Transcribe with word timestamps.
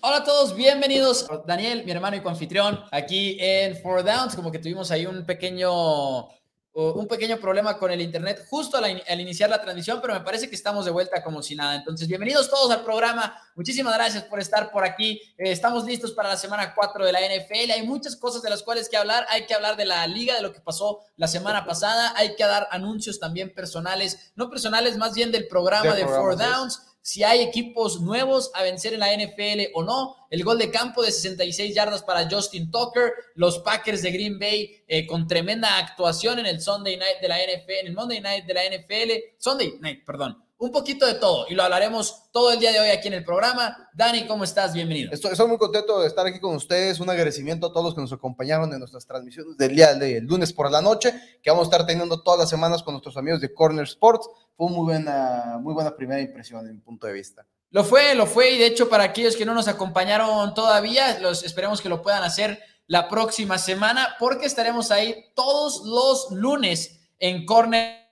Hola 0.00 0.18
a 0.18 0.24
todos, 0.24 0.54
bienvenidos. 0.54 1.26
Daniel, 1.44 1.82
mi 1.84 1.90
hermano 1.90 2.16
y 2.16 2.20
coanfitrión, 2.20 2.84
aquí 2.92 3.36
en 3.40 3.76
Four 3.76 4.04
Downs. 4.04 4.36
Como 4.36 4.52
que 4.52 4.60
tuvimos 4.60 4.92
ahí 4.92 5.06
un 5.06 5.26
pequeño, 5.26 6.28
un 6.72 7.08
pequeño 7.08 7.38
problema 7.38 7.76
con 7.76 7.90
el 7.90 8.00
internet 8.00 8.46
justo 8.48 8.76
al, 8.76 9.02
iniciar 9.20 9.50
la 9.50 9.60
transmisión, 9.60 9.98
pero 10.00 10.14
me 10.14 10.20
parece 10.20 10.48
que 10.48 10.54
estamos 10.54 10.84
de 10.84 10.92
vuelta 10.92 11.20
como 11.24 11.42
si 11.42 11.56
nada. 11.56 11.74
Entonces, 11.74 12.06
bienvenidos 12.06 12.48
todos 12.48 12.70
al 12.70 12.84
programa. 12.84 13.36
Muchísimas 13.56 13.92
gracias 13.94 14.22
por 14.22 14.38
estar 14.38 14.70
por 14.70 14.84
aquí. 14.84 15.20
Eh, 15.36 15.50
estamos 15.50 15.84
listos 15.84 16.12
para 16.12 16.28
la 16.28 16.36
semana 16.36 16.74
4 16.76 17.04
de 17.04 17.12
la 17.12 17.20
NFL. 17.20 17.72
Hay 17.72 17.84
muchas 17.84 18.14
cosas 18.14 18.40
de 18.42 18.50
las 18.50 18.62
cuales 18.62 18.88
que 18.88 18.96
hablar. 18.96 19.26
Hay 19.30 19.46
que 19.46 19.54
hablar 19.54 19.76
de 19.76 19.84
la 19.84 20.06
liga, 20.06 20.36
de 20.36 20.42
lo 20.42 20.52
que 20.52 20.60
pasó 20.60 21.00
la 21.16 21.26
semana 21.26 21.66
pasada. 21.66 22.12
Hay 22.16 22.36
que 22.36 22.44
dar 22.44 22.68
anuncios 22.70 23.18
también 23.18 23.52
personales, 23.52 24.32
no 24.36 24.48
personales, 24.48 24.96
más 24.96 25.14
bien 25.14 25.32
del 25.32 25.48
programa 25.48 25.92
de, 25.92 26.04
de 26.04 26.06
Four 26.06 26.36
Downs 26.36 26.87
si 27.08 27.24
hay 27.24 27.40
equipos 27.40 28.02
nuevos 28.02 28.50
a 28.52 28.62
vencer 28.62 28.92
en 28.92 29.00
la 29.00 29.16
NFL 29.16 29.72
o 29.72 29.82
no. 29.82 30.14
El 30.28 30.44
gol 30.44 30.58
de 30.58 30.70
campo 30.70 31.02
de 31.02 31.10
66 31.10 31.74
yardas 31.74 32.02
para 32.02 32.28
Justin 32.28 32.70
Tucker, 32.70 33.14
los 33.34 33.60
Packers 33.60 34.02
de 34.02 34.10
Green 34.10 34.38
Bay 34.38 34.84
eh, 34.86 35.06
con 35.06 35.26
tremenda 35.26 35.78
actuación 35.78 36.38
en 36.38 36.44
el 36.44 36.60
Sunday 36.60 36.98
Night 36.98 37.20
de 37.22 37.28
la 37.28 37.38
NFL, 37.38 37.72
en 37.80 37.86
el 37.86 37.94
Monday 37.94 38.20
Night 38.20 38.44
de 38.44 38.52
la 38.52 38.60
NFL, 38.64 39.12
Sunday 39.38 39.78
Night, 39.80 40.04
perdón 40.04 40.47
un 40.58 40.72
poquito 40.72 41.06
de 41.06 41.14
todo 41.14 41.46
y 41.48 41.54
lo 41.54 41.62
hablaremos 41.62 42.30
todo 42.32 42.52
el 42.52 42.58
día 42.58 42.72
de 42.72 42.80
hoy 42.80 42.88
aquí 42.88 43.06
en 43.06 43.14
el 43.14 43.24
programa. 43.24 43.88
Dani, 43.94 44.26
¿cómo 44.26 44.42
estás? 44.42 44.74
Bienvenido. 44.74 45.12
Estoy, 45.12 45.32
muy 45.46 45.56
contento 45.56 46.00
de 46.00 46.08
estar 46.08 46.26
aquí 46.26 46.40
con 46.40 46.56
ustedes. 46.56 46.98
Un 46.98 47.08
agradecimiento 47.08 47.68
a 47.68 47.72
todos 47.72 47.86
los 47.86 47.94
que 47.94 48.00
nos 48.00 48.12
acompañaron 48.12 48.72
en 48.72 48.80
nuestras 48.80 49.06
transmisiones 49.06 49.56
del 49.56 49.76
día 49.76 49.94
del 49.94 50.24
lunes 50.24 50.52
por 50.52 50.70
la 50.70 50.82
noche, 50.82 51.14
que 51.42 51.50
vamos 51.50 51.66
a 51.66 51.70
estar 51.70 51.86
teniendo 51.86 52.22
todas 52.22 52.40
las 52.40 52.50
semanas 52.50 52.82
con 52.82 52.94
nuestros 52.94 53.16
amigos 53.16 53.40
de 53.40 53.54
Corner 53.54 53.84
Sports. 53.84 54.28
Fue 54.56 54.68
muy 54.68 54.84
buena, 54.84 55.58
muy 55.60 55.74
buena 55.74 55.94
primera 55.94 56.20
impresión 56.20 56.66
en 56.66 56.74
mi 56.74 56.80
punto 56.80 57.06
de 57.06 57.12
vista. 57.12 57.46
Lo 57.70 57.84
fue, 57.84 58.14
lo 58.16 58.26
fue, 58.26 58.50
y 58.50 58.58
de 58.58 58.66
hecho 58.66 58.88
para 58.88 59.04
aquellos 59.04 59.36
que 59.36 59.44
no 59.44 59.54
nos 59.54 59.68
acompañaron 59.68 60.54
todavía, 60.54 61.20
los 61.20 61.44
esperemos 61.44 61.80
que 61.80 61.88
lo 61.88 62.02
puedan 62.02 62.24
hacer 62.24 62.60
la 62.86 63.08
próxima 63.08 63.58
semana, 63.58 64.16
porque 64.18 64.46
estaremos 64.46 64.90
ahí 64.90 65.26
todos 65.34 65.82
los 65.84 66.30
lunes 66.32 66.98
en 67.18 67.44
Corner 67.44 68.07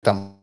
estamos. 0.00 0.42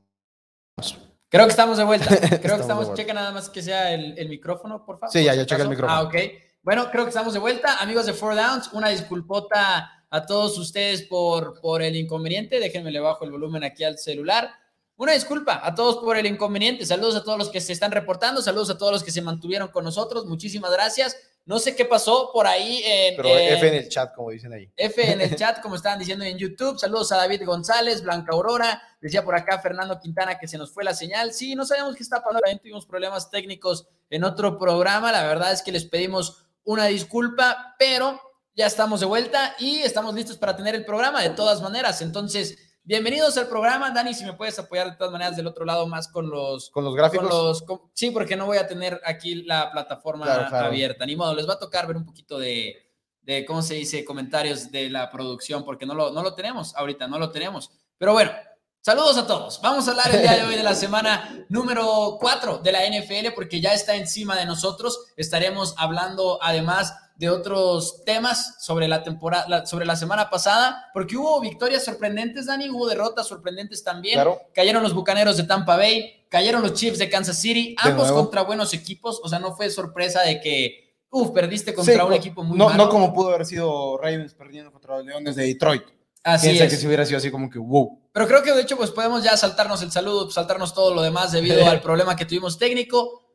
Creo 1.30 1.46
que 1.46 1.52
estamos 1.52 1.78
de 1.78 1.84
vuelta. 1.84 2.08
Creo 2.42 2.56
que 2.56 2.62
estamos. 2.62 2.94
Checa 2.94 3.14
nada 3.14 3.32
más 3.32 3.50
que 3.50 3.62
sea 3.62 3.94
el, 3.94 4.30
micrófono, 4.30 4.86
por 4.86 5.00
favor. 5.00 5.14
Sí, 5.14 5.24
ya, 5.24 5.36
ya 5.36 5.46
checa 5.46 5.64
el 5.64 5.70
micrófono. 5.70 6.00
Ah, 6.00 6.04
ok. 6.04 6.16
Bueno, 6.62 6.92
creo 6.92 7.06
que 7.06 7.10
estamos 7.10 7.34
de 7.34 7.40
vuelta. 7.40 7.78
Amigos 7.80 8.06
de 8.06 8.14
Four 8.14 8.36
Downs, 8.36 8.72
una 8.74 8.90
disculpota 8.90 10.06
a 10.10 10.26
todos 10.26 10.58
ustedes 10.58 11.04
por, 11.04 11.62
por 11.62 11.82
el 11.82 11.96
inconveniente. 11.96 12.60
Déjenme 12.60 12.92
le 12.92 13.00
bajo 13.00 13.24
el 13.26 13.32
volumen 13.32 13.64
aquí 13.64 13.84
al 13.84 13.98
celular. 13.98 14.52
Una 14.98 15.14
disculpa 15.14 15.62
a 15.64 15.74
todos 15.76 15.98
por 16.04 16.18
el 16.18 16.26
inconveniente. 16.26 16.86
Saludos 16.86 17.16
a 17.16 17.24
todos 17.24 17.38
los 17.38 17.50
que 17.50 17.62
se 17.62 17.72
están 17.72 17.92
reportando. 17.92 18.42
Saludos 18.42 18.70
a 18.72 18.78
todos 18.78 18.92
los 18.92 19.04
que 19.04 19.12
se 19.12 19.22
mantuvieron 19.22 19.70
con 19.70 19.86
nosotros. 19.86 20.26
Muchísimas 20.26 20.72
gracias. 20.72 21.16
No 21.50 21.58
sé 21.58 21.76
qué 21.76 21.84
pasó 21.84 22.30
por 22.32 22.46
ahí. 22.46 22.84
En, 22.86 23.16
Pero 23.16 23.30
F 23.30 23.68
en 23.68 23.74
el 23.74 23.90
chat, 23.90 24.14
como 24.14 24.30
dicen 24.30 24.54
ahí. 24.54 24.72
F 24.78 25.12
en 25.12 25.20
el 25.20 25.36
chat, 25.36 25.60
como 25.62 25.74
estaban 25.74 25.98
diciendo 25.98 26.24
en 26.24 26.38
YouTube. 26.38 26.78
Saludos 26.78 27.12
a 27.12 27.18
David 27.18 27.44
González, 27.44 28.04
Blanca 28.04 28.34
Aurora. 28.34 28.80
Decía 29.02 29.26
por 29.26 29.36
acá 29.36 29.58
Fernando 29.58 30.00
Quintana 30.00 30.38
que 30.38 30.48
se 30.48 30.60
nos 30.60 30.72
fue 30.72 30.84
la 30.84 30.94
señal. 30.94 31.34
Sí, 31.34 31.56
no 31.56 31.66
sabemos 31.66 31.96
qué 31.96 32.04
está 32.04 32.18
pasando. 32.18 32.42
También 32.42 32.60
tuvimos 32.60 32.86
problemas 32.86 33.32
técnicos 33.32 33.88
en 34.12 34.26
otro 34.26 34.60
programa. 34.60 35.12
La 35.12 35.24
verdad 35.24 35.52
es 35.52 35.64
que 35.64 35.72
les 35.72 35.86
pedimos 35.86 36.46
una 36.66 36.86
disculpa, 36.86 37.76
pero 37.80 38.22
ya 38.56 38.68
estamos 38.68 39.00
de 39.00 39.08
vuelta 39.08 39.56
y 39.58 39.80
estamos 39.80 40.14
listos 40.14 40.38
para 40.38 40.56
tener 40.56 40.76
el 40.76 40.86
programa 40.86 41.24
de 41.24 41.32
todas 41.32 41.64
maneras. 41.64 42.04
Entonces, 42.04 42.60
Bienvenidos 42.90 43.38
al 43.38 43.48
programa, 43.48 43.92
Dani, 43.92 44.16
si 44.16 44.26
me 44.26 44.34
puedes 44.34 44.58
apoyar 44.58 44.90
de 44.90 44.98
todas 44.98 45.12
maneras 45.14 45.38
del 45.38 45.46
otro 45.46 45.64
lado 45.64 45.86
más 45.86 46.08
con 46.08 46.28
los... 46.28 46.72
Con 46.72 46.84
los 46.84 46.96
gráficos. 46.96 47.64
sí, 47.94 48.10
porque 48.10 48.36
no 48.36 48.48
voy 48.48 48.58
a 48.58 48.66
tener 48.66 49.00
aquí 49.06 49.44
la 49.44 49.72
plataforma 49.72 50.26
abierta, 50.48 51.06
ni 51.06 51.16
modo, 51.16 51.36
les 51.36 51.48
va 51.48 51.54
a 51.54 51.60
tocar 51.60 51.86
ver 51.86 51.98
un 51.98 52.04
poquito 52.04 52.40
de, 52.40 52.76
de, 53.22 53.46
¿cómo 53.46 53.62
se 53.62 53.76
dice? 53.76 54.04
Comentarios 54.04 54.72
de 54.72 54.90
la 54.90 55.12
producción, 55.12 55.64
porque 55.64 55.86
no 55.86 55.94
lo, 55.94 56.10
no 56.10 56.24
lo 56.24 56.34
tenemos 56.34 56.76
ahorita, 56.76 57.08
no 57.08 57.20
lo 57.20 57.30
tenemos. 57.30 57.70
Pero 58.00 58.14
bueno, 58.14 58.32
saludos 58.82 59.20
a 59.20 59.28
todos. 59.28 59.62
Vamos 59.62 59.88
a 59.88 59.92
hablar 59.92 60.10
el 60.12 60.24
día 60.24 60.38
de 60.38 60.46
hoy 60.46 60.56
de 60.56 60.64
la 60.64 60.74
semana 60.74 61.46
número 61.48 62.18
4 62.20 62.58
de 62.58 62.72
la 62.72 62.80
NFL, 62.88 63.36
porque 63.36 63.62
ya 63.62 63.72
está 63.76 63.98
encima 63.98 64.36
de 64.36 64.48
nosotros. 64.48 65.14
Estaremos 65.16 65.76
hablando 65.78 66.40
además 66.42 66.96
de 67.20 67.30
otros 67.30 68.04
temas 68.06 68.56
sobre 68.64 68.88
la 68.88 69.04
temporada, 69.04 69.66
sobre 69.66 69.86
la 69.86 69.98
semana 69.98 70.30
pasada, 70.30 70.90
porque 70.94 71.18
hubo 71.18 71.42
victorias 71.42 71.84
sorprendentes, 71.84 72.46
Dani, 72.46 72.70
hubo 72.70 72.88
derrotas 72.88 73.28
sorprendentes 73.28 73.84
también. 73.84 74.16
Claro. 74.16 74.40
Cayeron 74.56 74.82
los 74.82 74.94
Bucaneros 74.94 75.36
de 75.36 75.44
Tampa 75.44 75.76
Bay, 75.76 76.26
cayeron 76.30 76.62
los 76.62 76.74
Chiefs 76.76 76.98
de 76.98 77.10
Kansas 77.10 77.38
City, 77.38 77.76
ambos 77.78 78.10
contra 78.14 78.44
buenos 78.44 78.74
equipos, 78.74 79.20
o 79.22 79.28
sea, 79.28 79.38
no 79.40 79.54
fue 79.54 79.70
sorpresa 79.70 80.22
de 80.22 80.40
que, 80.40 80.96
uff, 81.10 81.32
perdiste 81.32 81.74
contra 81.74 81.94
Sí, 81.94 82.00
un 82.00 82.10
no- 82.10 82.16
equipo 82.16 82.42
muy 82.42 82.58
no, 82.58 82.70
malo. 82.70 82.86
no 82.86 82.90
como 82.90 83.14
pudo 83.14 83.30
haber 83.34 83.46
sido 83.46 83.98
Ravens 83.98 84.34
perdiendo 84.34 84.72
contra 84.72 84.96
los 84.96 85.06
Leones 85.06 85.36
de 85.36 85.44
Detroit. 85.44 85.84
Así 86.24 86.48
Piensa 86.48 86.64
es. 86.66 86.72
que 86.74 86.78
si 86.78 86.88
hubiera 86.88 87.06
sido 87.06 87.18
así 87.18 87.30
como 87.32 87.50
que 87.50 87.60
wow. 87.60 88.00
Pero 88.14 88.28
creo 88.30 88.44
que 88.44 88.54
de 88.54 88.62
hecho, 88.62 88.78
pues 88.78 88.92
podemos 88.92 89.24
ya 89.26 89.36
saltarnos 89.36 89.82
el 89.82 89.92
saludo, 89.92 90.32
saltarnos 90.32 90.74
todo 90.74 90.94
lo 90.94 91.02
demás 91.02 91.34
debido 91.34 91.66
al 91.70 91.82
problema 91.82 92.16
que 92.16 92.24
tuvimos 92.26 92.58
técnico. 92.58 93.26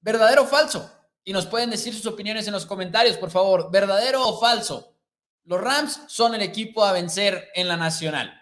¿Verdadero 0.00 0.42
o 0.42 0.46
falso? 0.46 0.90
Y 1.28 1.32
nos 1.32 1.46
pueden 1.46 1.70
decir 1.70 1.92
sus 1.92 2.06
opiniones 2.06 2.46
en 2.46 2.52
los 2.52 2.66
comentarios, 2.66 3.16
por 3.16 3.32
favor. 3.32 3.68
¿Verdadero 3.72 4.24
o 4.24 4.38
falso? 4.38 4.94
Los 5.42 5.60
Rams 5.60 6.02
son 6.06 6.36
el 6.36 6.42
equipo 6.42 6.84
a 6.84 6.92
vencer 6.92 7.48
en 7.56 7.66
la 7.66 7.76
nacional. 7.76 8.40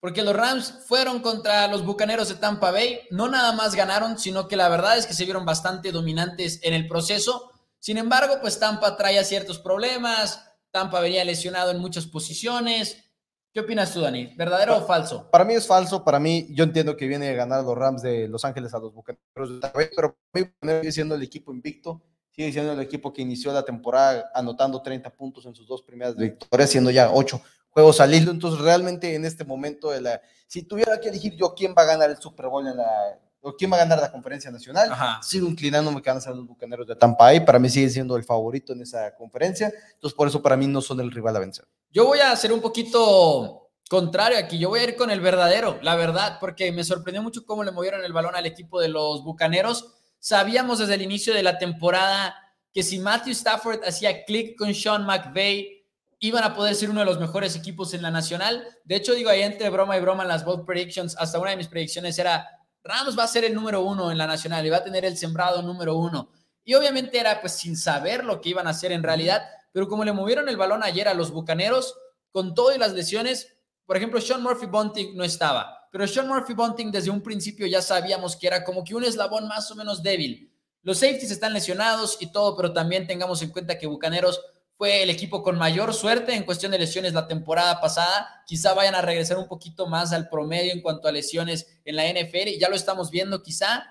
Porque 0.00 0.22
los 0.22 0.34
Rams 0.34 0.84
fueron 0.88 1.20
contra 1.20 1.68
los 1.68 1.84
Bucaneros 1.84 2.30
de 2.30 2.36
Tampa 2.36 2.70
Bay. 2.70 3.00
No 3.10 3.28
nada 3.28 3.52
más 3.52 3.74
ganaron, 3.74 4.18
sino 4.18 4.48
que 4.48 4.56
la 4.56 4.70
verdad 4.70 4.96
es 4.96 5.06
que 5.06 5.12
se 5.12 5.26
vieron 5.26 5.44
bastante 5.44 5.92
dominantes 5.92 6.60
en 6.62 6.72
el 6.72 6.88
proceso. 6.88 7.52
Sin 7.78 7.98
embargo, 7.98 8.38
pues 8.40 8.58
Tampa 8.58 8.96
traía 8.96 9.22
ciertos 9.22 9.58
problemas. 9.58 10.42
Tampa 10.70 11.00
venía 11.00 11.26
lesionado 11.26 11.72
en 11.72 11.78
muchas 11.78 12.06
posiciones. 12.06 13.04
¿Qué 13.52 13.60
opinas 13.60 13.92
tú, 13.92 14.00
Dani? 14.00 14.34
¿Verdadero 14.34 14.78
o 14.78 14.86
falso? 14.86 15.30
Para 15.30 15.44
mí 15.44 15.52
es 15.52 15.66
falso, 15.66 16.02
para 16.02 16.18
mí, 16.18 16.48
yo 16.52 16.64
entiendo 16.64 16.96
que 16.96 17.06
viene 17.06 17.28
a 17.28 17.34
ganar 17.34 17.62
los 17.64 17.76
Rams 17.76 18.00
de 18.00 18.28
Los 18.28 18.46
Ángeles 18.46 18.72
a 18.72 18.78
los 18.78 18.94
Bucaneros 18.94 19.50
de 19.50 19.60
Tampa 19.60 19.78
Bay, 19.78 19.90
pero 19.94 20.16
para 20.32 20.80
mí 20.82 20.90
siendo 20.90 21.14
el 21.16 21.22
equipo 21.22 21.52
invicto, 21.52 22.02
sigue 22.34 22.52
siendo 22.52 22.72
el 22.72 22.80
equipo 22.80 23.12
que 23.12 23.22
inició 23.22 23.52
la 23.52 23.64
temporada 23.64 24.30
anotando 24.34 24.82
30 24.82 25.10
puntos 25.10 25.46
en 25.46 25.54
sus 25.54 25.66
dos 25.66 25.82
primeras 25.82 26.16
victorias, 26.16 26.70
siendo 26.70 26.90
ya 26.90 27.10
8 27.12 27.40
juegos 27.70 28.00
al 28.00 28.14
hilo. 28.14 28.30
Entonces, 28.30 28.60
realmente 28.60 29.14
en 29.14 29.24
este 29.24 29.44
momento, 29.44 29.90
de 29.90 30.00
la, 30.00 30.20
si 30.46 30.62
tuviera 30.62 30.98
que 31.00 31.08
elegir 31.08 31.34
yo 31.36 31.54
quién 31.54 31.74
va 31.76 31.82
a 31.82 31.86
ganar 31.86 32.10
el 32.10 32.16
Super 32.16 32.46
Bowl 32.48 32.66
en 32.66 32.76
la, 32.76 33.20
o 33.40 33.54
quién 33.54 33.70
va 33.70 33.76
a 33.76 33.80
ganar 33.80 34.00
la 34.00 34.10
conferencia 34.10 34.50
nacional, 34.50 34.90
Ajá. 34.90 35.22
sigo 35.22 35.46
inclinándome 35.46 36.02
que 36.02 36.10
van 36.10 36.16
a 36.16 36.20
ser 36.20 36.34
los 36.34 36.46
Bucaneros 36.46 36.86
de 36.86 36.96
Tampa 36.96 37.24
Bay. 37.24 37.40
Para 37.40 37.58
mí 37.58 37.68
sigue 37.68 37.88
siendo 37.90 38.16
el 38.16 38.24
favorito 38.24 38.72
en 38.72 38.82
esa 38.82 39.14
conferencia. 39.14 39.72
Entonces, 39.94 40.16
por 40.16 40.26
eso 40.26 40.42
para 40.42 40.56
mí 40.56 40.66
no 40.66 40.80
son 40.80 41.00
el 41.00 41.10
rival 41.12 41.36
a 41.36 41.40
vencer. 41.40 41.66
Yo 41.90 42.06
voy 42.06 42.18
a 42.18 42.34
ser 42.34 42.52
un 42.52 42.60
poquito 42.60 43.70
contrario 43.88 44.38
aquí. 44.38 44.58
Yo 44.58 44.70
voy 44.70 44.80
a 44.80 44.84
ir 44.84 44.96
con 44.96 45.10
el 45.10 45.20
verdadero, 45.20 45.78
la 45.82 45.94
verdad, 45.94 46.38
porque 46.40 46.72
me 46.72 46.82
sorprendió 46.82 47.22
mucho 47.22 47.44
cómo 47.44 47.62
le 47.62 47.70
movieron 47.70 48.04
el 48.04 48.12
balón 48.12 48.34
al 48.34 48.46
equipo 48.46 48.80
de 48.80 48.88
los 48.88 49.22
Bucaneros. 49.22 49.92
Sabíamos 50.24 50.78
desde 50.78 50.94
el 50.94 51.02
inicio 51.02 51.34
de 51.34 51.42
la 51.42 51.58
temporada 51.58 52.34
que 52.72 52.82
si 52.82 52.98
Matthew 52.98 53.32
Stafford 53.32 53.84
hacía 53.86 54.24
clic 54.24 54.56
con 54.56 54.72
Sean 54.72 55.04
McVay, 55.04 55.84
iban 56.18 56.42
a 56.42 56.54
poder 56.54 56.74
ser 56.74 56.88
uno 56.88 57.00
de 57.00 57.04
los 57.04 57.20
mejores 57.20 57.54
equipos 57.56 57.92
en 57.92 58.00
la 58.00 58.10
nacional. 58.10 58.66
De 58.84 58.96
hecho, 58.96 59.12
digo 59.12 59.28
ahí 59.28 59.42
entre 59.42 59.68
broma 59.68 59.98
y 59.98 60.00
broma 60.00 60.22
en 60.22 60.30
las 60.30 60.42
bold 60.42 60.64
predictions, 60.64 61.14
hasta 61.18 61.38
una 61.38 61.50
de 61.50 61.58
mis 61.58 61.68
predicciones 61.68 62.18
era 62.18 62.48
Rams 62.82 63.18
va 63.18 63.24
a 63.24 63.26
ser 63.26 63.44
el 63.44 63.54
número 63.54 63.82
uno 63.82 64.10
en 64.10 64.16
la 64.16 64.26
nacional 64.26 64.64
y 64.64 64.70
va 64.70 64.78
a 64.78 64.82
tener 64.84 65.04
el 65.04 65.18
sembrado 65.18 65.60
número 65.60 65.98
uno. 65.98 66.30
Y 66.64 66.72
obviamente 66.72 67.18
era 67.18 67.42
pues 67.42 67.52
sin 67.52 67.76
saber 67.76 68.24
lo 68.24 68.40
que 68.40 68.48
iban 68.48 68.66
a 68.66 68.70
hacer 68.70 68.92
en 68.92 69.02
realidad, 69.02 69.42
pero 69.72 69.88
como 69.88 70.06
le 70.06 70.14
movieron 70.14 70.48
el 70.48 70.56
balón 70.56 70.82
ayer 70.82 71.06
a 71.06 71.12
los 71.12 71.32
Bucaneros, 71.32 71.98
con 72.30 72.54
todo 72.54 72.74
y 72.74 72.78
las 72.78 72.94
lesiones, 72.94 73.58
por 73.84 73.98
ejemplo, 73.98 74.22
Sean 74.22 74.42
Murphy 74.42 74.64
Bunting 74.64 75.18
no 75.18 75.22
estaba, 75.22 75.83
pero 75.94 76.08
Sean 76.08 76.26
Murphy 76.26 76.54
Bunting 76.54 76.90
desde 76.90 77.08
un 77.08 77.20
principio 77.20 77.68
ya 77.68 77.80
sabíamos 77.80 78.34
que 78.34 78.48
era 78.48 78.64
como 78.64 78.82
que 78.82 78.96
un 78.96 79.04
eslabón 79.04 79.46
más 79.46 79.70
o 79.70 79.76
menos 79.76 80.02
débil. 80.02 80.52
Los 80.82 80.98
safeties 80.98 81.30
están 81.30 81.52
lesionados 81.52 82.16
y 82.18 82.32
todo, 82.32 82.56
pero 82.56 82.72
también 82.72 83.06
tengamos 83.06 83.40
en 83.42 83.50
cuenta 83.50 83.78
que 83.78 83.86
Bucaneros 83.86 84.40
fue 84.76 85.04
el 85.04 85.10
equipo 85.10 85.44
con 85.44 85.56
mayor 85.56 85.94
suerte 85.94 86.34
en 86.34 86.42
cuestión 86.42 86.72
de 86.72 86.80
lesiones 86.80 87.14
la 87.14 87.28
temporada 87.28 87.80
pasada. 87.80 88.42
Quizá 88.44 88.74
vayan 88.74 88.96
a 88.96 89.02
regresar 89.02 89.38
un 89.38 89.46
poquito 89.46 89.86
más 89.86 90.12
al 90.12 90.28
promedio 90.28 90.72
en 90.72 90.82
cuanto 90.82 91.06
a 91.06 91.12
lesiones 91.12 91.78
en 91.84 91.94
la 91.94 92.10
NFL 92.10 92.48
y 92.48 92.58
ya 92.58 92.68
lo 92.68 92.74
estamos 92.74 93.12
viendo 93.12 93.40
quizá. 93.40 93.86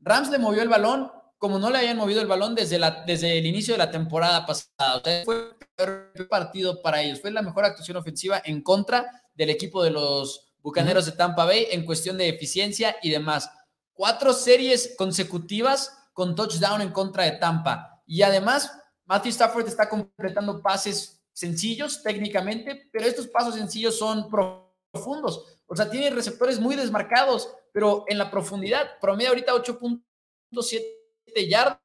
Rams 0.00 0.30
le 0.30 0.38
movió 0.40 0.62
el 0.62 0.68
balón 0.68 1.12
como 1.38 1.60
no 1.60 1.70
le 1.70 1.78
habían 1.78 1.96
movido 1.96 2.20
el 2.20 2.26
balón 2.26 2.56
desde, 2.56 2.80
desde 3.06 3.38
el 3.38 3.46
inicio 3.46 3.74
de 3.74 3.78
la 3.78 3.92
temporada 3.92 4.44
pasada. 4.44 4.96
O 4.96 5.00
sea, 5.04 5.24
fue 5.24 5.36
el 5.36 5.56
peor 5.76 6.28
partido 6.28 6.82
para 6.82 7.00
ellos. 7.00 7.20
Fue 7.20 7.30
la 7.30 7.40
mejor 7.40 7.66
actuación 7.66 7.98
ofensiva 7.98 8.42
en 8.44 8.62
contra 8.62 9.22
del 9.36 9.50
equipo 9.50 9.84
de 9.84 9.92
los 9.92 10.49
Bucaneros 10.62 11.06
de 11.06 11.12
Tampa 11.12 11.44
Bay 11.44 11.68
en 11.70 11.84
cuestión 11.84 12.18
de 12.18 12.28
eficiencia 12.28 12.96
y 13.02 13.10
demás. 13.10 13.50
Cuatro 13.92 14.32
series 14.32 14.94
consecutivas 14.96 15.96
con 16.12 16.34
touchdown 16.34 16.82
en 16.82 16.92
contra 16.92 17.24
de 17.24 17.32
Tampa. 17.32 18.02
Y 18.06 18.22
además, 18.22 18.72
Matthew 19.04 19.30
Stafford 19.30 19.68
está 19.68 19.88
completando 19.88 20.62
pases 20.62 21.20
sencillos 21.32 22.02
técnicamente, 22.02 22.88
pero 22.92 23.06
estos 23.06 23.26
pasos 23.26 23.54
sencillos 23.54 23.98
son 23.98 24.28
profundos. 24.28 25.58
O 25.66 25.76
sea, 25.76 25.88
tiene 25.88 26.10
receptores 26.10 26.60
muy 26.60 26.76
desmarcados, 26.76 27.48
pero 27.72 28.04
en 28.08 28.18
la 28.18 28.30
profundidad, 28.30 28.98
promedio 29.00 29.30
ahorita 29.30 29.52
8.7 29.54 31.48
yardas 31.48 31.78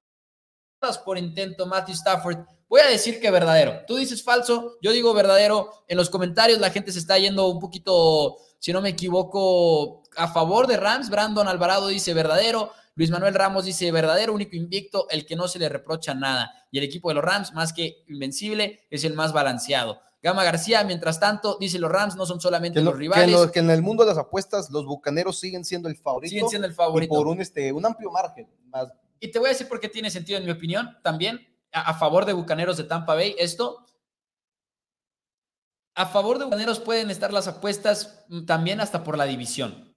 por 1.03 1.17
intento 1.17 1.65
Matthew 1.65 1.95
Stafford. 1.95 2.45
Voy 2.67 2.81
a 2.81 2.87
decir 2.87 3.19
que 3.19 3.31
verdadero. 3.31 3.85
Tú 3.85 3.95
dices 3.95 4.23
falso, 4.23 4.77
yo 4.81 4.91
digo 4.91 5.13
verdadero. 5.13 5.71
En 5.87 5.97
los 5.97 6.09
comentarios 6.09 6.59
la 6.59 6.71
gente 6.71 6.91
se 6.91 6.99
está 6.99 7.17
yendo 7.17 7.47
un 7.47 7.59
poquito, 7.59 8.37
si 8.59 8.73
no 8.73 8.81
me 8.81 8.89
equivoco, 8.89 10.03
a 10.17 10.27
favor 10.27 10.67
de 10.67 10.77
Rams. 10.77 11.09
Brandon 11.09 11.47
Alvarado 11.47 11.87
dice 11.87 12.13
verdadero. 12.13 12.71
Luis 12.97 13.11
Manuel 13.11 13.33
Ramos 13.33 13.65
dice 13.65 13.91
verdadero, 13.91 14.33
único 14.33 14.55
invicto, 14.55 15.07
el 15.09 15.25
que 15.25 15.35
no 15.35 15.47
se 15.49 15.59
le 15.59 15.67
reprocha 15.67 16.13
nada. 16.13 16.51
Y 16.71 16.77
el 16.77 16.85
equipo 16.85 17.09
de 17.09 17.15
los 17.15 17.23
Rams, 17.25 17.53
más 17.53 17.73
que 17.73 18.03
invencible, 18.07 18.87
es 18.89 19.03
el 19.03 19.13
más 19.13 19.33
balanceado. 19.33 19.99
Gama 20.23 20.43
García, 20.45 20.83
mientras 20.85 21.19
tanto, 21.19 21.57
dice 21.59 21.77
los 21.77 21.91
Rams 21.91 22.15
no 22.15 22.25
son 22.25 22.39
solamente 22.39 22.79
lo- 22.81 22.91
los 22.91 22.97
rivales, 22.99 23.29
lo- 23.29 23.51
que 23.51 23.59
en 23.59 23.69
el 23.69 23.81
mundo 23.81 24.03
de 24.03 24.09
las 24.11 24.17
apuestas, 24.17 24.69
los 24.71 24.85
bucaneros 24.85 25.37
siguen 25.37 25.65
siendo 25.65 25.89
el 25.89 25.97
favorito. 25.97 26.29
siguen 26.29 26.47
siendo 26.49 26.65
el 26.67 26.71
y 26.73 26.75
favorito. 26.75 27.13
por 27.13 27.27
un, 27.27 27.41
este, 27.41 27.71
un 27.73 27.85
amplio 27.85 28.09
margen. 28.11 28.47
Más, 28.69 28.87
Y 29.19 29.29
te 29.29 29.39
voy 29.39 29.47
a 29.47 29.51
decir 29.51 29.67
por 29.67 29.79
qué 29.79 29.89
tiene 29.89 30.09
sentido, 30.09 30.39
en 30.39 30.45
mi 30.45 30.51
opinión, 30.51 30.97
también, 31.03 31.45
a, 31.73 31.81
a 31.91 31.93
favor 31.95 32.25
de 32.25 32.33
Bucaneros 32.33 32.77
de 32.77 32.85
Tampa 32.85 33.13
Bay. 33.13 33.35
Esto, 33.37 33.85
a 35.95 36.05
favor 36.07 36.37
de 36.37 36.45
Bucaneros 36.45 36.79
pueden 36.79 37.09
estar 37.09 37.31
las 37.33 37.47
apuestas 37.47 38.25
mm, 38.29 38.45
también 38.45 38.81
hasta 38.81 39.03
por 39.03 39.17
la 39.17 39.25
división. 39.25 39.93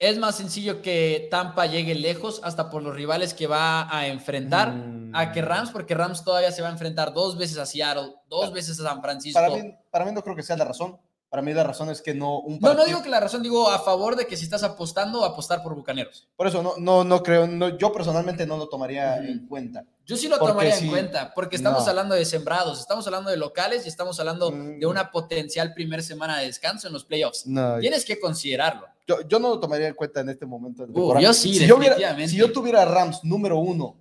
Es 0.00 0.18
más 0.18 0.34
sencillo 0.36 0.82
que 0.82 1.28
Tampa 1.30 1.66
llegue 1.66 1.94
lejos 1.94 2.40
hasta 2.42 2.68
por 2.68 2.82
los 2.82 2.94
rivales 2.96 3.32
que 3.32 3.46
va 3.46 3.86
a 3.96 4.08
enfrentar 4.08 4.72
Mm. 4.72 5.14
a 5.14 5.30
que 5.30 5.40
Rams, 5.42 5.70
porque 5.70 5.94
Rams 5.94 6.24
todavía 6.24 6.50
se 6.50 6.60
va 6.62 6.68
a 6.68 6.72
enfrentar 6.72 7.14
dos 7.14 7.38
veces 7.38 7.58
a 7.58 7.66
Seattle, 7.66 8.14
dos 8.26 8.52
veces 8.52 8.80
a 8.80 8.82
San 8.82 9.00
Francisco. 9.00 9.40
para, 9.40 9.54
mí, 9.54 9.72
para 9.92 10.04
mí 10.04 10.10
no 10.12 10.22
creo 10.22 10.34
que 10.34 10.42
sea 10.42 10.56
la 10.56 10.64
razón. 10.64 10.98
Para 11.34 11.42
mí 11.42 11.52
la 11.52 11.64
razón 11.64 11.90
es 11.90 12.00
que 12.00 12.14
no 12.14 12.38
un 12.38 12.60
no, 12.60 12.74
no 12.74 12.84
digo 12.84 13.02
que 13.02 13.08
la 13.08 13.18
razón, 13.18 13.42
digo 13.42 13.68
a 13.68 13.80
favor 13.80 14.14
de 14.14 14.24
que 14.24 14.36
si 14.36 14.44
estás 14.44 14.62
apostando, 14.62 15.24
apostar 15.24 15.64
por 15.64 15.74
Bucaneros. 15.74 16.28
Por 16.36 16.46
eso 16.46 16.62
no, 16.62 16.74
no, 16.78 17.02
no 17.02 17.24
creo, 17.24 17.48
no, 17.48 17.76
yo 17.76 17.92
personalmente 17.92 18.46
no 18.46 18.56
lo 18.56 18.68
tomaría 18.68 19.16
en 19.16 19.44
cuenta. 19.48 19.84
Yo 20.06 20.16
sí 20.16 20.28
lo 20.28 20.38
Porque 20.38 20.52
tomaría 20.52 20.76
sí, 20.76 20.84
en 20.84 20.90
cuenta, 20.92 21.34
porque 21.34 21.56
estamos 21.56 21.82
no. 21.82 21.90
hablando 21.90 22.14
de 22.14 22.24
sembrados, 22.24 22.78
estamos 22.78 23.04
hablando 23.08 23.30
de 23.30 23.36
locales 23.36 23.84
y 23.84 23.88
estamos 23.88 24.20
hablando 24.20 24.52
Mm. 24.52 24.78
de 24.78 24.86
una 24.86 25.10
potencial 25.10 25.74
primer 25.74 26.04
semana 26.04 26.38
de 26.38 26.46
descanso 26.46 26.86
en 26.86 26.92
los 26.92 27.04
playoffs. 27.04 27.48
No, 27.48 27.80
Tienes 27.80 28.04
que 28.04 28.20
considerarlo. 28.20 28.86
yo, 29.04 29.22
yo 29.26 29.40
no 29.40 29.48
lo 29.48 29.58
tomaría 29.58 29.88
en 29.88 29.94
cuenta 29.94 30.20
en 30.20 30.28
este 30.28 30.46
momento. 30.46 30.86
de 30.86 30.92
Uh, 30.96 31.18
yo 31.18 31.34
sí, 31.34 31.52
si 31.58 31.66
yo, 31.66 31.78
hubiera, 31.78 31.96
si 32.28 32.36
yo 32.36 32.52
tuviera 32.52 32.84
Rams 32.84 33.24
número 33.24 33.58
uno 33.58 33.96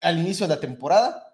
al 0.00 0.18
inicio 0.18 0.48
de 0.48 0.54
la 0.56 0.60
temporada, 0.60 1.32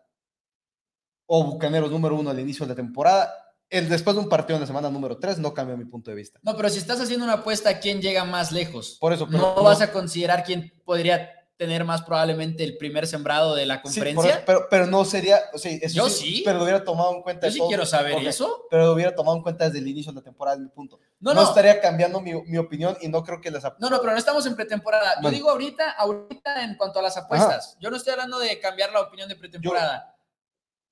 o 1.25 1.43
Bucaneros 1.43 1.91
número 1.91 2.17
uno 2.17 2.29
al 2.29 2.39
inicio 2.39 2.67
de 2.67 2.73
la 2.73 2.77
temporada, 2.77 3.48
el, 3.71 3.89
después 3.89 4.17
de 4.17 4.23
un 4.23 4.29
partido 4.29 4.57
en 4.57 4.63
la 4.63 4.67
semana 4.67 4.91
número 4.91 5.19
tres, 5.19 5.39
no 5.39 5.53
cambia 5.55 5.77
mi 5.77 5.85
punto 5.85 6.11
de 6.11 6.17
vista. 6.17 6.39
No, 6.43 6.57
pero 6.57 6.69
si 6.71 6.79
estás 6.79 7.01
haciendo 7.01 7.25
una 7.25 7.35
apuesta, 7.35 7.79
¿quién 7.81 8.01
llega 8.01 8.25
más 8.25 8.53
lejos? 8.53 8.97
Por 9.01 9.13
eso, 9.13 9.27
no, 9.27 9.39
no- 9.57 9.63
vas 9.63 9.81
a 9.81 9.93
considerar 9.93 10.43
quién 10.45 10.73
podría 10.85 11.35
tener 11.59 11.85
más 11.85 12.03
probablemente 12.03 12.63
el 12.63 12.79
primer 12.79 13.09
sembrado 13.09 13.57
de 13.57 13.67
la 13.67 13.77
Sí, 13.79 13.83
conferencia. 13.83 14.31
eso, 14.31 14.41
pero, 14.47 14.67
pero 14.71 14.87
no 14.87 15.05
sería, 15.05 15.41
o 15.53 15.59
sea, 15.59 15.73
eso 15.73 15.93
Yo 15.97 16.09
sí. 16.09 16.43
pero 16.45 16.59
lo 16.59 16.63
hubiera 16.65 16.85
tomado 16.85 17.13
en 17.17 17.21
cuenta. 17.23 17.49
Yo 17.49 17.53
sí 17.53 17.59
todo- 17.59 17.67
quiero 17.67 17.85
saber 17.85 18.17
eso. 18.29 18.67
Pero 18.71 18.87
lo 18.87 18.93
hubiera 18.93 19.13
tomado 19.13 19.37
en 19.39 19.43
cuenta 19.43 19.65
desde 19.65 19.81
el 19.81 19.89
inicio 19.89 20.13
de 20.13 20.21
la 20.21 20.23
temporada, 20.23 20.57
es 20.57 20.63
mi 20.63 20.69
punto. 20.69 21.01
No, 21.19 21.35
No, 21.35 21.43
no. 21.43 21.49
estaría 21.49 21.81
cambiando 21.81 22.21
mi, 22.21 22.33
mi 22.45 22.59
opinión 22.59 22.97
y 23.01 23.09
no 23.09 23.25
creo 23.25 23.41
que 23.41 23.51
les 23.51 23.65
No, 23.81 23.91
no, 23.91 23.99
pero 24.01 24.13
no 24.13 24.19
estamos 24.19 24.47
en 24.47 24.55
pretemporada. 24.55 25.15
Yo 25.21 25.31
digo 25.31 25.51
ahorita, 25.51 25.91
ahorita 25.91 26.63
en 26.63 26.77
cuanto 26.77 27.01
a 27.01 27.03
las 27.03 27.17
apuestas. 27.17 27.77
Yo 27.81 27.91
no 27.91 27.97
estoy 27.97 28.13
hablando 28.13 28.39
de 28.39 28.61
cambiar 28.61 28.93
la 28.93 29.01
opinión 29.01 29.29
de 29.29 29.35
pretemporada. 29.35 30.15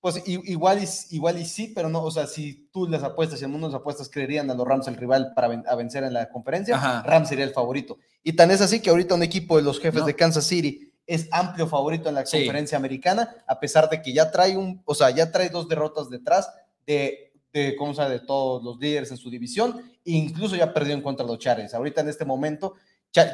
Pues 0.07 0.23
igual 0.29 0.79
y, 0.85 1.17
igual 1.17 1.37
y 1.41 1.45
sí, 1.45 1.73
pero 1.75 1.89
no, 1.89 2.01
o 2.05 2.11
sea, 2.13 2.29
si 2.29 2.69
tú 2.73 2.87
les 2.87 3.03
apuestas, 3.03 3.41
si 3.41 3.45
el 3.45 3.51
mundo 3.51 3.67
de 3.67 3.73
las 3.73 3.81
apuestas 3.81 4.09
creerían 4.09 4.49
a 4.49 4.55
los 4.55 4.65
Rams 4.65 4.87
el 4.87 4.95
rival 4.97 5.33
para 5.35 5.49
ven- 5.49 5.65
a 5.67 5.75
vencer 5.75 6.05
en 6.05 6.13
la 6.15 6.29
conferencia, 6.29 6.77
Ajá. 6.77 7.03
Rams 7.03 7.29
sería 7.29 7.45
el 7.45 7.51
favorito. 7.51 7.99
Y 8.23 8.35
tan 8.35 8.53
es 8.53 8.61
así 8.61 8.79
que 8.79 8.91
ahorita 8.91 9.17
un 9.17 9.25
equipo 9.25 9.57
de 9.57 9.65
los 9.65 9.81
jefes 9.81 10.03
No. 10.03 10.07
de 10.07 10.15
Kansas 10.15 10.45
City 10.45 10.93
es 11.09 11.27
amplio 11.33 11.67
favorito 11.67 12.09
en 12.09 12.15
la 12.15 12.25
Sí. 12.25 12.37
conferencia 12.39 12.79
americana, 12.79 13.35
a 13.49 13.59
pesar 13.59 13.91
de 13.91 14.01
que 14.01 14.13
ya 14.13 14.31
trae 14.31 14.57
un, 14.57 14.81
o 14.85 14.95
sea, 14.95 15.11
ya 15.11 15.33
trae 15.33 15.49
dos 15.49 15.67
derrotas 15.69 16.09
detrás 16.09 16.49
de, 16.87 17.33
de 17.53 17.75
¿cómo 17.75 17.93
se 17.93 18.03
de 18.05 18.21
todos 18.21 18.63
los 18.63 18.79
líderes 18.79 19.11
en 19.11 19.17
su 19.17 19.29
división, 19.29 19.77
e 20.05 20.13
incluso 20.13 20.55
ya 20.55 20.73
perdió 20.73 20.95
en 20.95 21.03
contra 21.03 21.27
de 21.27 21.33
los 21.33 21.41
Chargers. 21.41 21.75
Ahorita 21.75 22.01
en 22.03 22.11
este 22.11 22.25
momento, 22.25 22.75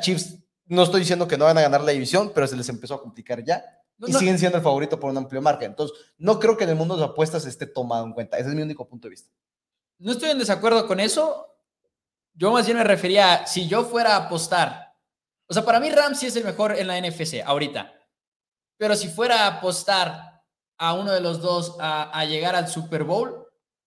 Chiefs, 0.00 0.38
no 0.68 0.84
estoy 0.84 1.00
diciendo 1.00 1.28
que 1.28 1.36
no 1.36 1.44
van 1.44 1.58
a 1.58 1.60
ganar 1.60 1.82
la 1.82 1.92
división, 1.92 2.32
pero 2.34 2.46
se 2.46 2.56
les 2.56 2.70
empezó 2.70 2.94
a 2.94 3.02
complicar 3.02 3.44
ya. 3.44 3.62
Y 4.08 4.12
siguen 4.12 4.38
siendo 4.38 4.58
el 4.58 4.64
favorito 4.64 4.98
por 4.98 5.10
un 5.10 5.18
amplio 5.18 5.40
margen. 5.40 5.70
Entonces, 5.70 5.96
no 6.18 6.38
creo 6.38 6.56
que 6.56 6.64
en 6.64 6.70
el 6.70 6.76
mundo 6.76 6.96
de 6.96 7.04
apuestas 7.04 7.46
esté 7.46 7.66
tomado 7.66 8.04
en 8.04 8.12
cuenta. 8.12 8.38
Ese 8.38 8.48
es 8.48 8.54
mi 8.54 8.62
único 8.62 8.86
punto 8.88 9.06
de 9.06 9.10
vista. 9.10 9.30
No 9.98 10.12
estoy 10.12 10.30
en 10.30 10.38
desacuerdo 10.38 10.86
con 10.86 11.00
eso. 11.00 11.48
Yo 12.34 12.50
más 12.50 12.66
bien 12.66 12.78
me 12.78 12.84
refería, 12.84 13.46
si 13.46 13.68
yo 13.68 13.84
fuera 13.84 14.14
a 14.14 14.26
apostar, 14.26 14.94
o 15.46 15.54
sea, 15.54 15.64
para 15.64 15.80
mí 15.80 15.90
Ramsey 15.90 16.28
es 16.28 16.36
el 16.36 16.44
mejor 16.44 16.72
en 16.78 16.86
la 16.86 16.98
NFC 16.98 17.42
ahorita, 17.44 17.92
pero 18.78 18.96
si 18.96 19.08
fuera 19.08 19.44
a 19.44 19.58
apostar 19.58 20.42
a 20.78 20.94
uno 20.94 21.12
de 21.12 21.20
los 21.20 21.42
dos 21.42 21.76
a, 21.78 22.10
a 22.18 22.24
llegar 22.24 22.56
al 22.56 22.68
Super 22.68 23.04
Bowl, 23.04 23.41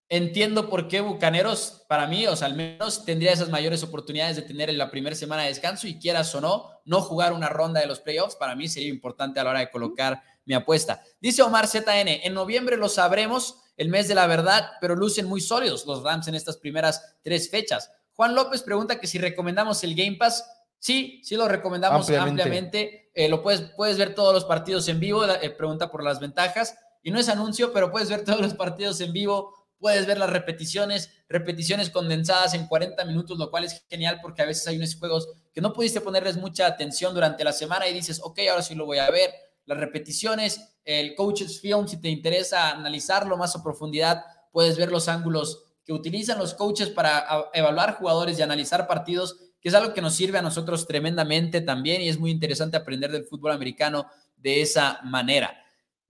entiendo 0.10 0.70
por 0.70 0.88
qué 0.88 1.02
Bucaneros, 1.02 1.84
para 1.88 2.08
mí, 2.08 2.28
o 2.28 2.36
sea, 2.36 2.48
al 2.48 2.56
menos 2.56 3.06
tendría 3.06 3.32
esas 3.32 3.50
mayores 3.50 3.84
oportunidades 3.84 4.36
de 4.36 4.44
tener 4.44 4.70
en 4.70 4.78
la 4.78 4.92
primera 4.92 5.16
semana 5.16 5.44
de 5.44 5.50
descanso 5.50 5.88
y 5.88 6.00
quieras 6.00 6.34
o 6.36 6.42
no, 6.42 6.70
no 6.86 7.02
jugar 7.02 7.34
una 7.34 7.50
ronda 7.50 7.82
de 7.82 7.88
los 7.88 8.00
playoffs, 8.00 8.36
para 8.36 8.56
mí 8.56 8.68
sería 8.68 8.90
importante 8.90 9.40
a 9.40 9.44
la 9.44 9.50
hora 9.52 9.60
de 9.60 9.72
colocar 9.72 10.22
mi 10.46 10.54
apuesta. 10.54 11.02
Dice 11.20 11.42
Omar 11.42 11.68
ZN, 11.68 12.08
en 12.24 12.34
noviembre 12.34 12.78
lo 12.78 12.88
sabremos, 12.88 13.62
el 13.78 13.90
mes 13.90 14.08
de 14.08 14.16
la 14.16 14.28
verdad, 14.28 14.72
pero 14.80 14.96
lucen 14.96 15.26
muy 15.26 15.42
sólidos 15.42 15.86
los 15.86 16.04
Rams 16.04 16.28
en 16.28 16.36
estas 16.36 16.58
primeras 16.58 17.18
tres 17.22 17.50
fechas. 17.50 17.92
Juan 18.14 18.34
López 18.34 18.64
pregunta 18.64 19.00
que 19.00 19.08
si 19.08 19.18
recomendamos 19.18 19.84
el 19.84 19.96
Game 19.96 20.16
Pass. 20.18 20.50
Sí, 20.80 21.20
sí 21.24 21.36
lo 21.36 21.48
recomendamos 21.48 22.10
ampliamente. 22.10 23.10
Eh, 23.14 23.28
lo 23.28 23.42
puedes, 23.42 23.62
puedes 23.76 23.98
ver 23.98 24.14
todos 24.16 24.34
los 24.34 24.46
partidos 24.46 24.88
en 24.88 25.00
vivo. 25.00 25.26
Eh, 25.26 25.50
pregunta 25.50 25.92
por 25.92 26.04
las 26.04 26.20
ventajas. 26.20 26.78
Y 27.04 27.12
no 27.12 27.20
es 27.20 27.28
anuncio, 27.28 27.74
pero 27.74 27.92
puedes 27.92 28.10
ver 28.10 28.24
todos 28.24 28.40
los 28.40 28.54
partidos 28.54 29.02
en 29.02 29.12
vivo 29.12 29.65
puedes 29.86 30.08
ver 30.08 30.18
las 30.18 30.32
repeticiones, 30.32 31.12
repeticiones 31.30 31.92
condensadas 31.92 32.56
en 32.56 32.66
40 32.66 33.06
minutos, 33.06 33.38
lo 33.38 33.52
cual 33.52 33.66
es 33.66 33.86
genial 33.88 34.18
porque 34.20 34.42
a 34.42 34.46
veces 34.48 34.68
hay 34.68 34.78
unos 34.78 34.96
juegos 34.96 35.30
que 35.54 35.62
no 35.62 35.74
pudiste 35.74 36.02
ponerles 36.02 36.38
mucha 36.38 36.66
atención 36.66 37.14
durante 37.14 37.44
la 37.44 37.54
semana 37.54 37.88
y 37.88 37.94
dices, 37.94 38.20
ok, 38.24 38.40
ahora 38.50 38.64
sí 38.64 38.74
lo 38.74 38.88
voy 38.88 38.98
a 38.98 39.12
ver. 39.12 39.32
Las 39.68 39.78
repeticiones, 39.78 40.60
el 40.86 41.14
coach's 41.14 41.62
film, 41.62 41.88
si 41.88 42.02
te 42.02 42.10
interesa 42.10 42.72
analizarlo 42.72 43.38
más 43.38 43.56
a 43.56 43.62
profundidad, 43.62 44.24
puedes 44.52 44.76
ver 44.76 44.92
los 44.92 45.08
ángulos 45.08 45.62
que 45.86 45.94
utilizan 45.94 46.40
los 46.40 46.56
coaches 46.56 46.90
para 46.90 47.52
evaluar 47.54 47.94
jugadores 47.94 48.40
y 48.40 48.42
analizar 48.42 48.88
partidos, 48.88 49.38
que 49.62 49.70
es 49.70 49.76
algo 49.76 49.94
que 49.94 50.02
nos 50.02 50.16
sirve 50.16 50.40
a 50.40 50.42
nosotros 50.42 50.88
tremendamente 50.88 51.62
también 51.62 52.02
y 52.02 52.10
es 52.10 52.18
muy 52.18 52.32
interesante 52.32 52.76
aprender 52.76 53.12
del 53.12 53.26
fútbol 53.26 53.52
americano 53.52 54.08
de 54.36 54.64
esa 54.64 55.00
manera. 55.04 55.56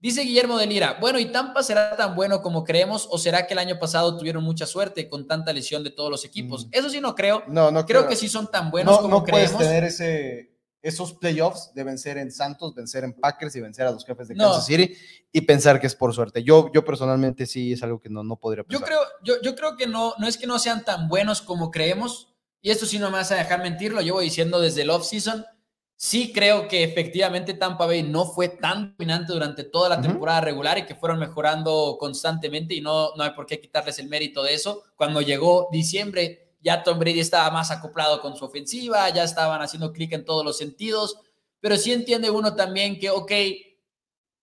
Dice 0.06 0.20
Guillermo 0.20 0.56
de 0.56 0.68
Lira, 0.68 0.98
bueno, 1.00 1.18
¿y 1.18 1.32
Tampa 1.32 1.64
será 1.64 1.96
tan 1.96 2.14
bueno 2.14 2.40
como 2.40 2.62
creemos 2.62 3.08
o 3.10 3.18
será 3.18 3.44
que 3.44 3.54
el 3.54 3.58
año 3.58 3.76
pasado 3.80 4.16
tuvieron 4.16 4.44
mucha 4.44 4.64
suerte 4.64 5.08
con 5.08 5.26
tanta 5.26 5.52
lesión 5.52 5.82
de 5.82 5.90
todos 5.90 6.12
los 6.12 6.24
equipos? 6.24 6.66
Mm. 6.66 6.68
Eso 6.70 6.90
sí 6.90 7.00
no 7.00 7.16
creo. 7.16 7.42
No, 7.48 7.72
no 7.72 7.84
creo. 7.84 8.06
que 8.06 8.14
sí 8.14 8.28
son 8.28 8.48
tan 8.48 8.70
buenos 8.70 9.00
como 9.00 9.24
creemos. 9.24 9.50
No 9.50 9.56
puedes 9.58 9.68
tener 9.68 9.82
ese, 9.82 10.54
esos 10.80 11.14
playoffs 11.14 11.72
de 11.74 11.82
vencer 11.82 12.18
en 12.18 12.30
Santos, 12.30 12.72
vencer 12.72 13.02
en 13.02 13.14
Packers 13.14 13.56
y 13.56 13.60
vencer 13.60 13.84
a 13.84 13.90
los 13.90 14.06
jefes 14.06 14.28
de 14.28 14.36
Kansas 14.36 14.64
City 14.64 14.94
y 15.32 15.40
pensar 15.40 15.80
que 15.80 15.88
es 15.88 15.96
por 15.96 16.14
suerte. 16.14 16.44
Yo, 16.44 16.70
yo 16.72 16.84
personalmente 16.84 17.44
sí 17.44 17.72
es 17.72 17.82
algo 17.82 17.98
que 17.98 18.08
no, 18.08 18.22
no 18.22 18.36
podría 18.36 18.62
pensar. 18.62 18.80
Yo 18.80 18.86
creo, 18.86 19.00
yo, 19.24 19.42
yo 19.42 19.56
creo 19.56 19.76
que 19.76 19.88
no, 19.88 20.14
no 20.18 20.28
es 20.28 20.36
que 20.36 20.46
no 20.46 20.60
sean 20.60 20.84
tan 20.84 21.08
buenos 21.08 21.42
como 21.42 21.72
creemos, 21.72 22.32
y 22.62 22.70
esto 22.70 22.86
sí 22.86 23.00
no 23.00 23.10
me 23.10 23.16
vas 23.16 23.32
a 23.32 23.34
dejar 23.34 23.60
mentir, 23.60 23.92
lo 23.92 24.02
llevo 24.02 24.20
diciendo 24.20 24.60
desde 24.60 24.82
el 24.82 24.90
off-season 24.90 25.44
Sí 25.98 26.30
creo 26.30 26.68
que 26.68 26.84
efectivamente 26.84 27.54
Tampa 27.54 27.86
Bay 27.86 28.02
no 28.02 28.26
fue 28.26 28.50
tan 28.50 28.94
dominante 28.98 29.32
durante 29.32 29.64
toda 29.64 29.88
la 29.88 30.00
temporada 30.00 30.42
regular 30.42 30.76
y 30.76 30.84
que 30.84 30.94
fueron 30.94 31.18
mejorando 31.18 31.96
constantemente 31.98 32.74
y 32.74 32.82
no, 32.82 33.14
no 33.16 33.24
hay 33.24 33.30
por 33.30 33.46
qué 33.46 33.58
quitarles 33.58 33.98
el 33.98 34.08
mérito 34.08 34.42
de 34.42 34.52
eso. 34.52 34.82
Cuando 34.94 35.22
llegó 35.22 35.68
diciembre, 35.72 36.52
ya 36.60 36.82
Tom 36.82 36.98
Brady 36.98 37.20
estaba 37.20 37.50
más 37.50 37.70
acoplado 37.70 38.20
con 38.20 38.36
su 38.36 38.44
ofensiva, 38.44 39.08
ya 39.08 39.24
estaban 39.24 39.62
haciendo 39.62 39.92
clic 39.94 40.12
en 40.12 40.26
todos 40.26 40.44
los 40.44 40.58
sentidos, 40.58 41.18
pero 41.60 41.78
sí 41.78 41.94
entiende 41.94 42.28
uno 42.28 42.54
también 42.54 42.98
que, 42.98 43.08
ok, 43.08 43.32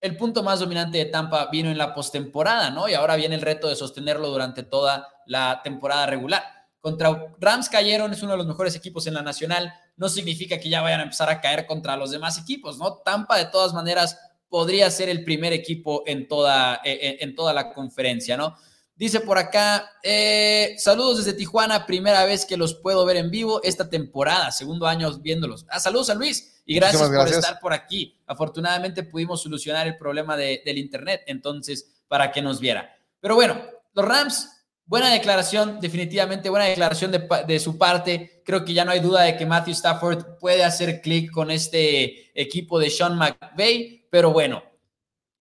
el 0.02 0.18
punto 0.18 0.42
más 0.42 0.60
dominante 0.60 0.98
de 0.98 1.06
Tampa 1.06 1.50
vino 1.52 1.70
en 1.70 1.78
la 1.78 1.94
postemporada, 1.94 2.72
¿no? 2.72 2.90
Y 2.90 2.96
ahora 2.96 3.16
viene 3.16 3.36
el 3.36 3.42
reto 3.42 3.70
de 3.70 3.76
sostenerlo 3.76 4.30
durante 4.30 4.64
toda 4.64 5.08
la 5.28 5.62
temporada 5.64 6.08
regular. 6.08 6.44
Contra 6.80 7.34
Rams 7.40 7.70
cayeron, 7.70 8.12
es 8.12 8.24
uno 8.24 8.32
de 8.32 8.40
los 8.40 8.48
mejores 8.48 8.76
equipos 8.76 9.06
en 9.06 9.14
la 9.14 9.22
nacional 9.22 9.72
no 9.96 10.10
significa 10.10 10.60
que 10.60 10.70
ya 10.70 10.82
vayan 10.82 11.02
a 11.02 11.04
empezar 11.04 11.30
a 11.30 11.42
caer 11.42 11.66
contra 11.66 11.98
los 11.98 12.12
demás 12.12 12.38
equipos, 12.38 12.78
¿no? 12.78 12.96
Tampa 12.98 13.38
de 13.38 13.46
todas 13.46 13.74
maneras 13.74 14.18
podría 14.50 14.90
ser 14.92 15.10
el 15.10 15.24
primer 15.24 15.54
equipo 15.54 16.04
en 16.06 16.28
toda, 16.28 16.76
eh, 16.84 17.00
eh, 17.02 17.18
en 17.22 17.36
toda 17.36 17.54
la 17.54 17.74
conferencia, 17.74 18.38
¿no? 18.38 18.56
Dice 18.96 19.22
por 19.22 19.40
acá, 19.40 19.90
eh, 20.04 20.76
saludos 20.78 21.18
desde 21.18 21.34
Tijuana, 21.34 21.88
primera 21.88 22.24
vez 22.26 22.46
que 22.46 22.58
los 22.58 22.76
puedo 22.76 23.04
ver 23.06 23.18
en 23.18 23.32
vivo 23.32 23.62
esta 23.64 23.90
temporada, 23.90 24.52
segundo 24.52 24.86
año 24.86 25.12
viéndolos. 25.18 25.66
Ah, 25.70 25.80
saludos 25.80 26.12
a 26.12 26.14
Luis 26.14 26.62
y 26.66 26.76
gracias, 26.76 27.10
por 27.10 27.28
estar 27.28 27.60
por 27.60 27.74
aquí. 27.74 28.22
Afortunadamente 28.28 29.02
pudimos 29.02 29.42
solucionar 29.42 29.88
el 29.88 29.98
problema 29.98 30.38
del 30.38 30.78
internet, 30.78 31.24
entonces, 31.26 32.04
para 32.08 32.32
que 32.32 32.44
nos 32.44 32.60
viera. 32.60 32.96
Pero 33.20 33.34
bueno, 33.34 33.60
los 33.94 34.06
Rams 34.06 34.63
Buena 34.94 35.10
declaración, 35.10 35.80
definitivamente 35.80 36.52
buena 36.52 36.66
declaración 36.66 37.12
de, 37.12 37.60
su 37.60 37.80
parte. 37.80 38.44
Creo 38.46 38.64
que 38.64 38.76
ya 38.76 38.86
no 38.86 38.92
hay 38.92 39.00
duda 39.00 39.24
de 39.24 39.36
que 39.36 39.44
Matthew 39.44 39.72
Stafford 39.72 40.38
puede 40.40 40.64
hacer 40.64 41.02
clic 41.02 41.32
con 41.32 41.50
este 41.50 42.40
equipo 42.40 42.78
de 42.78 42.92
Sean 42.92 43.18
McVay, 43.18 44.06
pero 44.12 44.32
bueno, 44.32 44.62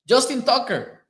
Justin 0.09 0.43
Tucker, 0.43 1.03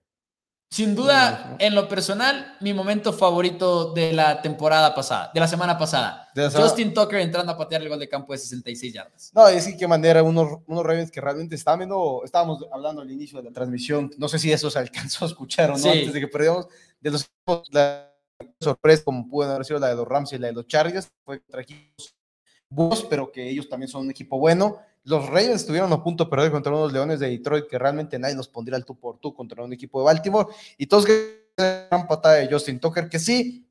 sin 0.69 0.97
duda, 0.97 1.55
en 1.61 1.73
lo 1.73 1.89
personal, 1.89 2.57
mi 2.61 2.75
momento 2.75 3.13
favorito 3.13 3.93
de 3.93 4.13
la 4.13 4.43
temporada 4.43 4.93
pasada, 4.93 5.31
de 5.33 5.39
la 5.39 5.47
semana 5.47 5.79
pasada. 5.79 6.29
Justin 6.35 6.93
Tucker 6.93 7.21
entrando 7.21 7.53
a 7.53 7.57
patear 7.57 7.81
el 7.83 7.91
gol 7.91 8.01
de 8.01 8.09
campo 8.09 8.33
de 8.33 8.41
66 8.41 8.93
yardas. 8.93 9.31
No, 9.33 9.47
es 9.47 9.69
que 9.69 9.77
qué 9.77 9.87
manera, 9.87 10.21
unos, 10.25 10.59
unos 10.67 10.85
Ravens 10.85 11.13
que 11.13 11.21
realmente 11.21 11.55
estaban 11.55 11.79
viendo, 11.79 12.23
estábamos 12.25 12.67
hablando 12.73 13.03
al 13.03 13.11
inicio 13.13 13.39
de 13.39 13.45
la 13.45 13.53
transmisión, 13.53 14.11
no 14.19 14.27
sé 14.27 14.41
si 14.41 14.51
eso 14.51 14.69
se 14.69 14.81
alcanzó 14.81 15.27
a 15.27 15.29
escuchar 15.29 15.71
o 15.71 15.79
no, 15.79 15.93
antes 15.93 16.13
de 16.13 16.19
que 16.19 16.27
perdíamos, 16.27 16.67
de 17.01 17.11
los 17.13 17.31
la, 17.71 18.12
sorpresa 18.61 19.05
como 19.05 19.29
pudo 19.29 19.51
haber 19.51 19.65
sido 19.65 19.79
la 19.79 19.89
de 19.89 19.97
los 19.97 20.07
Rams 20.07 20.33
y 20.33 20.39
la 20.39 20.49
de 20.49 20.53
los 20.53 20.67
Chargers, 20.67 21.11
fue 21.25 21.41
contra 21.41 21.63
equipos 21.63 22.17
buenos, 22.69 23.05
pero 23.05 23.31
que 23.31 23.49
ellos 23.49 23.69
también 23.69 23.89
son 23.89 24.03
un 24.03 24.11
equipo 24.11 24.39
bueno. 24.39 24.79
Los 25.05 25.27
Ravens 25.27 25.63
estuvieron 25.63 25.93
a 25.93 26.03
punto 26.03 26.25
de 26.25 26.31
perder 26.31 26.51
contra 26.51 26.73
unos 26.73 26.93
Leones 26.93 27.21
de 27.21 27.29
Detroit 27.29 27.67
que 27.69 27.79
realmente 27.79 28.19
nadie 28.19 28.35
los 28.35 28.49
pondría 28.49 28.77
al 28.77 28.85
tú 28.85 28.99
por 28.99 29.19
tú 29.19 29.35
contra 29.35 29.65
un 29.65 29.73
equipo 29.73 30.01
de 30.01 30.07
Baltimore. 30.07 30.47
Y 30.79 30.87
todos 30.87 31.07
que 31.07 31.43
gran 31.57 32.07
patada 32.07 32.37
de 32.37 32.49
Justin 32.51 32.81
Tucker, 32.81 33.09
que 33.09 33.19
sí, 33.19 33.69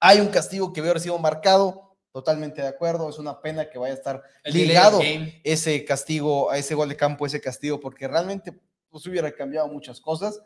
hay 0.00 0.20
un 0.20 0.28
castigo 0.28 0.72
que 0.72 0.80
haber 0.80 1.00
sido 1.00 1.18
marcado, 1.18 1.96
totalmente 2.12 2.62
de 2.62 2.68
acuerdo, 2.68 3.08
es 3.10 3.18
una 3.18 3.40
pena 3.40 3.68
que 3.68 3.78
vaya 3.78 3.94
a 3.94 3.96
estar 3.96 4.22
ligado 4.44 5.00
ese 5.42 5.84
castigo, 5.84 6.50
a 6.50 6.58
ese 6.58 6.74
gol 6.74 6.88
de 6.88 6.96
campo, 6.96 7.26
ese 7.26 7.40
castigo, 7.40 7.80
porque 7.80 8.06
realmente 8.06 8.58
pues 8.88 9.06
hubiera 9.06 9.32
cambiado 9.32 9.66
muchas 9.68 10.00
cosas. 10.00 10.40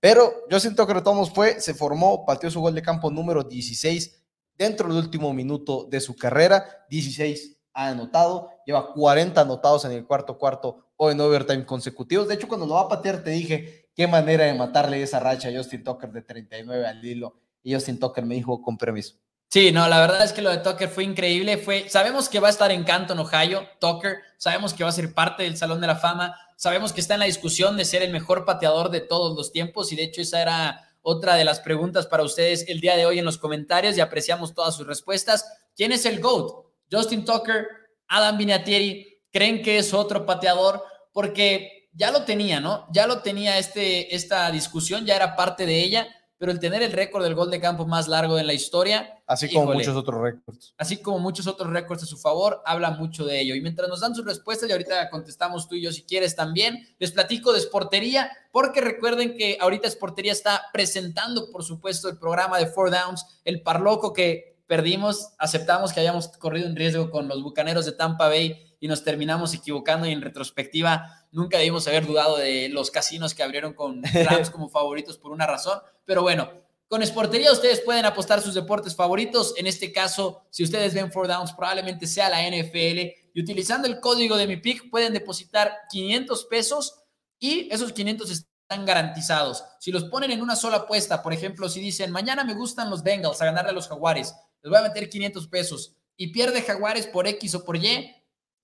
Pero 0.00 0.44
yo 0.50 0.60
siento 0.60 0.86
que 0.86 0.94
fue, 1.34 1.60
se 1.60 1.74
formó, 1.74 2.24
pateó 2.26 2.50
su 2.50 2.60
gol 2.60 2.74
de 2.74 2.82
campo 2.82 3.10
número 3.10 3.42
16 3.42 4.22
dentro 4.56 4.88
del 4.88 4.98
último 4.98 5.32
minuto 5.32 5.86
de 5.90 6.00
su 6.00 6.14
carrera. 6.16 6.84
16 6.90 7.56
ha 7.72 7.88
anotado, 7.88 8.50
lleva 8.66 8.92
40 8.92 9.40
anotados 9.40 9.84
en 9.84 9.92
el 9.92 10.06
cuarto 10.06 10.38
cuarto 10.38 10.84
o 10.96 11.10
en 11.10 11.20
overtime 11.20 11.66
consecutivos. 11.66 12.28
De 12.28 12.34
hecho, 12.34 12.48
cuando 12.48 12.66
lo 12.66 12.74
va 12.74 12.82
a 12.82 12.88
patear, 12.88 13.22
te 13.22 13.30
dije 13.30 13.88
qué 13.94 14.06
manera 14.06 14.44
de 14.44 14.54
matarle 14.54 15.02
esa 15.02 15.20
racha 15.20 15.48
a 15.48 15.52
Justin 15.52 15.82
Tucker 15.82 16.10
de 16.10 16.22
39 16.22 16.86
al 16.86 17.04
hilo. 17.04 17.40
Y 17.62 17.74
Justin 17.74 17.98
Tucker 17.98 18.24
me 18.24 18.34
dijo 18.34 18.60
con 18.62 18.76
permiso. 18.76 19.14
Sí, 19.48 19.70
no, 19.72 19.88
la 19.88 20.00
verdad 20.00 20.24
es 20.24 20.32
que 20.32 20.42
lo 20.42 20.50
de 20.50 20.58
Tucker 20.58 20.88
fue 20.88 21.04
increíble. 21.04 21.58
Fue, 21.58 21.88
sabemos 21.88 22.28
que 22.28 22.40
va 22.40 22.48
a 22.48 22.50
estar 22.50 22.70
en 22.70 22.84
Canton, 22.84 23.18
Ohio, 23.18 23.62
Tucker. 23.80 24.18
Sabemos 24.36 24.74
que 24.74 24.82
va 24.82 24.90
a 24.90 24.92
ser 24.92 25.14
parte 25.14 25.44
del 25.44 25.56
Salón 25.56 25.80
de 25.80 25.86
la 25.86 25.96
Fama. 25.96 26.36
Sabemos 26.56 26.92
que 26.92 27.00
está 27.00 27.14
en 27.14 27.20
la 27.20 27.26
discusión 27.26 27.76
de 27.76 27.84
ser 27.84 28.02
el 28.02 28.12
mejor 28.12 28.44
pateador 28.44 28.90
de 28.90 29.00
todos 29.00 29.36
los 29.36 29.52
tiempos 29.52 29.92
y 29.92 29.96
de 29.96 30.04
hecho 30.04 30.20
esa 30.20 30.40
era 30.40 30.96
otra 31.02 31.34
de 31.34 31.44
las 31.44 31.60
preguntas 31.60 32.06
para 32.06 32.22
ustedes 32.22 32.64
el 32.68 32.80
día 32.80 32.96
de 32.96 33.06
hoy 33.06 33.18
en 33.18 33.24
los 33.24 33.38
comentarios 33.38 33.96
y 33.96 34.00
apreciamos 34.00 34.54
todas 34.54 34.76
sus 34.76 34.86
respuestas. 34.86 35.46
¿Quién 35.76 35.92
es 35.92 36.06
el 36.06 36.20
GOAT? 36.20 36.66
Justin 36.90 37.24
Tucker, 37.24 37.66
Adam 38.08 38.38
Vinatieri, 38.38 39.22
¿creen 39.30 39.62
que 39.62 39.78
es 39.78 39.92
otro 39.92 40.24
pateador? 40.24 40.82
Porque 41.12 41.88
ya 41.92 42.10
lo 42.10 42.24
tenía, 42.24 42.60
¿no? 42.60 42.86
Ya 42.92 43.06
lo 43.06 43.20
tenía 43.20 43.58
este, 43.58 44.14
esta 44.14 44.50
discusión, 44.50 45.04
ya 45.04 45.16
era 45.16 45.36
parte 45.36 45.66
de 45.66 45.82
ella 45.82 46.08
pero 46.38 46.52
el 46.52 46.58
tener 46.58 46.82
el 46.82 46.92
récord 46.92 47.22
del 47.22 47.34
gol 47.34 47.50
de 47.50 47.60
campo 47.60 47.86
más 47.86 48.08
largo 48.08 48.38
en 48.38 48.46
la 48.46 48.54
historia. 48.54 49.22
Así 49.26 49.52
como 49.52 49.72
muchos 49.72 49.96
otros 49.96 50.20
récords. 50.20 50.74
Así 50.76 50.98
como 50.98 51.18
muchos 51.18 51.46
otros 51.46 51.70
récords 51.70 52.02
a 52.02 52.06
su 52.06 52.16
favor, 52.16 52.62
habla 52.66 52.90
mucho 52.90 53.24
de 53.24 53.40
ello. 53.40 53.54
Y 53.54 53.60
mientras 53.60 53.88
nos 53.88 54.00
dan 54.00 54.14
sus 54.14 54.24
respuestas, 54.24 54.68
y 54.68 54.72
ahorita 54.72 55.10
contestamos 55.10 55.68
tú 55.68 55.74
y 55.74 55.82
yo 55.82 55.92
si 55.92 56.02
quieres 56.02 56.36
también, 56.36 56.86
les 56.98 57.12
platico 57.12 57.52
de 57.52 57.60
Sportería, 57.60 58.30
porque 58.52 58.80
recuerden 58.80 59.36
que 59.36 59.58
ahorita 59.60 59.88
Sportería 59.88 60.32
está 60.32 60.62
presentando, 60.72 61.50
por 61.50 61.64
supuesto, 61.64 62.08
el 62.08 62.18
programa 62.18 62.58
de 62.58 62.66
Four 62.66 62.90
Downs, 62.90 63.24
el 63.44 63.62
parloco 63.62 64.12
que 64.12 64.53
perdimos, 64.74 65.34
aceptamos 65.38 65.92
que 65.92 66.00
hayamos 66.00 66.26
corrido 66.26 66.68
un 66.68 66.74
riesgo 66.74 67.08
con 67.08 67.28
los 67.28 67.44
Bucaneros 67.44 67.86
de 67.86 67.92
Tampa 67.92 68.26
Bay 68.26 68.76
y 68.80 68.88
nos 68.88 69.04
terminamos 69.04 69.54
equivocando 69.54 70.04
y 70.04 70.10
en 70.10 70.20
retrospectiva 70.20 71.28
nunca 71.30 71.58
debimos 71.58 71.86
haber 71.86 72.04
dudado 72.04 72.38
de 72.38 72.68
los 72.70 72.90
casinos 72.90 73.34
que 73.34 73.44
abrieron 73.44 73.74
con 73.74 74.02
Rams 74.28 74.50
como 74.50 74.68
favoritos 74.68 75.16
por 75.16 75.30
una 75.30 75.46
razón, 75.46 75.78
pero 76.04 76.22
bueno, 76.22 76.50
con 76.88 77.06
Sportería 77.06 77.52
ustedes 77.52 77.82
pueden 77.82 78.04
apostar 78.04 78.40
sus 78.40 78.52
deportes 78.52 78.96
favoritos. 78.96 79.54
En 79.58 79.68
este 79.68 79.92
caso, 79.92 80.42
si 80.50 80.64
ustedes 80.64 80.92
ven 80.92 81.12
Four 81.12 81.28
Downs, 81.28 81.52
probablemente 81.52 82.08
sea 82.08 82.28
la 82.28 82.42
NFL. 82.42 82.98
Y 83.32 83.40
utilizando 83.40 83.86
el 83.86 84.00
código 84.00 84.36
de 84.36 84.48
mi 84.48 84.56
pick, 84.56 84.90
pueden 84.90 85.12
depositar 85.12 85.72
500 85.88 86.46
pesos 86.46 87.00
y 87.38 87.68
esos 87.72 87.92
500 87.92 88.28
están 88.28 88.84
garantizados. 88.84 89.64
Si 89.78 89.92
los 89.92 90.04
ponen 90.04 90.30
en 90.30 90.42
una 90.42 90.56
sola 90.56 90.78
apuesta, 90.78 91.22
por 91.22 91.32
ejemplo, 91.32 91.68
si 91.68 91.80
dicen, 91.80 92.10
mañana 92.10 92.44
me 92.44 92.54
gustan 92.54 92.90
los 92.90 93.02
Bengals 93.02 93.40
a 93.40 93.46
ganarle 93.46 93.70
a 93.70 93.74
los 93.74 93.88
Jaguares, 93.88 94.34
les 94.64 94.70
voy 94.70 94.78
a 94.78 94.82
meter 94.88 95.10
500 95.10 95.46
pesos 95.48 95.94
y 96.16 96.28
pierde 96.28 96.62
Jaguares 96.62 97.06
por 97.06 97.28
X 97.28 97.54
o 97.54 97.64
por 97.64 97.76
Y, 97.76 98.10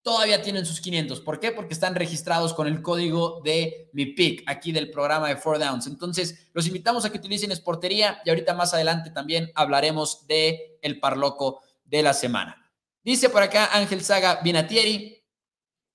todavía 0.02 0.40
tienen 0.40 0.64
sus 0.64 0.80
500. 0.80 1.20
¿Por 1.20 1.40
qué? 1.40 1.52
Porque 1.52 1.74
están 1.74 1.94
registrados 1.94 2.54
con 2.54 2.66
el 2.66 2.80
código 2.80 3.42
de 3.44 3.90
mi 3.92 4.06
pick 4.06 4.42
aquí 4.46 4.72
del 4.72 4.90
programa 4.90 5.28
de 5.28 5.36
Four 5.36 5.58
Downs. 5.58 5.86
Entonces, 5.86 6.48
los 6.54 6.66
invitamos 6.66 7.04
a 7.04 7.10
que 7.10 7.18
utilicen 7.18 7.54
Sportería 7.54 8.22
y 8.24 8.30
ahorita 8.30 8.54
más 8.54 8.72
adelante 8.72 9.10
también 9.10 9.52
hablaremos 9.54 10.26
de 10.26 10.78
el 10.80 10.98
parloco 11.00 11.60
de 11.84 12.02
la 12.02 12.14
semana. 12.14 12.56
Dice 13.04 13.28
por 13.28 13.42
acá 13.42 13.68
Ángel 13.72 14.00
Saga 14.02 14.40
Binatieri. 14.42 15.22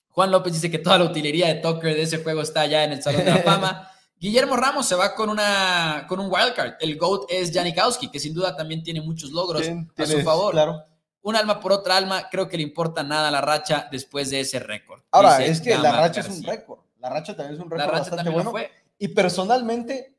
Juan 0.10 0.32
López 0.32 0.54
dice 0.54 0.70
que 0.70 0.80
toda 0.80 1.00
la 1.00 1.06
utilería 1.06 1.48
de 1.48 1.56
Tucker 1.56 1.96
de 1.96 2.04
ese 2.04 2.20
juego 2.20 2.42
está 2.42 2.68
ya 2.68 2.84
en 2.84 2.94
el 2.94 3.02
Salón 3.02 3.26
de 3.26 3.32
la 3.32 3.44
Fama. 3.44 3.92
Guillermo 4.18 4.56
Ramos 4.56 4.88
se 4.88 4.96
va 4.96 5.14
con, 5.14 5.30
una, 5.30 6.06
con 6.08 6.20
un 6.20 6.32
wildcard. 6.32 6.76
El 6.80 6.98
GOAT 6.98 7.26
es 7.30 7.52
Janikowski, 7.52 8.10
que 8.10 8.20
sin 8.20 8.34
duda 8.34 8.56
también 8.56 8.84
tiene 8.84 9.02
muchos 9.02 9.32
logros 9.32 9.62
a 9.98 10.06
su 10.06 10.22
favor. 10.22 10.54
Claro 10.54 10.84
un 11.26 11.36
alma 11.36 11.60
por 11.60 11.72
otra 11.72 11.98
alma, 11.98 12.30
creo 12.30 12.48
que 12.48 12.56
le 12.56 12.62
importa 12.62 13.02
nada 13.02 13.32
la 13.32 13.42
racha 13.42 13.88
después 13.92 14.30
de 14.30 14.42
ese 14.42 14.60
récord. 14.60 15.02
Ahora, 15.10 15.44
es 15.44 15.60
que 15.60 15.76
la 15.76 15.92
racha 15.92 16.22
es 16.22 16.30
un 16.30 16.44
récord. 16.44 16.82
La 17.00 17.10
racha 17.10 17.36
también 17.36 17.56
es 17.56 17.66
un 17.66 17.72
récord 17.72 17.92
bastante 17.92 18.30
bueno. 18.30 18.54
Y 19.00 19.08
personalmente, 19.08 20.16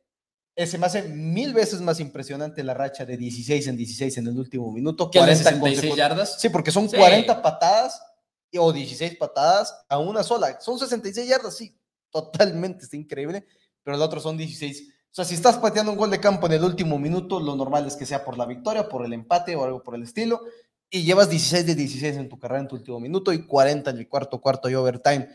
se 0.57 0.77
me 0.79 0.87
hace 0.87 1.03
mil 1.03 1.55
veces 1.55 1.81
más 1.81 2.01
impresionante 2.01 2.65
la 2.65 2.75
racha 2.75 3.07
de 3.07 3.17
16 3.17 3.69
en 3.69 3.77
16 3.77 4.19
en 4.19 4.27
el 4.27 4.37
último 4.37 4.73
minuto. 4.73 5.09
¿Que 5.09 5.21
40 5.21 5.45
66 5.45 5.95
yardas? 5.95 6.41
Sí, 6.41 6.49
porque 6.49 6.73
son 6.73 6.89
40 6.89 7.41
patadas 7.41 8.03
o 8.59 8.73
16 8.73 9.17
patadas 9.17 9.79
a 9.89 9.99
una 9.99 10.25
sola. 10.25 10.61
Son 10.61 10.77
66 10.77 11.29
yardas, 11.29 11.57
sí, 11.57 11.79
totalmente, 12.11 12.83
está 12.83 12.97
increíble. 12.97 13.47
Pero 13.87 13.99
el 13.99 14.03
otro 14.03 14.19
son 14.19 14.37
16. 14.37 14.83
O 14.83 15.15
sea, 15.15 15.25
si 15.25 15.37
estás 15.37 15.59
pateando 15.59 15.93
un 15.93 15.97
gol 15.97 16.11
de 16.11 16.19
campo 16.19 16.49
en 16.49 16.55
el 16.55 16.65
último 16.65 16.99
minuto, 16.99 17.39
lo 17.39 17.55
normal 17.55 17.87
es 17.87 17.95
que 17.95 18.05
sea 18.05 18.25
por 18.25 18.37
la 18.37 18.45
victoria, 18.45 18.89
por 18.89 19.07
el 19.07 19.13
empate 19.13 19.55
o 19.55 19.63
algo 19.63 19.81
por 19.85 19.95
el 19.95 20.03
estilo 20.03 20.41
y 20.91 21.05
llevas 21.05 21.31
16 21.31 21.65
de 21.65 21.77
16 21.77 22.17
en 22.17 22.29
tu 22.29 22.37
carrera 22.37 22.63
en 22.63 22.67
tu 22.67 22.75
último 22.75 22.99
minuto 22.99 23.33
y 23.33 23.47
40 23.47 23.91
en 23.91 23.99
el 23.99 24.09
cuarto 24.09 24.41
cuarto 24.41 24.69
y 24.69 24.75
overtime. 24.75 25.29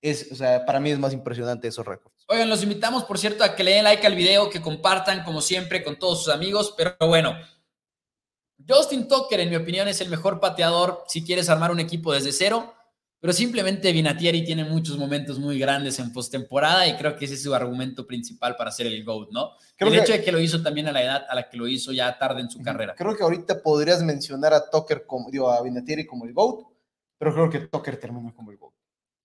Es, 0.00 0.30
o 0.30 0.36
sea, 0.36 0.64
para 0.64 0.78
mí 0.78 0.90
es 0.90 1.00
más 1.00 1.12
impresionante 1.12 1.66
esos 1.66 1.84
récords. 1.84 2.24
Oigan, 2.28 2.48
los 2.48 2.62
invitamos, 2.62 3.02
por 3.02 3.18
cierto, 3.18 3.42
a 3.42 3.56
que 3.56 3.64
le 3.64 3.72
den 3.72 3.82
like 3.82 4.06
al 4.06 4.14
video, 4.14 4.50
que 4.50 4.62
compartan, 4.62 5.24
como 5.24 5.40
siempre, 5.40 5.82
con 5.82 5.98
todos 5.98 6.22
sus 6.22 6.32
amigos. 6.32 6.74
Pero 6.76 6.94
bueno, 7.00 7.36
Justin 8.68 9.08
Tucker, 9.08 9.40
en 9.40 9.50
mi 9.50 9.56
opinión, 9.56 9.88
es 9.88 10.00
el 10.00 10.10
mejor 10.10 10.38
pateador 10.38 11.02
si 11.08 11.24
quieres 11.24 11.48
armar 11.48 11.72
un 11.72 11.80
equipo 11.80 12.12
desde 12.12 12.30
cero 12.30 12.72
pero 13.20 13.32
simplemente 13.32 13.92
Vinatieri 13.92 14.44
tiene 14.44 14.64
muchos 14.64 14.98
momentos 14.98 15.38
muy 15.38 15.58
grandes 15.58 15.98
en 15.98 16.12
postemporada 16.12 16.86
y 16.86 16.96
creo 16.96 17.16
que 17.16 17.24
ese 17.24 17.34
es 17.34 17.42
su 17.42 17.54
argumento 17.54 18.06
principal 18.06 18.56
para 18.56 18.70
ser 18.70 18.86
el 18.86 19.04
GOAT, 19.04 19.30
¿no? 19.32 19.52
el 19.78 19.94
hecho 19.94 20.12
de 20.12 20.22
que 20.22 20.32
lo 20.32 20.40
hizo 20.40 20.62
también 20.62 20.88
a 20.88 20.92
la 20.92 21.02
edad 21.02 21.26
a 21.28 21.34
la 21.34 21.48
que 21.48 21.56
lo 21.56 21.66
hizo 21.66 21.92
ya 21.92 22.18
tarde 22.18 22.40
en 22.40 22.50
su 22.50 22.62
carrera. 22.62 22.94
Creo 22.96 23.16
que 23.16 23.22
ahorita 23.22 23.62
podrías 23.62 24.02
mencionar 24.02 24.54
a 24.54 24.70
Tucker 24.70 25.06
como, 25.06 25.30
digo, 25.30 25.50
a 25.50 25.62
Vinatieri 25.62 26.06
como 26.06 26.24
el 26.24 26.32
GOAT, 26.32 26.66
pero 27.18 27.32
creo 27.32 27.50
que 27.50 27.60
Tucker 27.60 27.98
termina 27.98 28.32
como 28.34 28.50
el 28.50 28.58
GOAT. 28.58 28.74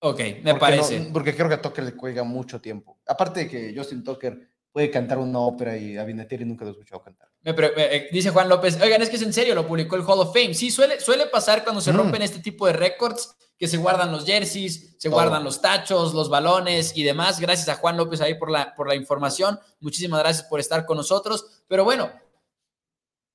Ok, 0.04 0.20
me 0.44 0.56
parece. 0.56 1.10
porque 1.14 1.36
creo 1.36 1.48
que 1.48 1.56
a 1.56 1.62
Tucker 1.62 1.84
le 1.84 1.96
cuelga 1.96 2.24
mucho 2.24 2.60
tiempo. 2.60 3.00
Aparte 3.06 3.42
de 3.42 3.48
que 3.48 3.74
Justin 3.76 4.04
Tucker 4.04 4.50
puede 4.72 4.90
cantar 4.90 5.20
una 5.20 5.40
ópera 5.40 5.78
y 5.78 5.98
a 5.98 6.04
Vinatieri 6.04 6.46
nunca 6.46 6.66
lo 6.66 6.72
he 6.72 6.74
escuchado 6.74 7.04
cantar. 7.04 7.30
Eh, 7.44 8.10
dice 8.12 8.30
Juan 8.30 8.50
López, 8.50 8.80
oigan, 8.82 9.02
es 9.02 9.10
que 9.10 9.18
es 9.18 9.22
en 9.22 9.34
serio, 9.34 9.54
lo 9.54 9.68
publicó 9.68 9.96
el 9.96 10.04
Hall 10.04 10.20
of 10.20 10.34
Fame. 10.34 10.54
Sí, 10.54 10.72
suele, 10.72 11.00
suele 11.00 11.28
pasar 11.28 11.64
cuando 11.64 11.82
se 11.82 11.92
mm. 11.92 11.98
rompen 11.98 12.22
este 12.22 12.40
tipo 12.40 12.66
de 12.68 12.74
récords, 12.74 13.36
que 13.62 13.68
se 13.68 13.78
guardan 13.78 14.12
los 14.12 14.26
jerseys, 14.26 14.96
se 14.98 15.08
guardan 15.08 15.44
los 15.44 15.62
tachos, 15.62 16.16
los 16.16 16.30
balones 16.30 16.94
y 16.98 17.04
demás. 17.04 17.40
Gracias 17.40 17.70
a 17.70 17.76
Juan 17.76 17.96
López 17.96 18.20
ahí 18.20 18.34
por 18.34 18.50
la, 18.50 18.74
por 18.74 18.88
la 18.88 18.96
información. 18.96 19.60
Muchísimas 19.80 20.20
gracias 20.20 20.48
por 20.48 20.60
estar 20.60 20.84
con 20.84 20.98
nosotros. 20.98 21.46
Pero 21.68 21.84
bueno, 21.84 22.12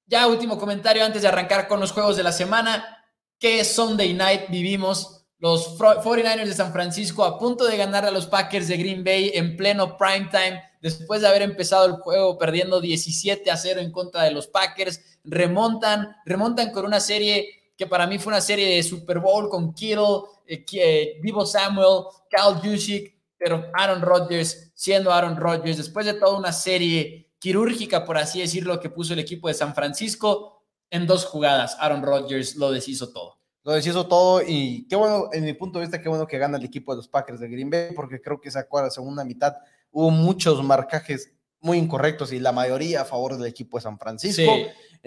ya 0.05 0.27
último 0.27 0.59
comentario 0.59 1.05
antes 1.05 1.23
de 1.23 1.29
arrancar 1.29 1.69
con 1.69 1.79
los 1.79 1.93
juegos 1.93 2.17
de 2.17 2.25
la 2.25 2.33
semana. 2.33 3.05
¿Qué 3.39 3.65
Sunday 3.65 4.15
night 4.15 4.49
vivimos? 4.49 5.29
Los 5.39 5.79
49ers 5.79 6.47
de 6.47 6.55
San 6.55 6.73
Francisco 6.73 7.25
a 7.25 7.39
punto 7.39 7.65
de 7.65 7.77
ganar 7.77 8.05
a 8.05 8.11
los 8.11 8.27
Packers 8.27 8.67
de 8.67 8.79
Green 8.79 9.05
Bay 9.05 9.31
en 9.33 9.57
pleno 9.57 9.97
prime 9.97 10.29
time 10.33 10.61
después 10.81 11.21
de 11.21 11.29
haber 11.29 11.43
empezado 11.43 11.87
el 11.87 11.93
juego 11.93 12.37
perdiendo 12.37 12.81
17 12.81 13.49
a 13.49 13.57
0 13.57 13.81
en 13.81 13.93
contra 13.93 14.25
de 14.25 14.33
los 14.33 14.49
Packers, 14.49 15.21
remontan, 15.23 16.17
remontan 16.25 16.73
con 16.73 16.85
una 16.85 16.99
serie 16.99 17.66
que 17.77 17.87
para 17.87 18.07
mí 18.07 18.19
fue 18.19 18.33
una 18.33 18.41
serie 18.41 18.77
de 18.77 18.83
Super 18.83 19.21
Bowl 19.21 19.49
con 19.49 19.75
Kittle, 19.75 20.23
eh, 20.47 20.65
eh, 20.73 21.19
Vivo 21.21 21.45
Samuel, 21.45 22.05
Cal 22.31 22.61
Jusic, 22.61 23.15
pero 23.37 23.67
Aaron 23.75 24.01
Rodgers 24.01 24.73
siendo 24.75 25.13
Aaron 25.13 25.37
Rodgers, 25.37 25.77
después 25.77 26.07
de 26.07 26.15
toda 26.15 26.39
una 26.39 26.53
serie 26.53 27.31
quirúrgica, 27.39 28.05
por 28.05 28.17
así 28.19 28.41
decirlo, 28.41 28.81
que 28.81 28.91
puso 28.91 29.13
el 29.13 29.19
equipo 29.19 29.49
de 29.49 29.55
San 29.55 29.75
Francisco, 29.75 30.63
en 30.91 31.07
dos 31.07 31.25
jugadas, 31.25 31.77
Aaron 31.81 32.03
Rodgers 32.03 32.57
lo 32.57 32.71
deshizo 32.71 33.13
todo. 33.13 33.39
Lo 33.65 33.73
deshizo 33.73 34.07
todo 34.07 34.43
y 34.47 34.87
qué 34.89 34.95
bueno, 34.95 35.29
en 35.33 35.45
mi 35.45 35.53
punto 35.53 35.79
de 35.79 35.87
vista, 35.87 36.01
qué 36.01 36.09
bueno 36.09 36.27
que 36.27 36.39
gana 36.39 36.57
el 36.57 36.65
equipo 36.65 36.93
de 36.93 36.99
los 36.99 37.09
Packers 37.09 37.41
de 37.41 37.49
Green 37.49 37.69
Bay, 37.69 37.89
porque 37.95 38.21
creo 38.21 38.41
que 38.41 38.51
sacó 38.51 38.79
a 38.79 38.83
la 38.83 38.91
segunda 38.91 39.25
mitad 39.25 39.55
hubo 39.91 40.11
muchos 40.11 40.63
marcajes 40.63 41.33
muy 41.61 41.79
incorrectos 41.79 42.31
y 42.33 42.39
la 42.39 42.53
mayoría 42.53 43.01
a 43.01 43.05
favor 43.07 43.39
del 43.39 43.47
equipo 43.47 43.79
de 43.79 43.83
San 43.83 43.99
Francisco. 43.99 44.53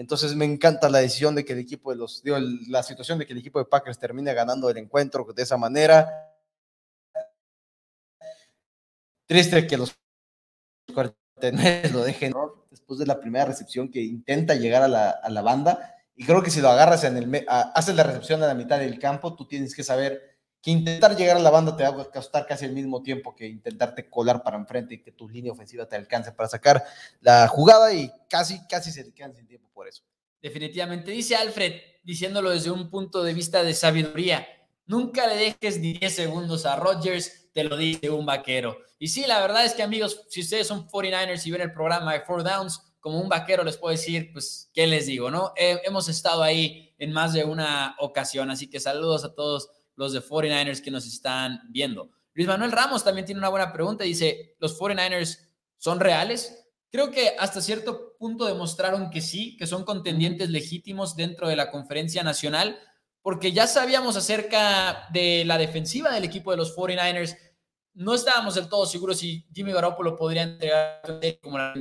Entonces 0.00 0.34
me 0.34 0.46
encanta 0.46 0.88
la 0.88 1.00
decisión 1.00 1.34
de 1.34 1.44
que 1.44 1.52
el 1.52 1.58
equipo 1.58 1.90
de 1.90 1.96
los, 1.98 2.22
digo, 2.22 2.38
la 2.68 2.82
situación 2.82 3.18
de 3.18 3.26
que 3.26 3.34
el 3.34 3.38
equipo 3.38 3.58
de 3.58 3.66
Packers 3.66 3.98
termine 3.98 4.32
ganando 4.32 4.70
el 4.70 4.78
encuentro 4.78 5.26
de 5.30 5.42
esa 5.42 5.58
manera. 5.58 6.32
Triste 9.26 9.66
que 9.66 9.76
los 9.76 9.94
cuartenes 10.94 11.92
lo 11.92 12.02
dejen 12.02 12.32
después 12.70 12.98
de 12.98 13.04
la 13.04 13.20
primera 13.20 13.44
recepción 13.44 13.90
que 13.90 14.00
intenta 14.00 14.54
llegar 14.54 14.82
a 14.82 14.88
la, 14.88 15.10
a 15.10 15.28
la 15.28 15.42
banda. 15.42 15.98
Y 16.16 16.24
creo 16.24 16.42
que 16.42 16.50
si 16.50 16.62
lo 16.62 16.70
agarras 16.70 17.04
en 17.04 17.18
el, 17.18 17.46
haces 17.46 17.94
la 17.94 18.02
recepción 18.02 18.42
a 18.42 18.46
la 18.46 18.54
mitad 18.54 18.78
del 18.78 18.98
campo, 18.98 19.36
tú 19.36 19.46
tienes 19.46 19.74
que 19.74 19.84
saber 19.84 20.29
que 20.62 20.70
intentar 20.70 21.16
llegar 21.16 21.36
a 21.36 21.40
la 21.40 21.50
banda 21.50 21.76
te 21.76 21.82
va 21.82 22.02
a 22.02 22.10
costar 22.10 22.46
casi 22.46 22.66
el 22.66 22.72
mismo 22.72 23.02
tiempo 23.02 23.34
que 23.34 23.46
intentarte 23.46 24.08
colar 24.10 24.42
para 24.42 24.58
enfrente 24.58 24.94
y 24.94 25.02
que 25.02 25.12
tu 25.12 25.28
línea 25.28 25.52
ofensiva 25.52 25.86
te 25.86 25.96
alcance 25.96 26.32
para 26.32 26.48
sacar 26.48 26.84
la 27.20 27.48
jugada 27.48 27.92
y 27.94 28.10
casi, 28.28 28.66
casi 28.66 28.90
se 28.90 29.04
le 29.04 29.12
quedan 29.12 29.34
sin 29.34 29.46
tiempo 29.46 29.68
por 29.72 29.88
eso. 29.88 30.02
Definitivamente. 30.42 31.10
Dice 31.10 31.36
Alfred, 31.36 31.80
diciéndolo 32.02 32.50
desde 32.50 32.70
un 32.70 32.90
punto 32.90 33.22
de 33.22 33.34
vista 33.34 33.62
de 33.62 33.74
sabiduría, 33.74 34.46
nunca 34.86 35.26
le 35.26 35.36
dejes 35.36 35.80
ni 35.80 35.94
10 35.94 36.14
segundos 36.14 36.66
a 36.66 36.76
Rodgers, 36.76 37.48
te 37.52 37.64
lo 37.64 37.76
dice 37.76 38.10
un 38.10 38.26
vaquero. 38.26 38.76
Y 38.98 39.08
sí, 39.08 39.24
la 39.26 39.40
verdad 39.40 39.64
es 39.64 39.72
que 39.72 39.82
amigos, 39.82 40.26
si 40.28 40.40
ustedes 40.40 40.66
son 40.66 40.86
49ers 40.86 41.46
y 41.46 41.50
ven 41.50 41.62
el 41.62 41.72
programa 41.72 42.12
de 42.12 42.20
Four 42.20 42.44
Downs, 42.44 42.82
como 43.00 43.18
un 43.18 43.30
vaquero 43.30 43.64
les 43.64 43.78
puedo 43.78 43.92
decir, 43.92 44.30
pues, 44.32 44.70
¿qué 44.74 44.86
les 44.86 45.06
digo? 45.06 45.30
no 45.30 45.54
Hemos 45.56 46.08
estado 46.08 46.42
ahí 46.42 46.94
en 46.98 47.12
más 47.12 47.32
de 47.32 47.44
una 47.44 47.96
ocasión, 47.98 48.50
así 48.50 48.68
que 48.68 48.78
saludos 48.78 49.24
a 49.24 49.34
todos 49.34 49.70
los 50.00 50.14
de 50.14 50.22
49ers 50.22 50.80
que 50.80 50.90
nos 50.90 51.06
están 51.06 51.60
viendo. 51.68 52.10
Luis 52.32 52.48
Manuel 52.48 52.72
Ramos 52.72 53.04
también 53.04 53.26
tiene 53.26 53.38
una 53.38 53.50
buena 53.50 53.70
pregunta. 53.70 54.02
Dice, 54.02 54.56
¿los 54.58 54.78
49ers 54.80 55.50
son 55.76 56.00
reales? 56.00 56.66
Creo 56.90 57.10
que 57.10 57.34
hasta 57.38 57.60
cierto 57.60 58.16
punto 58.18 58.46
demostraron 58.46 59.10
que 59.10 59.20
sí, 59.20 59.58
que 59.58 59.66
son 59.66 59.84
contendientes 59.84 60.48
legítimos 60.48 61.16
dentro 61.16 61.48
de 61.48 61.56
la 61.56 61.70
conferencia 61.70 62.22
nacional, 62.22 62.80
porque 63.20 63.52
ya 63.52 63.66
sabíamos 63.66 64.16
acerca 64.16 65.06
de 65.12 65.44
la 65.44 65.58
defensiva 65.58 66.10
del 66.14 66.24
equipo 66.24 66.50
de 66.50 66.56
los 66.56 66.74
49ers. 66.74 67.36
No 67.92 68.14
estábamos 68.14 68.54
del 68.54 68.70
todo 68.70 68.86
seguros 68.86 69.18
si 69.18 69.46
Jimmy 69.52 69.72
Garoppolo 69.72 70.16
podría 70.16 70.44
entregar 70.44 71.02
como 71.42 71.58
la, 71.58 71.74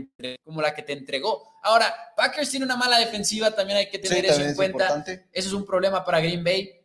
como 0.44 0.62
la 0.62 0.76
que 0.76 0.84
te 0.84 0.92
entregó. 0.92 1.54
Ahora, 1.64 1.96
Packers 2.18 2.50
tiene 2.50 2.66
una 2.66 2.76
mala 2.76 3.00
defensiva, 3.00 3.52
también 3.52 3.78
hay 3.78 3.90
que 3.90 4.00
tener 4.00 4.26
eso 4.26 4.42
en 4.42 4.56
cuenta. 4.56 5.06
Eso 5.08 5.48
es 5.48 5.54
un 5.54 5.66
problema 5.66 6.04
para 6.04 6.20
Green 6.20 6.44
Bay 6.44 6.79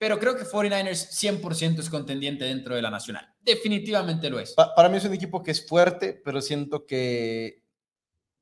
pero 0.00 0.18
creo 0.18 0.34
que 0.34 0.44
49ers 0.44 1.10
100% 1.10 1.80
es 1.80 1.90
contendiente 1.90 2.46
dentro 2.46 2.74
de 2.74 2.80
la 2.80 2.88
nacional. 2.88 3.28
Definitivamente 3.38 4.30
lo 4.30 4.40
es. 4.40 4.54
para 4.54 4.88
mí 4.88 4.96
es 4.96 5.04
un 5.04 5.12
equipo 5.12 5.42
que 5.42 5.50
es 5.50 5.66
fuerte, 5.66 6.18
pero 6.24 6.40
siento 6.40 6.86
que 6.86 7.62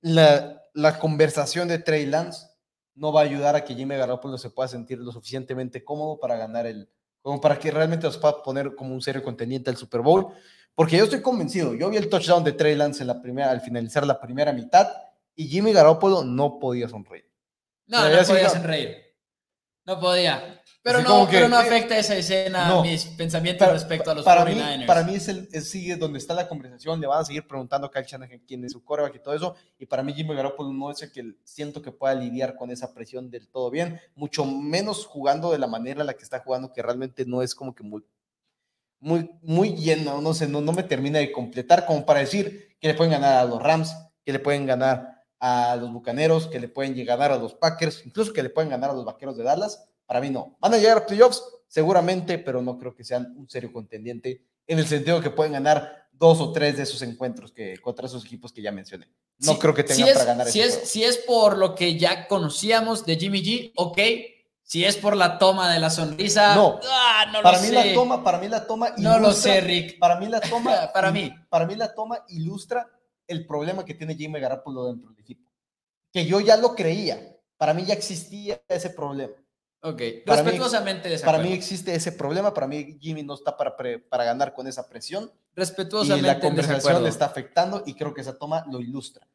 la, 0.01 0.63
la, 0.73 1.01
conversación 1.01 1.67
de 1.67 1.81
Trey 1.81 2.07
Lance 2.07 2.47
no 2.95 3.13
va 3.13 3.23
a 3.23 3.25
ayudar 3.25 3.57
a 3.57 3.65
que 3.65 3.75
Jimmy 3.75 3.97
Garoppolo 3.97 4.39
se 4.39 4.51
pueda 4.51 4.69
sentir 4.69 4.99
lo 5.01 5.11
suficientemente 5.11 5.85
cómodo 5.85 6.21
para 6.21 6.37
ganar 6.37 6.65
el, 6.65 6.89
como 7.23 7.41
para 7.41 7.59
que 7.59 7.73
realmente 7.73 8.07
los 8.07 8.19
pueda 8.19 8.41
poner 8.41 8.77
como 8.77 8.95
un 8.95 9.03
serio 9.03 9.25
contendiente 9.25 9.69
al 9.69 9.77
Super 9.77 10.01
Bowl. 10.01 10.29
Porque 10.77 10.97
yo 10.97 11.03
estoy 11.03 11.23
convencido, 11.23 11.75
yo 11.75 11.91
vi 11.91 11.97
el 11.97 12.09
touchdown 12.09 12.45
de 12.45 12.53
Trey 12.53 12.77
Lance 12.77 13.03
en 13.03 13.09
la 13.09 13.21
primera, 13.21 13.51
al 13.51 13.63
finalizar 13.63 14.07
la 14.07 14.21
primera 14.21 14.53
mitad 14.53 14.93
y 15.35 15.49
Jimmy 15.49 15.73
Garoppolo 15.73 16.23
no 16.23 16.61
podía 16.61 16.89
sonreír. 16.89 17.29
No, 17.89 18.09
no 18.09 18.25
podía 18.25 18.49
sonreír. 18.49 18.97
No 19.85 19.99
podía. 19.99 20.58
Pero 20.89 21.03
no, 21.03 21.29
pero 21.31 21.49
no 21.49 21.57
afecta 21.59 21.99
esa 21.99 22.17
escena 22.17 22.81
mis 22.83 23.05
pensamientos 23.05 23.71
respecto 23.71 24.11
a 24.11 24.15
los 24.15 24.25
para 24.25 24.45
49ers. 24.45 24.79
Mí, 24.79 24.87
para 24.87 25.03
mí 25.05 25.15
es 25.17 25.29
el, 25.29 25.49
sigue 25.63 25.97
donde 25.97 26.19
está 26.19 26.33
la 26.33 26.49
conversación, 26.49 27.01
le 27.01 27.07
van 27.07 27.21
a 27.21 27.25
seguir 27.25 27.47
preguntando 27.47 27.87
a 27.87 27.91
Kyle 27.91 28.05
Shanahan 28.05 28.41
quién 28.47 28.65
es 28.65 28.73
su 28.73 28.83
coreback 28.83 29.17
y 29.17 29.19
todo 29.19 29.35
eso, 29.35 29.55
y 29.79 29.85
para 29.85 30.03
mí 30.03 30.15
Jimmy 30.15 30.35
Garoppolo 30.35 30.73
no 30.73 30.91
es 30.91 31.03
el 31.03 31.13
que 31.13 31.35
siento 31.45 31.83
que 31.83 31.93
pueda 31.93 32.15
lidiar 32.15 32.57
con 32.57 32.71
esa 32.71 32.95
presión 32.95 33.31
del 33.31 33.49
todo 33.49 33.71
bien, 33.71 34.01
mucho 34.15 34.45
menos 34.47 35.05
jugando 35.05 35.53
de 35.53 35.59
la 35.59 35.67
manera 35.67 36.01
en 36.01 36.07
la 36.07 36.15
que 36.15 36.23
está 36.23 36.41
jugando, 36.41 36.73
que 36.73 36.83
realmente 36.83 37.27
no 37.27 37.43
es 37.43 37.55
como 37.55 37.75
que 37.75 37.83
muy... 37.83 38.03
muy, 38.99 39.31
muy 39.43 39.77
lleno, 39.77 40.23
no 40.23 40.33
sé, 40.33 40.49
no, 40.49 40.61
no 40.61 40.73
me 40.73 40.83
termina 40.83 41.19
de 41.19 41.31
completar 41.33 41.85
como 41.85 42.07
para 42.07 42.21
decir 42.21 42.77
que 42.81 42.89
le 42.89 42.95
pueden 42.95 43.13
ganar 43.13 43.37
a 43.37 43.45
los 43.45 43.63
Rams, 43.63 43.95
que 44.25 44.33
le 44.33 44.39
pueden 44.39 44.67
ganar 44.67 45.25
a 45.41 45.77
los 45.77 45.93
Bucaneros, 45.93 46.47
que 46.47 46.59
le 46.59 46.69
pueden 46.69 46.95
ganar 47.05 47.33
a 47.33 47.37
los 47.37 47.55
Packers, 47.55 48.05
incluso 48.05 48.33
que 48.33 48.43
le 48.43 48.51
pueden 48.51 48.71
ganar 48.71 48.91
a 48.91 48.95
los 48.95 49.05
Vaqueros 49.05 49.37
de 49.37 49.45
Dallas. 49.45 49.89
Para 50.09 50.23
mí 50.23 50.31
no. 50.31 50.57
¿Van 50.59 50.73
a 50.73 50.79
llegar 50.79 50.97
a 50.97 51.07
playoffs? 51.07 51.45
Seguramente, 51.69 52.39
pero 52.39 52.63
no 52.63 52.79
creo 52.79 52.95
que 52.95 53.05
sean 53.05 53.35
un 53.37 53.49
serio 53.49 53.71
contendiente 53.71 54.43
en 54.67 54.79
el 54.79 54.87
sentido 54.87 55.21
que 55.21 55.29
pueden 55.29 55.53
ganar 55.53 56.09
dos 56.13 56.41
o 56.41 56.51
tres 56.51 56.79
de 56.79 56.85
esos 56.85 57.03
encuentros 57.03 57.53
que 57.53 57.77
contra 57.77 58.07
esos 58.07 58.25
equipos 58.25 58.51
que 58.51 58.63
ya 58.63 58.73
mencioné. 58.73 59.07
No 59.41 59.59
creo 59.59 59.75
que 59.75 59.85
tengan 59.85 60.15
para 60.15 60.25
ganar. 60.25 60.47
Si 60.47 60.63
es, 60.63 60.89
si 60.89 61.05
es 61.05 61.19
por 61.19 61.59
lo 61.59 61.75
que 61.75 61.99
ya 61.99 62.27
conocíamos 62.27 63.05
de 63.05 63.17
Jimmy 63.17 63.43
G, 63.43 63.73
ok, 63.77 63.99
si 64.63 64.83
es 64.83 64.97
por 64.97 65.15
la 65.15 65.39
toma 65.39 65.71
de 65.71 65.79
la 65.79 65.91
sonrisa, 65.91 66.55
no. 66.55 66.81
Ah, 66.91 67.27
no 67.31 67.43
para 67.43 67.61
mí 67.61 67.69
la 67.69 67.93
toma, 67.93 68.25
para 68.25 68.39
mí 68.39 68.49
la 68.49 68.67
toma 68.67 68.89
ilustra, 68.97 69.13
No 69.13 69.19
lo 69.19 69.33
sé, 69.33 69.61
Rick. 69.61 69.99
Para 69.99 70.17
mí 70.17 70.27
la 70.27 70.41
toma 70.41 70.91
para 70.95 71.13
mí, 71.13 71.31
para 71.51 71.67
mí 71.67 71.77
la 71.77 71.95
toma 71.95 72.25
ilustra 72.29 72.89
el 73.27 73.47
problema 73.47 73.85
que 73.85 73.93
tiene 73.93 74.17
Jimmy 74.17 74.41
Garapolo 74.41 74.87
dentro 74.87 75.11
del 75.11 75.21
equipo. 75.21 75.49
Que 76.11 76.25
yo 76.25 76.41
ya 76.41 76.57
lo 76.57 76.75
creía. 76.75 77.37
Para 77.59 77.75
mí 77.75 77.85
ya 77.85 77.93
existía 77.95 78.61
ese 78.69 78.91
problema. 78.91 79.35
Ok, 79.81 80.03
para 80.27 80.43
respetuosamente 80.43 81.09
mí, 81.09 81.17
Para 81.25 81.39
mí 81.39 81.53
existe 81.53 81.95
ese 81.95 82.13
problema, 82.13 82.53
para 82.53 82.67
mí 82.67 82.99
Jimmy 83.01 83.23
no 83.23 83.35
está 83.35 83.57
para, 83.57 83.77
para 83.77 84.25
ganar 84.25 84.53
con 84.53 84.67
esa 84.67 84.89
presión. 84.89 85.31
Respetuosamente 85.55 86.29
Y 86.29 86.35
la 86.35 86.41
conversación 86.41 87.03
le 87.03 87.09
está 87.09 87.27
afectando 87.27 87.83
y 87.87 87.95
creo 87.95 88.13
que 88.13 88.23
esa 88.23 88.37
toma 88.37 88.65
lo 88.71 88.81
ilustra 88.81 89.27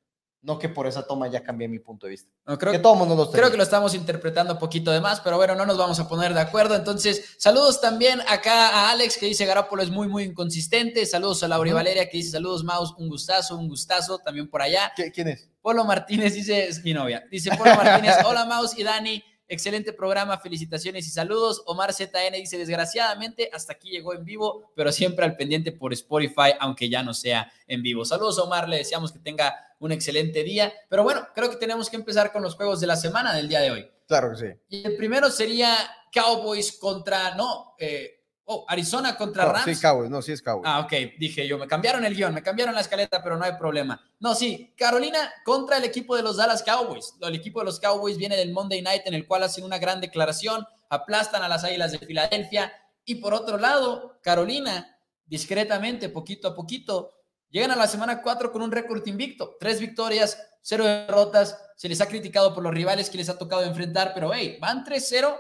no 0.44 0.60
que 0.60 0.70
por 0.70 0.86
esa 0.88 1.08
toma 1.08 1.28
ya 1.28 1.42
cambié 1.42 1.68
mi 1.68 1.80
punto 1.80 2.06
de 2.06 2.12
vista. 2.12 2.30
creo, 2.60 2.74
que 2.74 2.80
todo 2.80 2.96
mundo 2.96 3.16
lo 3.16 3.32
Creo 3.32 3.50
que 3.50 3.56
lo 3.56 3.64
estamos 3.64 3.96
interpretando 3.96 4.54
un 4.54 4.60
poquito 4.60 4.92
de 4.92 5.00
más, 5.00 5.22
pero 5.22 5.38
bueno, 5.38 5.56
no 5.56 5.66
nos 5.66 5.78
vamos 5.78 6.00
a 6.02 6.08
poner 6.08 6.34
de 6.34 6.42
acuerdo. 6.42 6.76
Entonces, 6.76 7.36
saludos 7.38 7.80
también 7.80 8.20
acá 8.28 8.70
a 8.70 8.92
Alex 8.92 9.18
que 9.18 9.26
dice 9.26 9.46
Garapolo 9.46 9.82
es 9.82 9.90
muy, 9.90 10.10
muy 10.10 10.24
inconsistente. 10.24 11.06
Saludos 11.06 11.44
a 11.44 11.48
Laura 11.48 11.74
Valeria 11.74 12.10
que 12.10 12.18
dice 12.18 12.32
saludos, 12.32 12.64
Maus, 12.64 12.94
un 12.98 13.08
gustazo, 13.08 13.58
un 13.58 13.70
gustazo 13.70 14.20
también 14.20 14.50
por 14.50 14.62
allá. 14.62 14.92
¿Quién 15.14 15.30
es? 15.30 15.50
Polo 15.62 15.86
Martínez 15.86 16.34
dice, 16.34 16.68
es 16.68 16.84
mi 16.84 16.94
novia. 16.94 17.24
Dice 17.32 17.56
Polo 17.56 17.76
Martínez, 17.76 18.16
hola 18.26 18.46
Maus 18.46 18.78
y 18.78 18.84
Dani. 18.84 19.24
Excelente 19.54 19.94
programa, 19.94 20.40
felicitaciones 20.40 21.06
y 21.06 21.12
saludos. 21.12 21.62
Omar 21.68 21.94
ZN 21.94 22.34
dice, 22.34 22.58
desgraciadamente, 22.58 23.52
hasta 23.54 23.74
aquí 23.74 23.92
llegó 23.92 24.16
en 24.16 24.26
vivo, 24.26 24.72
pero 24.76 24.92
siempre 24.92 25.26
al 25.26 25.36
pendiente 25.36 25.72
por 25.72 25.94
Spotify, 25.94 26.56
aunque 26.60 26.90
ya 26.90 27.04
no 27.04 27.14
sea 27.14 27.52
en 27.68 27.84
vivo. 27.84 28.04
Saludos, 28.04 28.40
Omar, 28.40 28.68
le 28.68 28.78
deseamos 28.78 29.12
que 29.12 29.20
tenga 29.20 29.54
un 29.78 29.92
excelente 29.92 30.44
día. 30.44 30.74
Pero 30.90 31.04
bueno, 31.04 31.28
creo 31.36 31.52
que 31.52 31.58
tenemos 31.58 31.88
que 31.92 31.98
empezar 31.98 32.32
con 32.32 32.42
los 32.42 32.56
juegos 32.56 32.82
de 32.82 32.88
la 32.88 32.96
semana 32.96 33.36
del 33.36 33.48
día 33.48 33.60
de 33.60 33.70
hoy. 33.70 33.92
Claro 34.08 34.32
que 34.32 34.38
sí. 34.38 34.46
Y 34.70 34.88
el 34.88 34.98
primero 34.98 35.30
sería 35.30 35.78
Cowboys 36.12 36.72
contra, 36.80 37.36
no, 37.36 37.76
eh, 37.78 38.23
Oh, 38.46 38.66
Arizona 38.68 39.16
contra 39.16 39.46
Rams. 39.46 39.64
Sí, 39.64 39.82
Cowboys, 39.82 40.10
no, 40.10 40.22
sí 40.22 40.34
es 40.34 40.42
Cowboys. 40.42 40.68
Ah, 40.68 40.82
ok, 40.82 40.92
dije 41.18 41.48
yo, 41.48 41.58
me 41.58 41.66
cambiaron 41.66 42.04
el 42.04 42.14
guion, 42.14 42.34
me 42.34 42.44
cambiaron 42.44 42.76
la 42.76 42.82
escaleta, 42.82 43.24
pero 43.24 43.38
no 43.38 43.46
hay 43.46 43.54
problema. 43.54 44.02
No, 44.20 44.36
sí, 44.36 44.74
Carolina 44.78 45.32
contra 45.46 45.78
el 45.78 45.86
equipo 45.86 46.16
de 46.16 46.24
los 46.24 46.36
Dallas 46.36 46.62
Cowboys. 46.62 47.16
El 47.22 47.36
equipo 47.36 47.60
de 47.60 47.66
los 47.66 47.80
Cowboys 47.80 48.18
viene 48.18 48.36
del 48.36 48.52
Monday 48.52 48.82
Night 48.82 49.04
en 49.06 49.14
el 49.14 49.26
cual 49.26 49.44
hacen 49.44 49.64
una 49.64 49.78
gran 49.78 50.02
declaración, 50.02 50.66
aplastan 50.90 51.42
a 51.42 51.48
las 51.48 51.64
Águilas 51.64 51.94
de 51.94 52.00
Filadelfia. 52.00 52.74
Y 53.06 53.16
por 53.16 53.34
otro 53.34 53.58
lado, 53.58 54.20
Carolina, 54.22 55.00
discretamente, 55.26 56.10
poquito 56.10 56.50
a 56.50 56.56
poquito, 56.56 57.14
llegan 57.50 57.72
a 57.72 57.78
la 57.78 57.88
semana 57.88 58.22
4 58.22 58.52
con 58.52 58.62
un 58.62 58.72
récord 58.72 59.08
invicto. 59.08 59.56
Tres 59.58 59.80
victorias, 59.80 60.38
cero 60.62 60.84
derrotas. 60.84 61.58
Se 61.78 61.88
les 61.88 62.02
ha 62.02 62.08
criticado 62.08 62.54
por 62.54 62.62
los 62.62 62.74
rivales 62.74 63.10
que 63.10 63.18
les 63.18 63.30
ha 63.30 63.38
tocado 63.38 63.64
enfrentar, 63.64 64.12
pero 64.14 64.34
hey, 64.34 64.58
van 64.60 64.84
3-0 64.84 65.34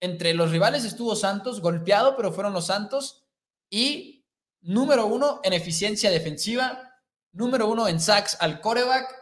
entre 0.00 0.34
los 0.34 0.50
rivales 0.50 0.84
estuvo 0.84 1.16
Santos, 1.16 1.60
golpeado, 1.60 2.16
pero 2.16 2.32
fueron 2.32 2.52
los 2.52 2.66
Santos. 2.66 3.26
Y 3.70 4.26
número 4.60 5.06
uno 5.06 5.40
en 5.44 5.52
eficiencia 5.52 6.10
defensiva, 6.10 6.94
número 7.32 7.68
uno 7.68 7.88
en 7.88 8.00
sacks 8.00 8.36
al 8.40 8.60
coreback, 8.60 9.14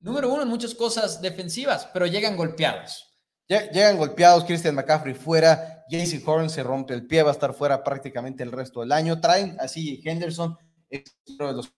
número 0.00 0.32
uno 0.32 0.42
en 0.42 0.48
muchas 0.48 0.74
cosas 0.74 1.20
defensivas, 1.20 1.88
pero 1.92 2.06
llegan 2.06 2.36
golpeados. 2.36 3.08
Llegan 3.48 3.98
golpeados, 3.98 4.44
Christian 4.44 4.74
McCaffrey 4.74 5.14
fuera, 5.14 5.84
JC 5.90 6.26
Horn 6.26 6.48
se 6.48 6.62
rompe 6.62 6.94
el 6.94 7.06
pie, 7.06 7.22
va 7.22 7.30
a 7.30 7.34
estar 7.34 7.52
fuera 7.52 7.84
prácticamente 7.84 8.42
el 8.42 8.50
resto 8.50 8.80
del 8.80 8.92
año. 8.92 9.20
Traen 9.20 9.56
así 9.60 10.00
Henderson, 10.04 10.56
de 10.88 11.04
los 11.38 11.72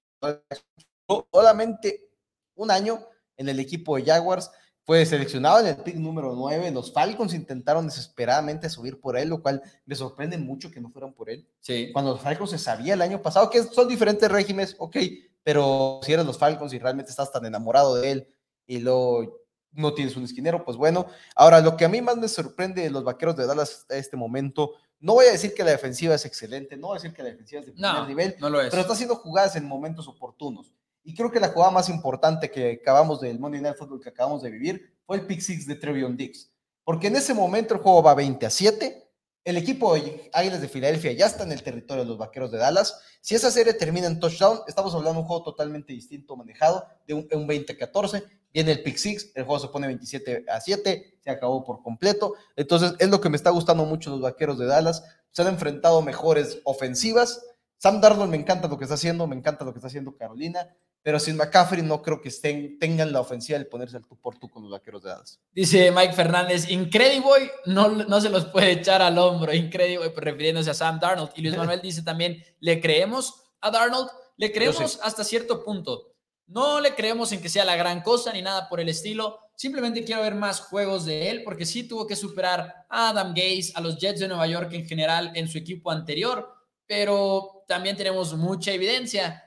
solamente 1.33 2.11
un 2.55 2.71
año 2.71 3.07
en 3.37 3.49
el 3.49 3.59
equipo 3.59 3.97
de 3.97 4.05
Jaguars 4.05 4.51
fue 4.85 5.05
seleccionado 5.07 5.61
en 5.61 5.67
el 5.67 5.77
pick 5.77 5.97
número 5.97 6.35
9. 6.35 6.71
Los 6.71 6.93
Falcons 6.93 7.33
intentaron 7.33 7.87
desesperadamente 7.87 8.69
subir 8.69 9.01
por 9.01 9.17
él, 9.17 9.31
lo 9.31 9.43
cual 9.43 9.63
me 9.87 9.95
sorprende 9.95 10.37
mucho 10.37 10.71
que 10.71 10.81
no 10.81 10.91
fueran 10.91 11.15
por 11.15 11.31
él. 11.31 11.49
Sí. 11.61 11.91
Cuando 11.93 12.13
los 12.13 12.21
Falcons 12.21 12.51
se 12.51 12.59
sabía 12.59 12.95
el 12.95 13.03
año 13.03 13.23
pasado 13.23 13.49
que 13.49 13.63
son 13.63 13.89
diferentes 13.89 14.31
regímenes, 14.31 14.77
ok, 14.79 14.97
pero 15.43 16.01
si 16.03 16.13
eres 16.13 16.27
los 16.27 16.39
Falcons 16.39 16.73
y 16.73 16.79
realmente 16.79 17.11
estás 17.11 17.33
tan 17.33 17.47
enamorado 17.47 17.97
de 17.97 18.11
él 18.11 18.29
y 18.67 18.79
luego 18.79 19.41
no 19.73 19.95
tienes 19.95 20.17
un 20.17 20.25
esquinero, 20.25 20.65
pues 20.65 20.77
bueno. 20.77 21.07
Ahora, 21.35 21.61
lo 21.61 21.77
que 21.77 21.85
a 21.85 21.89
mí 21.89 22.01
más 22.01 22.17
me 22.17 22.29
sorprende 22.29 22.83
de 22.83 22.91
los 22.91 23.05
vaqueros 23.05 23.37
de 23.37 23.47
Dallas 23.47 23.87
a 23.91 23.97
este 23.97 24.17
momento, 24.17 24.73
no 25.01 25.15
voy 25.15 25.27
a 25.27 25.33
decir 25.33 25.55
que 25.55 25.65
la 25.65 25.71
defensiva 25.71 26.15
es 26.15 26.25
excelente, 26.25 26.77
no 26.77 26.89
voy 26.89 26.97
a 26.97 27.01
decir 27.01 27.15
que 27.15 27.23
la 27.23 27.31
defensiva 27.31 27.61
es 27.61 27.67
de 27.67 27.73
primer 27.73 28.07
nivel, 28.07 28.37
no 28.39 28.51
lo 28.51 28.61
es. 28.61 28.71
pero 28.71 28.83
está 28.83 28.93
haciendo 28.93 29.17
jugadas 29.17 29.57
en 29.57 29.67
momentos 29.67 30.09
oportunos. 30.09 30.73
Y 31.05 31.15
creo 31.15 31.31
que 31.31 31.39
la 31.39 31.49
jugada 31.49 31.71
más 31.71 31.91
importante 31.91 32.51
que 32.51 32.81
acabamos 32.81 33.21
del 33.21 33.39
Monday 33.39 33.61
Night 33.61 33.77
Football 33.77 34.01
que 34.01 34.09
acabamos 34.09 34.43
de 34.43 34.51
vivir 34.51 34.97
fue 35.05 35.19
el 35.19 35.27
pick 35.27 35.41
six 35.41 35.67
de 35.67 35.75
Trevion 35.75 36.17
Dix. 36.17 36.51
Porque 36.83 37.09
en 37.09 37.17
ese 37.17 37.35
momento 37.35 37.75
el 37.75 37.81
juego 37.81 38.03
va 38.03 38.15
20 38.15 38.47
a 38.47 38.51
7. 38.51 39.11
El 39.45 39.59
equipo 39.59 39.95
de 39.95 40.31
Águilas 40.33 40.63
de 40.63 40.69
Filadelfia 40.69 41.13
ya 41.13 41.27
está 41.27 41.45
en 41.45 41.53
el 41.53 41.63
territorio 41.63 42.05
de 42.05 42.09
los 42.09 42.17
Vaqueros 42.17 42.51
de 42.51 42.57
Dallas. 42.57 42.99
Si 43.21 43.35
esa 43.35 43.51
serie 43.51 43.75
termina 43.75 44.07
en 44.07 44.19
touchdown, 44.19 44.61
estamos 44.67 44.95
hablando 44.95 45.19
de 45.19 45.21
un 45.21 45.27
juego 45.27 45.45
totalmente 45.45 45.93
distinto 45.93 46.37
manejado, 46.37 46.87
de 47.07 47.13
un, 47.13 47.29
un 47.31 47.47
20 47.47 47.75
a 47.75 47.77
14. 47.77 48.23
Viene 48.55 48.73
el 48.73 48.83
pick 48.83 48.97
six, 48.97 49.31
el 49.35 49.45
juego 49.45 49.61
se 49.61 49.69
pone 49.69 49.87
27 49.89 50.47
a 50.49 50.61
7, 50.61 51.19
se 51.21 51.31
acabó 51.31 51.63
por 51.65 51.83
completo. 51.83 52.35
Entonces 52.57 52.95
es 52.99 53.11
lo 53.11 53.21
que 53.21 53.29
me 53.29 53.37
está 53.37 53.51
gustando 53.51 53.85
mucho 53.85 54.09
los 54.09 54.23
Vaqueros 54.23 54.59
de 54.59 54.65
Dallas. 54.65 55.05
Se 55.33 55.43
han 55.43 55.49
enfrentado 55.49 56.01
mejores 56.01 56.61
ofensivas. 56.65 57.45
Sam 57.77 58.01
Darnold 58.01 58.31
me 58.31 58.39
encanta 58.39 58.69
lo 58.69 58.79
que 58.79 58.85
está 58.85 58.95
haciendo, 58.95 59.27
me 59.27 59.37
encanta 59.37 59.67
lo 59.67 59.75
que 59.75 59.79
está 59.81 59.89
haciendo 59.89 60.17
Carolina 60.17 60.75
pero 61.05 61.21
sin 61.21 61.37
McCaffrey 61.37 61.83
no 61.83 62.01
creo 62.01 62.19
que 62.19 62.31
estén, 62.31 62.79
tengan 62.79 63.13
la 63.13 63.21
ofensiva 63.21 63.59
de 63.59 63.67
ponerse 63.67 63.99
al 63.99 64.07
tú 64.07 64.17
por 64.17 64.39
tú 64.39 64.49
con 64.49 64.63
los 64.63 64.73
vaqueros 64.73 65.03
de 65.03 65.11
Dallas. 65.11 65.39
Dice 65.53 65.93
Mike 65.93 66.15
Fernández, 66.15 66.71
Incredible 66.71 67.53
no, 67.67 67.91
no 67.91 68.21
se 68.23 68.31
los 68.31 68.47
puede 68.47 68.73
echar 68.73 69.03
al 69.03 69.19
hombro, 69.19 69.53
Incredible, 69.53 70.09
pues, 70.09 70.25
refiriéndose 70.25 70.71
a 70.71 70.75
Sam 70.75 70.99
Darnold. 70.99 71.33
Y 71.37 71.43
Luis 71.43 71.57
Manuel 71.59 71.83
dice 71.83 72.03
también, 72.03 72.43
¿le 72.59 72.81
creemos 72.81 73.35
a 73.61 73.71
Darnold? 73.71 74.09
Le 74.39 74.51
creemos 74.51 74.99
hasta 75.03 75.25
cierto 75.25 75.63
punto. 75.63 76.15
No 76.47 76.81
le 76.81 76.95
creemos 76.95 77.33
en 77.33 77.43
que 77.43 77.51
sea 77.51 77.67
la 77.67 77.77
gran 77.77 78.01
cosa 78.01 78.33
ni 78.33 78.41
nada 78.41 78.71
por 78.71 78.81
el 78.81 78.89
estilo. 78.89 79.41
Simplemente 79.57 80.05
quiero 80.05 80.23
ver 80.23 80.35
más 80.35 80.61
juegos 80.61 81.05
de 81.05 81.29
él 81.29 81.43
porque 81.45 81.67
sí 81.67 81.87
tuvo 81.87 82.07
que 82.07 82.17
superar 82.17 82.87
a 82.89 83.11
Adam 83.11 83.35
Gaze, 83.35 83.73
a 83.75 83.83
los 83.83 83.99
Jets 83.99 84.21
de 84.21 84.29
Nueva 84.29 84.47
York 84.47 84.73
en 84.73 84.87
general 84.87 85.33
en 85.35 85.49
su 85.49 85.59
equipo 85.59 85.91
anterior, 85.91 86.51
pero 86.87 87.65
también 87.69 87.95
tenemos 87.95 88.35
mucha 88.35 88.73
evidencia 88.73 89.44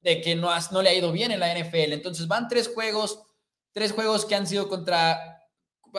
de 0.00 0.20
que 0.20 0.36
no, 0.36 0.50
no 0.70 0.82
le 0.82 0.90
ha 0.90 0.94
ido 0.94 1.12
bien 1.12 1.32
en 1.32 1.40
la 1.40 1.52
NFL. 1.54 1.92
Entonces 1.92 2.28
van 2.28 2.48
tres 2.48 2.68
juegos, 2.68 3.22
tres 3.72 3.92
juegos 3.92 4.24
que 4.24 4.34
han 4.34 4.46
sido 4.46 4.68
contra 4.68 5.38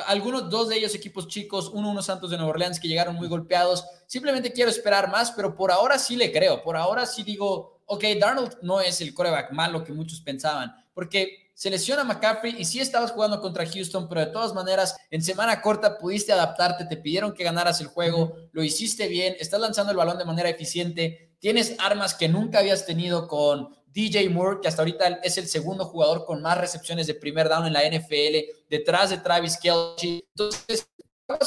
algunos, 0.06 0.50
dos 0.50 0.70
de 0.70 0.78
ellos 0.78 0.96
equipos 0.96 1.28
chicos, 1.28 1.70
uno 1.74 1.90
unos 1.90 2.06
Santos 2.06 2.30
de 2.30 2.38
Nueva 2.38 2.52
Orleans 2.52 2.80
que 2.80 2.88
llegaron 2.88 3.16
muy 3.16 3.28
golpeados. 3.28 3.86
Simplemente 4.08 4.54
quiero 4.54 4.70
esperar 4.70 5.10
más, 5.10 5.32
pero 5.32 5.56
por 5.56 5.72
ahora 5.72 5.98
sí 5.98 6.16
le 6.16 6.32
creo. 6.32 6.64
Por 6.64 6.78
ahora 6.78 7.06
sí 7.06 7.24
digo, 7.24 7.82
ok, 7.86 8.04
Darnold 8.20 8.58
no 8.62 8.82
es 8.82 9.02
el 9.02 9.14
coreback 9.14 9.52
malo 9.52 9.84
que 9.84 9.94
muchos 9.94 10.22
pensaban, 10.22 10.76
porque 10.94 11.50
se 11.60 11.70
lesiona 11.70 12.06
McCaffrey 12.06 12.56
y 12.58 12.64
sí 12.64 12.80
estabas 12.80 13.12
jugando 13.12 13.42
contra 13.42 13.66
Houston, 13.66 14.08
pero 14.08 14.22
de 14.22 14.28
todas 14.28 14.54
maneras, 14.54 14.96
en 15.10 15.22
semana 15.22 15.62
corta 15.62 15.98
pudiste 15.98 16.32
adaptarte, 16.32 16.86
te 16.86 16.96
pidieron 16.96 17.34
que 17.34 17.44
ganaras 17.44 17.82
el 17.82 17.88
juego, 17.88 18.34
lo 18.54 18.64
hiciste 18.64 19.10
bien, 19.10 19.36
estás 19.40 19.60
lanzando 19.60 19.92
el 19.92 19.98
balón 19.98 20.18
de 20.18 20.24
manera 20.24 20.48
eficiente, 20.48 21.36
tienes 21.40 21.76
armas 21.80 22.14
que 22.14 22.30
nunca 22.30 22.60
habías 22.60 22.86
tenido 22.86 23.28
con 23.28 23.76
DJ 23.92 24.30
Moore, 24.30 24.60
que 24.62 24.68
hasta 24.68 24.82
ahorita 24.82 25.08
es 25.24 25.38
el 25.38 25.48
segundo 25.48 25.86
jugador 25.86 26.26
con 26.26 26.42
más 26.42 26.58
recepciones 26.58 27.08
de 27.08 27.16
primer 27.16 27.50
down 27.50 27.66
en 27.66 27.74
la 27.74 27.84
NFL, 27.84 28.66
detrás 28.70 29.10
de 29.10 29.18
Travis 29.18 29.58
Kelce. 29.58 30.26
Entonces, 30.36 30.88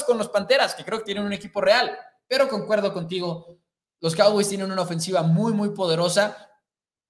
con 0.07 0.19
los 0.19 0.29
Panteras, 0.29 0.75
que 0.75 0.85
creo 0.85 0.99
que 0.99 1.05
tienen 1.05 1.25
un 1.25 1.33
equipo 1.33 1.61
real, 1.61 1.97
pero 2.27 2.49
concuerdo 2.49 2.93
contigo, 2.93 3.59
los 4.01 4.17
Cowboys 4.17 4.49
tienen 4.49 4.71
una 4.71 4.83
ofensiva 4.83 5.23
muy, 5.23 5.53
muy 5.53 5.71
poderosa. 5.71 6.49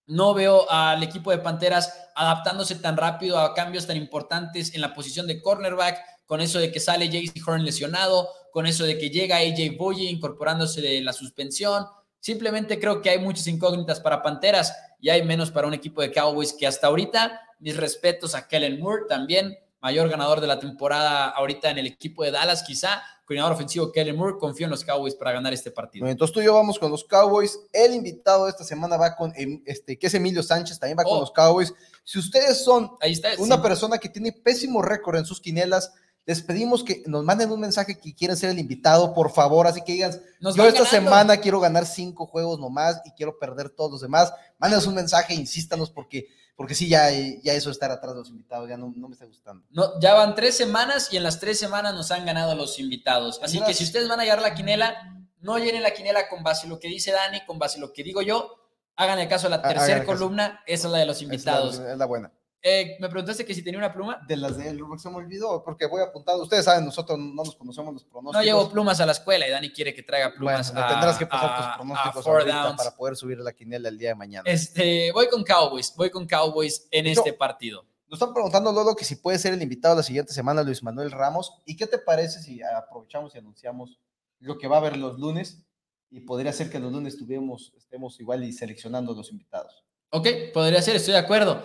No 0.07 0.35
veo 0.35 0.71
al 0.71 1.03
equipo 1.03 1.31
de 1.31 1.39
Panteras 1.39 2.11
adaptándose 2.15 2.75
tan 2.77 2.97
rápido 2.97 3.39
a 3.39 3.55
cambios 3.55 3.87
tan 3.87 3.97
importantes 3.97 4.75
en 4.75 4.81
la 4.81 4.93
posición 4.93 5.27
de 5.27 5.41
cornerback, 5.41 5.99
con 6.27 6.41
eso 6.41 6.59
de 6.59 6.71
que 6.71 6.81
sale 6.81 7.09
JC 7.09 7.47
Horn 7.47 7.65
lesionado, 7.65 8.29
con 8.53 8.67
eso 8.67 8.85
de 8.85 8.99
que 8.99 9.11
llega 9.11 9.37
AJ 9.37 9.77
Boye 9.79 10.05
incorporándose 10.05 10.81
de 10.83 11.01
la 11.01 11.13
suspensión. 11.13 11.87
Simplemente 12.23 12.79
creo 12.79 13.03
que 13.03 13.11
hay 13.11 13.19
muchas 13.19 13.49
incógnitas 13.49 13.99
para 13.99 14.23
Panteras 14.23 14.73
y 15.01 15.11
hay 15.11 15.25
menos 15.25 15.51
para 15.51 15.67
un 15.67 15.75
equipo 15.75 16.03
de 16.03 16.13
Cowboys 16.13 16.53
que 16.53 16.69
hasta 16.69 16.87
ahorita, 16.87 17.41
mis 17.59 17.77
respetos 17.77 18.37
a 18.37 18.47
Kellen 18.47 18.79
Moore 18.81 19.07
también, 19.09 19.59
mayor 19.81 20.09
ganador 20.09 20.41
de 20.41 20.47
la 20.47 20.61
temporada 20.61 21.31
ahorita 21.31 21.69
en 21.71 21.79
el 21.79 21.87
equipo 21.89 22.23
de 22.23 22.31
Dallas, 22.31 22.63
quizá, 22.63 23.03
coordinador 23.27 23.55
ofensivo 23.55 23.91
Kellen 23.91 24.15
Moore, 24.15 24.37
confío 24.39 24.67
en 24.67 24.71
los 24.71 24.85
Cowboys 24.85 25.17
para 25.17 25.33
ganar 25.33 25.53
este 25.53 25.73
partido. 25.73 26.07
Entonces 26.07 26.33
tú 26.33 26.41
y 26.41 26.45
yo 26.45 26.55
vamos 26.55 26.79
con 26.79 26.93
los 26.93 27.03
Cowboys. 27.03 27.59
El 27.73 27.93
invitado 27.93 28.45
de 28.45 28.53
esta 28.53 28.63
semana 28.63 28.97
va 28.97 29.17
con, 29.17 29.33
em, 29.35 29.61
este, 29.67 29.99
que 29.99 30.07
es 30.07 30.15
Emilio 30.15 30.45
Sánchez, 30.45 30.79
también 30.79 30.97
va 30.97 31.03
con 31.03 31.17
Oh. 31.17 31.21
los 31.23 31.33
Cowboys. 31.33 31.75
Si 32.05 32.21
ustedes 32.21 32.63
son 32.63 32.93
Ahí 33.01 33.15
está. 33.15 33.31
una 33.39 33.57
sí. 33.57 33.63
persona 33.63 33.99
que 33.99 34.09
tiene 34.09 34.31
pésimo 34.31 34.81
récord 34.81 35.17
en 35.17 35.27
sus 35.27 35.41
quinelas, 35.41 35.93
les 36.25 36.41
pedimos 36.43 36.85
que 36.85 37.03
nos 37.07 37.25
manden 37.25 37.51
un 37.51 37.59
mensaje 37.61 37.99
que 37.99 38.15
quieren 38.15 38.37
ser 38.37 38.51
el 38.51 38.59
invitado, 38.59 39.13
por 39.13 39.31
favor, 39.33 39.67
así 39.67 39.83
que 39.83 39.93
digan, 39.93 40.13
Nos 40.41 40.55
yo 40.55 40.63
esta 40.67 40.85
ganando. 40.85 40.91
semana 40.91 41.37
quiero 41.39 41.59
ganar 41.61 41.85
cinco 41.87 42.27
juegos 42.27 42.61
nomás 42.61 43.01
y 43.05 43.11
quiero 43.13 43.39
perder 43.39 43.71
todos 43.71 43.91
los 43.91 44.01
demás. 44.03 44.33
Mándenos 44.59 44.87
un 44.87 44.95
mensaje, 44.95 45.35
insístanos 45.35 45.91
porque, 45.91 46.29
porque 46.55 46.75
sí, 46.77 46.89
ya, 46.89 47.11
ya 47.11 47.55
eso 47.55 47.71
estar 47.71 47.91
atrás 47.91 48.13
de 48.15 48.21
los 48.21 48.29
invitados, 48.29 48.69
ya 48.69 48.77
no, 48.77 48.93
no 48.97 49.09
me 49.09 49.15
está 49.15 49.27
gustando. 49.27 49.65
No, 49.71 49.99
ya 50.01 50.15
van 50.15 50.35
tres 50.37 50.57
semanas 50.57 51.09
y 51.13 51.17
en 51.17 51.25
las 51.25 51.41
tres 51.41 51.59
semanas 51.59 51.93
nos 51.95 52.11
han 52.13 52.25
ganado 52.25 52.55
los 52.55 52.79
invitados. 52.79 53.41
Así 53.43 53.61
que 53.61 53.75
si 53.75 53.83
ustedes 53.83 54.09
van 54.09 54.21
a 54.21 54.25
llevar 54.25 54.43
la 54.43 54.55
quinela, 54.55 54.95
no 55.41 55.59
llenen 55.59 55.83
la 55.83 55.91
quinela 55.93 56.29
con 56.29 56.45
base 56.45 56.67
a 56.67 56.71
lo 56.71 56.79
que 56.79 56.87
dice 56.87 57.11
Dani, 57.11 57.45
con 57.47 57.59
base 57.59 57.79
a 57.79 57.81
lo 57.81 57.93
que 57.93 58.05
digo 58.05 58.23
yo. 58.23 58.59
Hagan 58.95 59.19
el 59.19 59.27
caso 59.29 59.49
de 59.49 59.57
la 59.57 59.63
tercera 59.63 60.05
columna, 60.05 60.61
esa 60.67 60.87
es 60.87 60.93
la 60.93 60.99
de 60.99 61.07
los 61.07 61.17
Es 61.17 61.23
invitados. 61.23 61.79
la, 61.79 61.93
es 61.93 61.99
la 61.99 62.07
buena. 62.07 62.31
Eh, 62.65 62.97
me 63.01 63.09
preguntaste 63.09 63.45
que 63.45 63.55
si 63.55 63.63
tenía 63.65 63.79
una 63.79 63.93
pluma. 63.93 64.21
De 64.29 64.37
las 64.37 64.57
de 64.57 64.69
él, 64.69 64.81
se 64.99 65.11
me 65.11 65.17
olvidó, 65.17 65.65
porque 65.65 65.87
voy 65.87 66.01
apuntado. 66.01 66.43
Ustedes 66.43 66.65
saben, 66.65 66.85
nosotros 66.85 67.19
no 67.19 67.35
nos 67.43 67.57
conocemos 67.57 67.93
los 67.93 68.05
pronósticos. 68.05 68.35
No 68.37 68.43
llevo 68.43 68.71
plumas 68.71 69.01
a 69.01 69.07
la 69.07 69.13
escuela 69.13 69.47
y 69.49 69.51
Dani 69.51 69.71
quiere 69.73 69.93
que 69.93 70.03
traiga 70.05 70.33
plumas. 70.33 70.73
Bueno, 70.73 70.87
me 70.87 70.93
tendrás 70.93 71.19
que 71.19 71.27
pasar 71.27 71.51
a- 71.51 71.57
tus 71.57 71.77
pronósticos 71.77 72.27
ahorita 72.27 72.77
para 72.77 72.95
poder 72.97 73.17
subir 73.17 73.39
la 73.39 73.53
quiniela 73.53 73.89
el 73.89 73.99
día 73.99 74.11
de 74.11 74.15
mañana. 74.15 74.49
Este, 74.49 75.11
voy 75.13 75.29
con 75.29 75.43
Cowboys, 75.43 75.93
voy 75.97 76.11
con 76.11 76.27
Cowboys 76.27 76.87
en 76.93 77.07
Yo- 77.07 77.11
este 77.13 77.33
partido. 77.33 77.85
Nos 78.07 78.21
están 78.21 78.33
preguntando, 78.35 78.71
Lolo, 78.73 78.95
que 78.95 79.05
si 79.07 79.17
puede 79.17 79.39
ser 79.39 79.55
el 79.55 79.63
invitado 79.63 79.97
la 79.97 80.03
siguiente 80.03 80.33
semana, 80.33 80.63
Luis 80.63 80.83
Manuel 80.83 81.11
Ramos. 81.11 81.51
¿Y 81.65 81.77
qué 81.77 81.87
te 81.87 81.99
parece 81.99 82.41
si 82.43 82.61
aprovechamos 82.63 83.35
y 83.35 83.39
anunciamos 83.39 83.99
lo 84.39 84.59
que 84.59 84.69
va 84.69 84.77
a 84.77 84.81
haber 84.81 84.99
los 84.99 85.19
lunes? 85.19 85.63
Y 86.11 86.21
podría 86.21 86.53
ser 86.53 86.69
que 86.71 86.79
los 86.79 86.93
lunes 86.93 87.17
tuviéramos, 87.17 87.73
estemos 87.75 88.21
igual 88.21 88.45
y 88.45 88.53
seleccionando 88.53 89.15
los 89.15 89.33
invitados. 89.33 89.83
Ok, 90.11 90.29
podría 90.53 90.83
ser, 90.83 90.95
estoy 90.97 91.13
de 91.15 91.21
acuerdo. 91.21 91.63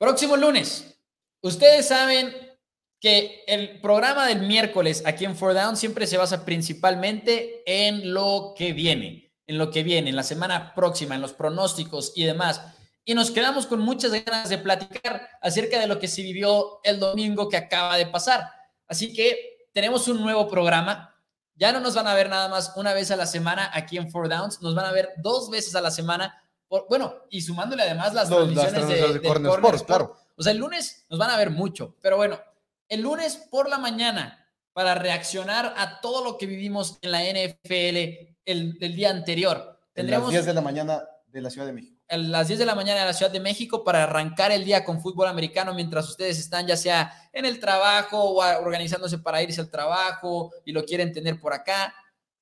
Próximo 0.00 0.34
lunes. 0.34 0.98
Ustedes 1.42 1.88
saben 1.88 2.34
que 2.98 3.44
el 3.46 3.82
programa 3.82 4.26
del 4.26 4.40
miércoles 4.40 5.02
aquí 5.04 5.26
en 5.26 5.36
Four 5.36 5.52
Down 5.52 5.76
siempre 5.76 6.06
se 6.06 6.16
basa 6.16 6.46
principalmente 6.46 7.62
en 7.66 8.14
lo 8.14 8.54
que 8.56 8.72
viene, 8.72 9.34
en 9.46 9.58
lo 9.58 9.70
que 9.70 9.82
viene, 9.82 10.08
en 10.08 10.16
la 10.16 10.22
semana 10.22 10.74
próxima, 10.74 11.16
en 11.16 11.20
los 11.20 11.34
pronósticos 11.34 12.14
y 12.14 12.24
demás. 12.24 12.62
Y 13.04 13.12
nos 13.12 13.30
quedamos 13.30 13.66
con 13.66 13.80
muchas 13.80 14.12
ganas 14.24 14.48
de 14.48 14.56
platicar 14.56 15.28
acerca 15.42 15.78
de 15.78 15.86
lo 15.86 15.98
que 15.98 16.08
se 16.08 16.22
vivió 16.22 16.80
el 16.82 16.98
domingo 16.98 17.50
que 17.50 17.58
acaba 17.58 17.98
de 17.98 18.06
pasar. 18.06 18.50
Así 18.88 19.12
que 19.12 19.68
tenemos 19.74 20.08
un 20.08 20.22
nuevo 20.22 20.48
programa. 20.48 21.14
Ya 21.56 21.72
no 21.72 21.80
nos 21.80 21.94
van 21.94 22.06
a 22.06 22.14
ver 22.14 22.30
nada 22.30 22.48
más 22.48 22.72
una 22.74 22.94
vez 22.94 23.10
a 23.10 23.16
la 23.16 23.26
semana 23.26 23.70
aquí 23.74 23.98
en 23.98 24.10
Four 24.10 24.30
Downs, 24.30 24.62
nos 24.62 24.74
van 24.74 24.86
a 24.86 24.92
ver 24.92 25.10
dos 25.18 25.50
veces 25.50 25.74
a 25.74 25.82
la 25.82 25.90
semana. 25.90 26.42
Por- 26.70 26.86
bueno, 26.88 27.14
y 27.30 27.40
sumándole 27.42 27.82
además 27.82 28.14
las 28.14 28.30
Los- 28.30 28.54
las 28.54 28.70
transmisiones 28.70 29.14
de, 29.20 29.28
Corner 29.28 29.50
Sports, 29.52 29.76
Sport. 29.82 29.86
claro. 29.86 30.16
O 30.36 30.42
sea, 30.42 30.52
el 30.52 30.58
lunes 30.58 31.04
nos 31.10 31.18
van 31.18 31.30
a 31.30 31.36
ver 31.36 31.50
mucho, 31.50 31.96
pero 32.00 32.16
bueno, 32.16 32.40
el 32.88 33.00
lunes 33.00 33.36
por 33.50 33.68
la 33.68 33.76
mañana 33.78 34.46
para 34.72 34.94
reaccionar 34.94 35.74
a 35.76 36.00
todo 36.00 36.24
lo 36.24 36.38
que 36.38 36.46
vivimos 36.46 36.96
en 37.02 37.10
la 37.10 37.24
NFL 37.24 38.36
el, 38.44 38.78
el 38.80 38.94
día 38.96 39.10
anterior. 39.10 39.56
En 39.56 39.66
las 39.66 39.94
Tendremos 39.94 40.30
10 40.30 40.46
de 40.46 40.54
la 40.54 40.60
mañana 40.60 41.02
de 41.26 41.40
la 41.42 41.50
Ciudad 41.50 41.66
de 41.66 41.72
México. 41.72 41.96
a 42.08 42.16
las 42.16 42.46
10 42.46 42.58
de 42.60 42.66
la 42.66 42.74
mañana 42.76 43.00
de 43.00 43.06
la 43.06 43.12
Ciudad 43.12 43.32
de 43.32 43.40
México 43.40 43.82
para 43.84 44.04
arrancar 44.04 44.52
el 44.52 44.64
día 44.64 44.84
con 44.84 45.00
fútbol 45.02 45.26
americano 45.26 45.74
mientras 45.74 46.08
ustedes 46.08 46.38
están 46.38 46.66
ya 46.68 46.76
sea 46.76 47.12
en 47.32 47.44
el 47.46 47.58
trabajo 47.60 48.16
o 48.22 48.42
organizándose 48.62 49.18
para 49.18 49.42
irse 49.42 49.60
al 49.60 49.70
trabajo 49.70 50.52
y 50.64 50.70
lo 50.72 50.84
quieren 50.84 51.12
tener 51.12 51.40
por 51.40 51.52
acá. 51.52 51.92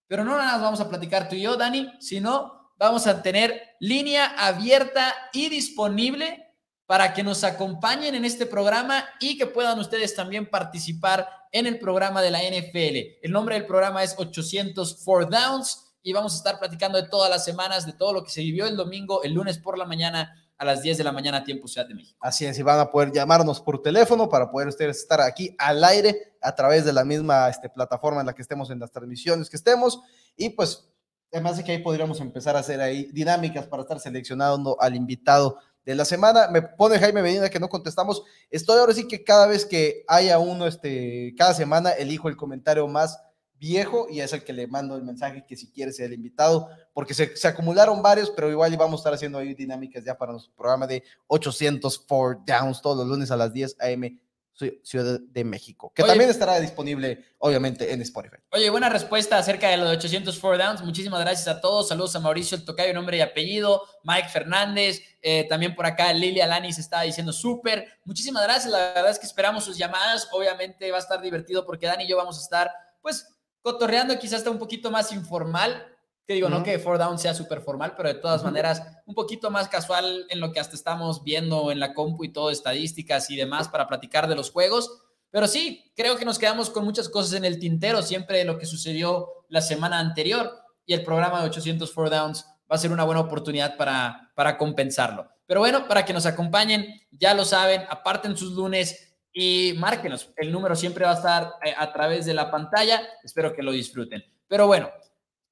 Pero 0.07 0.23
no 0.25 0.37
nada 0.37 0.53
más 0.53 0.61
vamos 0.63 0.81
a 0.81 0.89
platicar 0.89 1.29
tú 1.31 1.35
y 1.35 1.43
yo, 1.43 1.57
Dani, 1.57 1.91
sino 1.99 2.58
vamos 2.79 3.07
a 3.07 3.23
tener 3.23 3.61
línea 3.81 4.27
abierta 4.39 5.15
y 5.33 5.49
disponible 5.49 6.55
para 6.87 7.13
que 7.13 7.23
nos 7.23 7.45
acompañen 7.45 8.15
en 8.15 8.25
este 8.25 8.47
programa 8.47 9.05
y 9.21 9.37
que 9.37 9.47
puedan 9.47 9.79
ustedes 9.79 10.15
también 10.15 10.49
participar 10.49 11.29
en 11.53 11.67
el 11.67 11.79
programa 11.79 12.23
de 12.23 12.31
la 12.31 12.41
NFL. 12.41 13.21
El 13.23 13.33
nombre 13.33 13.57
del 13.57 13.67
programa 13.67 14.03
es 14.03 14.15
804 14.17 15.29
Downs 15.29 15.97
y 16.03 16.13
vamos 16.13 16.33
a 16.33 16.37
estar 16.39 16.59
platicando 16.59 17.01
de 17.01 17.09
todas 17.09 17.29
las 17.29 17.45
semanas, 17.45 17.85
de 17.85 17.93
todo 17.93 18.15
lo 18.15 18.25
que 18.25 18.31
se 18.31 18.41
vivió 18.41 18.67
el 18.67 18.77
domingo, 18.77 19.23
el 19.23 19.35
lunes 19.35 19.59
por 19.59 19.77
la 19.77 19.85
mañana 19.85 20.35
a 20.57 20.65
las 20.65 20.83
10 20.83 20.99
de 20.99 21.05
la 21.05 21.13
mañana, 21.13 21.45
tiempo 21.45 21.69
Ciudad 21.69 21.87
de 21.87 21.95
México. 21.95 22.19
Así 22.21 22.45
es, 22.45 22.59
y 22.59 22.63
van 22.63 22.81
a 22.81 22.91
poder 22.91 23.13
llamarnos 23.13 23.61
por 23.61 23.81
teléfono 23.81 24.29
para 24.29 24.51
poder 24.51 24.69
ustedes 24.69 24.99
estar 24.99 25.21
aquí 25.21 25.55
al 25.59 25.85
aire 25.85 26.37
a 26.41 26.55
través 26.55 26.85
de 26.85 26.93
la 26.93 27.05
misma 27.05 27.49
este, 27.49 27.69
plataforma 27.69 28.21
en 28.21 28.27
la 28.27 28.35
que 28.35 28.43
estemos 28.43 28.71
en 28.71 28.81
las 28.81 28.91
transmisiones 28.91 29.49
que 29.49 29.57
estemos. 29.57 30.01
Y 30.37 30.51
pues, 30.51 30.89
además 31.33 31.57
de 31.57 31.65
que 31.65 31.73
ahí 31.73 31.79
podríamos 31.79 32.21
empezar 32.21 32.57
a 32.57 32.61
hacer 32.61 32.81
ahí 32.81 33.11
dinámicas 33.13 33.67
para 33.67 33.83
estar 33.83 34.01
seleccionando 34.01 34.77
al 34.81 34.95
invitado 34.95 35.59
de 35.85 35.95
la 35.95 36.05
semana. 36.05 36.49
Me 36.49 36.63
pone 36.63 36.99
Jaime 36.99 37.23
Medina 37.23 37.49
que 37.49 37.61
no 37.61 37.69
contestamos. 37.69 38.23
Estoy 38.51 38.79
ahora 38.79 38.93
sí 38.93 39.09
que 39.09 39.25
cada 39.25 39.47
vez 39.47 39.65
que 39.65 40.05
haya 40.07 40.39
uno, 40.39 40.67
este, 40.67 41.35
cada 41.37 41.55
semana 41.55 41.91
elijo 41.93 42.29
el 42.29 42.37
comentario 42.37 42.87
más 42.89 43.19
viejo 43.59 44.07
y 44.09 44.21
es 44.21 44.33
el 44.33 44.45
que 44.45 44.53
le 44.53 44.67
mando 44.67 44.97
el 44.97 45.03
mensaje 45.03 45.45
que 45.47 45.57
si 45.57 45.71
quiere 45.71 45.93
ser 45.93 46.07
el 46.07 46.15
invitado, 46.15 46.69
porque 46.93 47.15
se, 47.15 47.37
se 47.37 47.49
acumularon 47.49 48.03
varios, 48.03 48.31
pero 48.31 48.51
igual 48.51 48.77
vamos 48.77 49.01
a 49.01 49.01
estar 49.01 49.15
haciendo 49.15 49.39
ahí 49.39 49.55
dinámicas 49.55 50.05
ya 50.05 50.17
para 50.17 50.33
nuestro 50.33 50.55
programa 50.55 50.87
de 50.87 51.03
804 51.27 52.45
Downs 52.47 52.81
todos 52.81 52.99
los 52.99 53.09
lunes 53.09 53.31
a 53.31 53.37
las 53.37 53.53
10 53.53 53.77
a.m. 53.81 54.19
Ci- 54.59 54.81
Ciudad 54.83 55.21
de 55.21 55.45
México, 55.45 55.93
que 55.95 56.03
Oye. 56.03 56.11
también 56.11 56.31
estará 56.31 56.59
disponible 56.59 57.25
obviamente 57.39 57.93
en 57.93 58.03
Spotify. 58.03 58.37
Oye, 58.51 58.69
buena 58.71 58.89
respuesta 58.89 59.39
acerca 59.39 59.69
de 59.69 59.77
lo 59.77 59.85
de 59.85 59.97
804 59.97 60.59
Downs. 60.59 60.83
Muchísimas 60.83 61.21
gracias 61.21 61.47
a 61.49 61.61
todos. 61.61 61.89
Saludos 61.89 62.17
a 62.17 62.21
Mauricio 62.21 62.57
El 62.57 62.65
Tocayo, 62.65 62.93
nombre 62.93 63.17
y 63.19 63.21
apellido. 63.21 63.83
Mike 64.05 64.29
Fernández. 64.29 65.01
eh, 65.21 65.47
también 65.49 65.75
por 65.75 65.85
acá 65.85 66.13
Lilia 66.13 66.47
Lani 66.47 66.73
se 66.73 66.81
estaba 66.81 67.03
diciendo 67.03 67.33
súper. 67.33 67.87
Muchísimas 68.05 68.43
gracias. 68.45 68.71
La 68.73 68.79
verdad 68.95 69.11
es 69.11 69.19
que 69.19 69.27
esperamos 69.27 69.65
sus 69.65 69.77
llamadas. 69.77 70.29
Obviamente 70.33 70.91
va 70.91 70.97
a 70.99 71.01
estar 71.01 71.21
divertido 71.21 71.65
porque 71.67 71.87
Dani 71.87 72.05
y 72.05 72.09
yo 72.09 72.17
vamos 72.17 72.39
a 72.39 72.41
estar, 72.43 72.71
pues, 73.03 73.27
cotorreando 73.63 74.17
quizás 74.19 74.39
hasta 74.39 74.51
un 74.51 74.59
poquito 74.59 74.91
más 74.91 75.13
informal. 75.13 75.87
Que 76.29 76.35
digo, 76.35 76.51
no 76.51 76.57
Ujú. 76.57 76.67
que 76.67 76.79
Four 76.79 76.99
Down 76.99 77.19
sea 77.19 77.33
súper 77.33 77.63
formal, 77.63 77.95
pero 77.97 78.11
de 78.11 78.17
todas 78.17 78.43
Ujú. 78.43 78.51
maneras, 78.51 78.83
un 79.07 79.15
poquito 79.15 79.51
más 79.51 79.67
casual 79.69 80.27
en 80.29 80.41
lo 80.41 80.53
que 80.53 80.61
hasta 80.61 80.77
estamos 80.77 81.25
viendo 81.25 81.73
en 81.73 81.81
la 81.81 81.95
compu 81.95 82.23
y 82.25 82.29
todo, 82.29 82.51
estadísticas 82.51 83.31
y 83.31 83.37
demás 83.37 83.69
para 83.69 83.89
platicar 83.89 84.29
de 84.29 84.35
los 84.37 84.51
juegos. 84.51 84.91
Pero 85.31 85.47
sí, 85.49 85.91
creo 85.97 86.17
que 86.19 86.27
nos 86.27 86.39
quedamos 86.39 86.69
con 86.69 86.85
muchas 86.85 87.09
cosas 87.09 87.33
en 87.33 87.47
el 87.47 87.59
tintero, 87.59 88.03
siempre 88.03 88.37
de 88.37 88.45
lo 88.45 88.59
que 88.59 88.67
sucedió 88.67 89.27
la 89.49 89.63
semana 89.63 89.99
anterior 90.01 90.53
y 90.85 90.93
el 90.93 91.03
programa 91.03 91.41
de 91.41 91.47
804 91.49 92.11
Downs 92.11 92.45
va 92.71 92.77
a 92.77 92.79
ser 92.79 92.93
una 92.93 93.05
buena 93.05 93.23
oportunidad 93.23 93.79
para, 93.79 94.31
para 94.35 94.59
compensarlo. 94.59 95.31
Pero 95.47 95.61
bueno, 95.61 95.89
para 95.89 96.05
que 96.05 96.13
nos 96.13 96.27
acompañen, 96.27 96.93
ya 97.11 97.33
lo 97.33 97.47
saben, 97.47 97.85
aparten 97.89 98.37
sus 98.37 98.53
lunes 98.53 99.17
y 99.33 99.73
márquenos. 99.79 100.29
El 100.37 100.53
número 100.53 100.77
siempre 100.77 101.07
va 101.07 101.13
a 101.13 101.15
estar 101.15 101.53
eh, 101.65 101.73
a 101.75 101.91
través 101.91 102.27
de 102.27 102.35
la 102.35 102.51
pantalla. 102.51 103.01
Espero 103.25 103.55
que 103.55 103.63
lo 103.63 103.73
disfruten. 103.73 104.23
Pero 104.47 104.67
bueno, 104.67 104.91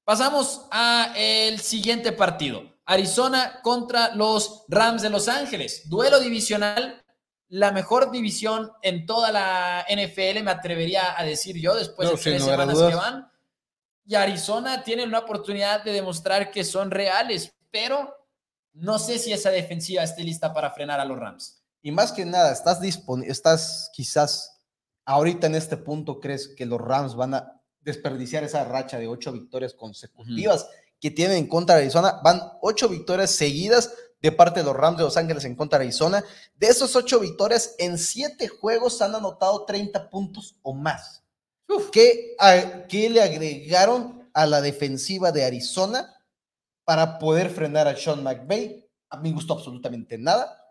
pasamos 0.07 0.65
a 0.71 1.11
el 1.17 1.59
siguiente 1.59 2.13
partido. 2.13 2.63
Arizona 2.85 3.59
contra 3.61 4.15
los 4.15 4.63
Rams 4.69 5.01
de 5.01 5.09
Los 5.09 5.27
Ángeles. 5.27 5.89
Duelo 5.89 6.21
divisional 6.21 7.03
la 7.49 7.73
mejor 7.73 8.09
división 8.09 8.71
en 8.81 9.05
toda 9.05 9.33
la 9.33 9.85
NFL, 9.89 10.43
me 10.43 10.51
atrevería 10.51 11.19
a 11.19 11.25
decir 11.25 11.57
yo, 11.57 11.75
después 11.75 12.09
No, 12.09 12.15
de 12.15 12.21
tres 12.21 12.43
semanas 12.43 12.77
que 12.77 12.95
van. 12.95 13.29
Y 14.05 14.15
Arizona 14.15 14.81
tiene 14.81 15.03
una 15.03 15.19
oportunidad 15.19 15.83
de 15.83 15.91
demostrar 15.91 16.51
que 16.51 16.63
son 16.63 16.89
reales, 16.89 17.53
pero 17.69 18.15
no 18.71 18.99
sé 18.99 19.19
si 19.19 19.33
esa 19.33 19.49
defensiva 19.49 20.03
esté 20.03 20.23
lista 20.23 20.53
para 20.53 20.71
frenar 20.71 21.01
a 21.01 21.05
los 21.05 21.19
Rams. 21.19 21.61
Y 21.81 21.91
más 21.91 22.13
que 22.13 22.25
nada, 22.25 22.53
estás 22.53 22.79
disponible, 22.79 23.29
estás 23.29 23.89
quizás 23.93 24.61
ahorita 25.03 25.47
en 25.47 25.55
este 25.55 25.75
punto, 25.75 26.21
crees 26.21 26.47
que 26.47 26.65
los 26.65 26.79
Rams 26.79 27.15
van 27.15 27.33
a 27.33 27.56
desperdiciar 27.87 28.43
esa 28.43 28.63
racha 28.65 28.99
de 28.99 29.07
ocho 29.07 29.31
victorias 29.31 29.73
consecutivas 29.73 30.67
que 30.99 31.09
tienen 31.09 31.37
en 31.37 31.47
contra 31.47 31.75
de 31.75 31.81
Arizona. 31.83 32.19
Van 32.23 32.41
ocho 32.61 32.89
victorias 32.89 33.31
seguidas 33.31 33.93
de 34.21 34.31
parte 34.31 34.59
de 34.59 34.65
los 34.65 34.75
Rams 34.75 34.97
de 34.97 35.03
Los 35.05 35.15
Ángeles 35.15 35.45
en 35.45 35.55
contra 35.55 35.79
de 35.79 35.85
Arizona. 35.85 36.23
De 36.55 36.67
esos 36.67 36.95
ocho 36.95 37.19
victorias, 37.19 37.75
en 37.79 37.97
siete 37.97 38.47
juegos 38.49 39.01
han 39.01 39.15
anotado 39.15 39.63
30 39.65 40.09
puntos 40.09 40.55
o 40.63 40.73
más. 40.73 41.23
¿Qué, 41.91 42.35
a- 42.39 42.87
qué 42.87 43.09
le 43.09 43.21
agregaron 43.21 44.29
a 44.33 44.45
la 44.45 44.59
defensiva 44.61 45.31
de 45.31 45.45
Arizona 45.45 46.13
para 46.83 47.19
poder 47.19 47.49
frenar 47.49 47.87
a 47.87 47.95
Sean 47.95 48.23
McVay? 48.23 48.85
A 49.09 49.17
mí 49.17 49.29
me 49.29 49.35
gustó 49.35 49.53
absolutamente 49.53 50.17
nada. 50.17 50.61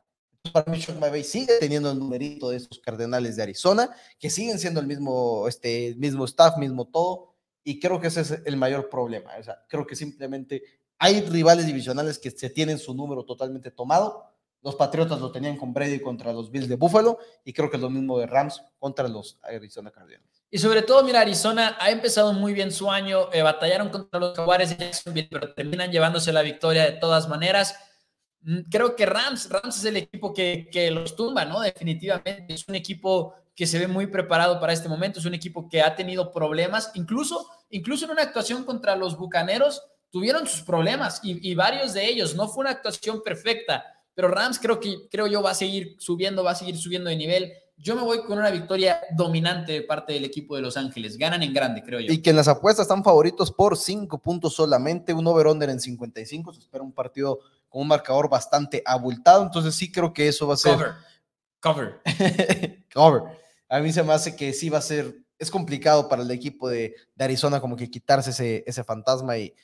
Para 0.52 0.70
mí, 0.70 0.80
Sean 0.80 0.98
McVay 1.00 1.24
sigue 1.24 1.58
teniendo 1.58 1.90
el 1.90 1.98
numerito 1.98 2.50
de 2.50 2.56
esos 2.56 2.78
cardenales 2.78 3.36
de 3.36 3.42
Arizona, 3.42 3.90
que 4.18 4.30
siguen 4.30 4.58
siendo 4.58 4.80
el 4.80 4.86
mismo, 4.86 5.48
este, 5.48 5.94
mismo 5.96 6.24
staff, 6.24 6.56
mismo 6.58 6.86
todo, 6.86 7.34
y 7.64 7.80
creo 7.80 8.00
que 8.00 8.08
ese 8.08 8.20
es 8.20 8.42
el 8.44 8.56
mayor 8.56 8.88
problema. 8.88 9.32
O 9.38 9.42
sea, 9.42 9.64
creo 9.68 9.86
que 9.86 9.96
simplemente 9.96 10.62
hay 10.98 11.20
rivales 11.22 11.66
divisionales 11.66 12.18
que 12.18 12.30
se 12.30 12.50
tienen 12.50 12.78
su 12.78 12.94
número 12.94 13.24
totalmente 13.24 13.70
tomado. 13.70 14.24
Los 14.62 14.74
Patriotas 14.74 15.20
lo 15.20 15.30
tenían 15.30 15.56
con 15.56 15.72
Brady 15.72 16.00
contra 16.00 16.32
los 16.32 16.50
Bills 16.50 16.68
de 16.68 16.76
Buffalo 16.76 17.18
y 17.44 17.52
creo 17.52 17.70
que 17.70 17.76
es 17.76 17.82
lo 17.82 17.90
mismo 17.90 18.18
de 18.18 18.26
Rams 18.26 18.62
contra 18.78 19.06
los 19.06 19.38
Arizona 19.42 19.90
Cardinals. 19.90 20.42
Y 20.50 20.58
sobre 20.58 20.82
todo, 20.82 21.02
mira, 21.02 21.20
Arizona 21.20 21.76
ha 21.80 21.90
empezado 21.90 22.32
muy 22.32 22.52
bien 22.52 22.72
su 22.72 22.90
año, 22.90 23.32
eh, 23.32 23.42
batallaron 23.42 23.90
contra 23.90 24.18
los 24.20 24.36
Jaguares 24.36 24.76
pero 25.30 25.52
terminan 25.54 25.90
llevándose 25.90 26.32
la 26.32 26.42
victoria 26.42 26.84
de 26.84 26.92
todas 26.92 27.28
maneras. 27.28 27.76
Mm, 28.46 28.60
creo 28.70 28.94
que 28.94 29.04
Rams, 29.04 29.50
Rams 29.50 29.78
es 29.78 29.84
el 29.84 29.96
equipo 29.96 30.32
que, 30.32 30.68
que 30.70 30.90
los 30.90 31.16
tumba, 31.16 31.44
¿no? 31.44 31.60
Definitivamente. 31.60 32.54
Es 32.54 32.66
un 32.68 32.76
equipo 32.76 33.34
que 33.56 33.66
se 33.66 33.78
ve 33.78 33.88
muy 33.88 34.06
preparado 34.06 34.60
para 34.60 34.72
este 34.72 34.88
momento, 34.88 35.18
es 35.18 35.26
un 35.26 35.34
equipo 35.34 35.68
que 35.68 35.82
ha 35.82 35.96
tenido 35.96 36.30
problemas, 36.30 36.92
incluso, 36.94 37.48
incluso 37.70 38.04
en 38.04 38.12
una 38.12 38.22
actuación 38.22 38.64
contra 38.64 38.94
los 38.94 39.16
Bucaneros, 39.16 39.82
tuvieron 40.10 40.46
sus 40.46 40.62
problemas 40.62 41.20
y, 41.24 41.54
varios 41.54 41.92
de 41.92 42.06
ellos. 42.06 42.34
No 42.36 42.48
fue 42.48 42.62
una 42.62 42.70
actuación 42.70 43.22
perfecta 43.22 43.84
pero 44.16 44.28
Rams 44.28 44.58
creo 44.58 44.80
que 44.80 45.08
creo 45.10 45.26
yo 45.26 45.42
va 45.42 45.50
a 45.50 45.54
seguir 45.54 45.94
subiendo, 45.98 46.42
va 46.42 46.52
a 46.52 46.54
seguir 46.54 46.78
subiendo 46.78 47.10
de 47.10 47.16
nivel. 47.16 47.52
Yo 47.76 47.94
me 47.94 48.00
voy 48.00 48.24
con 48.24 48.38
una 48.38 48.50
victoria 48.50 48.98
dominante 49.14 49.72
de 49.72 49.82
parte 49.82 50.14
del 50.14 50.24
equipo 50.24 50.56
de 50.56 50.62
Los 50.62 50.78
Ángeles. 50.78 51.18
Ganan 51.18 51.42
en 51.42 51.52
grande, 51.52 51.82
creo 51.82 52.00
yo. 52.00 52.10
Y 52.10 52.22
que 52.22 52.30
en 52.30 52.36
las 52.36 52.48
apuestas 52.48 52.84
están 52.84 53.04
favoritos 53.04 53.52
por 53.52 53.76
5 53.76 54.16
puntos 54.22 54.54
solamente, 54.54 55.12
un 55.12 55.26
over-under 55.26 55.68
en 55.68 55.78
55. 55.78 56.54
Se 56.54 56.60
espera 56.60 56.82
un 56.82 56.92
partido 56.92 57.40
con 57.68 57.82
un 57.82 57.88
marcador 57.88 58.28
bastante 58.28 58.82
abultado. 58.84 59.42
Entonces 59.42 59.74
sí 59.74 59.90
creo 59.90 60.12
que 60.12 60.28
eso 60.28 60.46
va 60.46 60.54
a 60.54 60.58
ser. 60.58 60.74
Cover. 61.60 62.00
Cover. 62.00 62.84
Cover. 62.92 63.22
A 63.68 63.80
mí 63.80 63.92
se 63.92 64.02
me 64.02 64.12
hace 64.12 64.36
que 64.36 64.52
sí 64.52 64.68
va 64.68 64.78
a 64.78 64.82
ser. 64.82 65.16
Es 65.38 65.50
complicado 65.50 66.08
para 66.08 66.22
el 66.22 66.30
equipo 66.30 66.68
de, 66.68 66.94
de 67.14 67.24
Arizona 67.24 67.60
como 67.60 67.76
que 67.76 67.90
quitarse 67.90 68.30
ese, 68.30 68.64
ese 68.66 68.84
fantasma 68.84 69.36
y, 69.36 69.54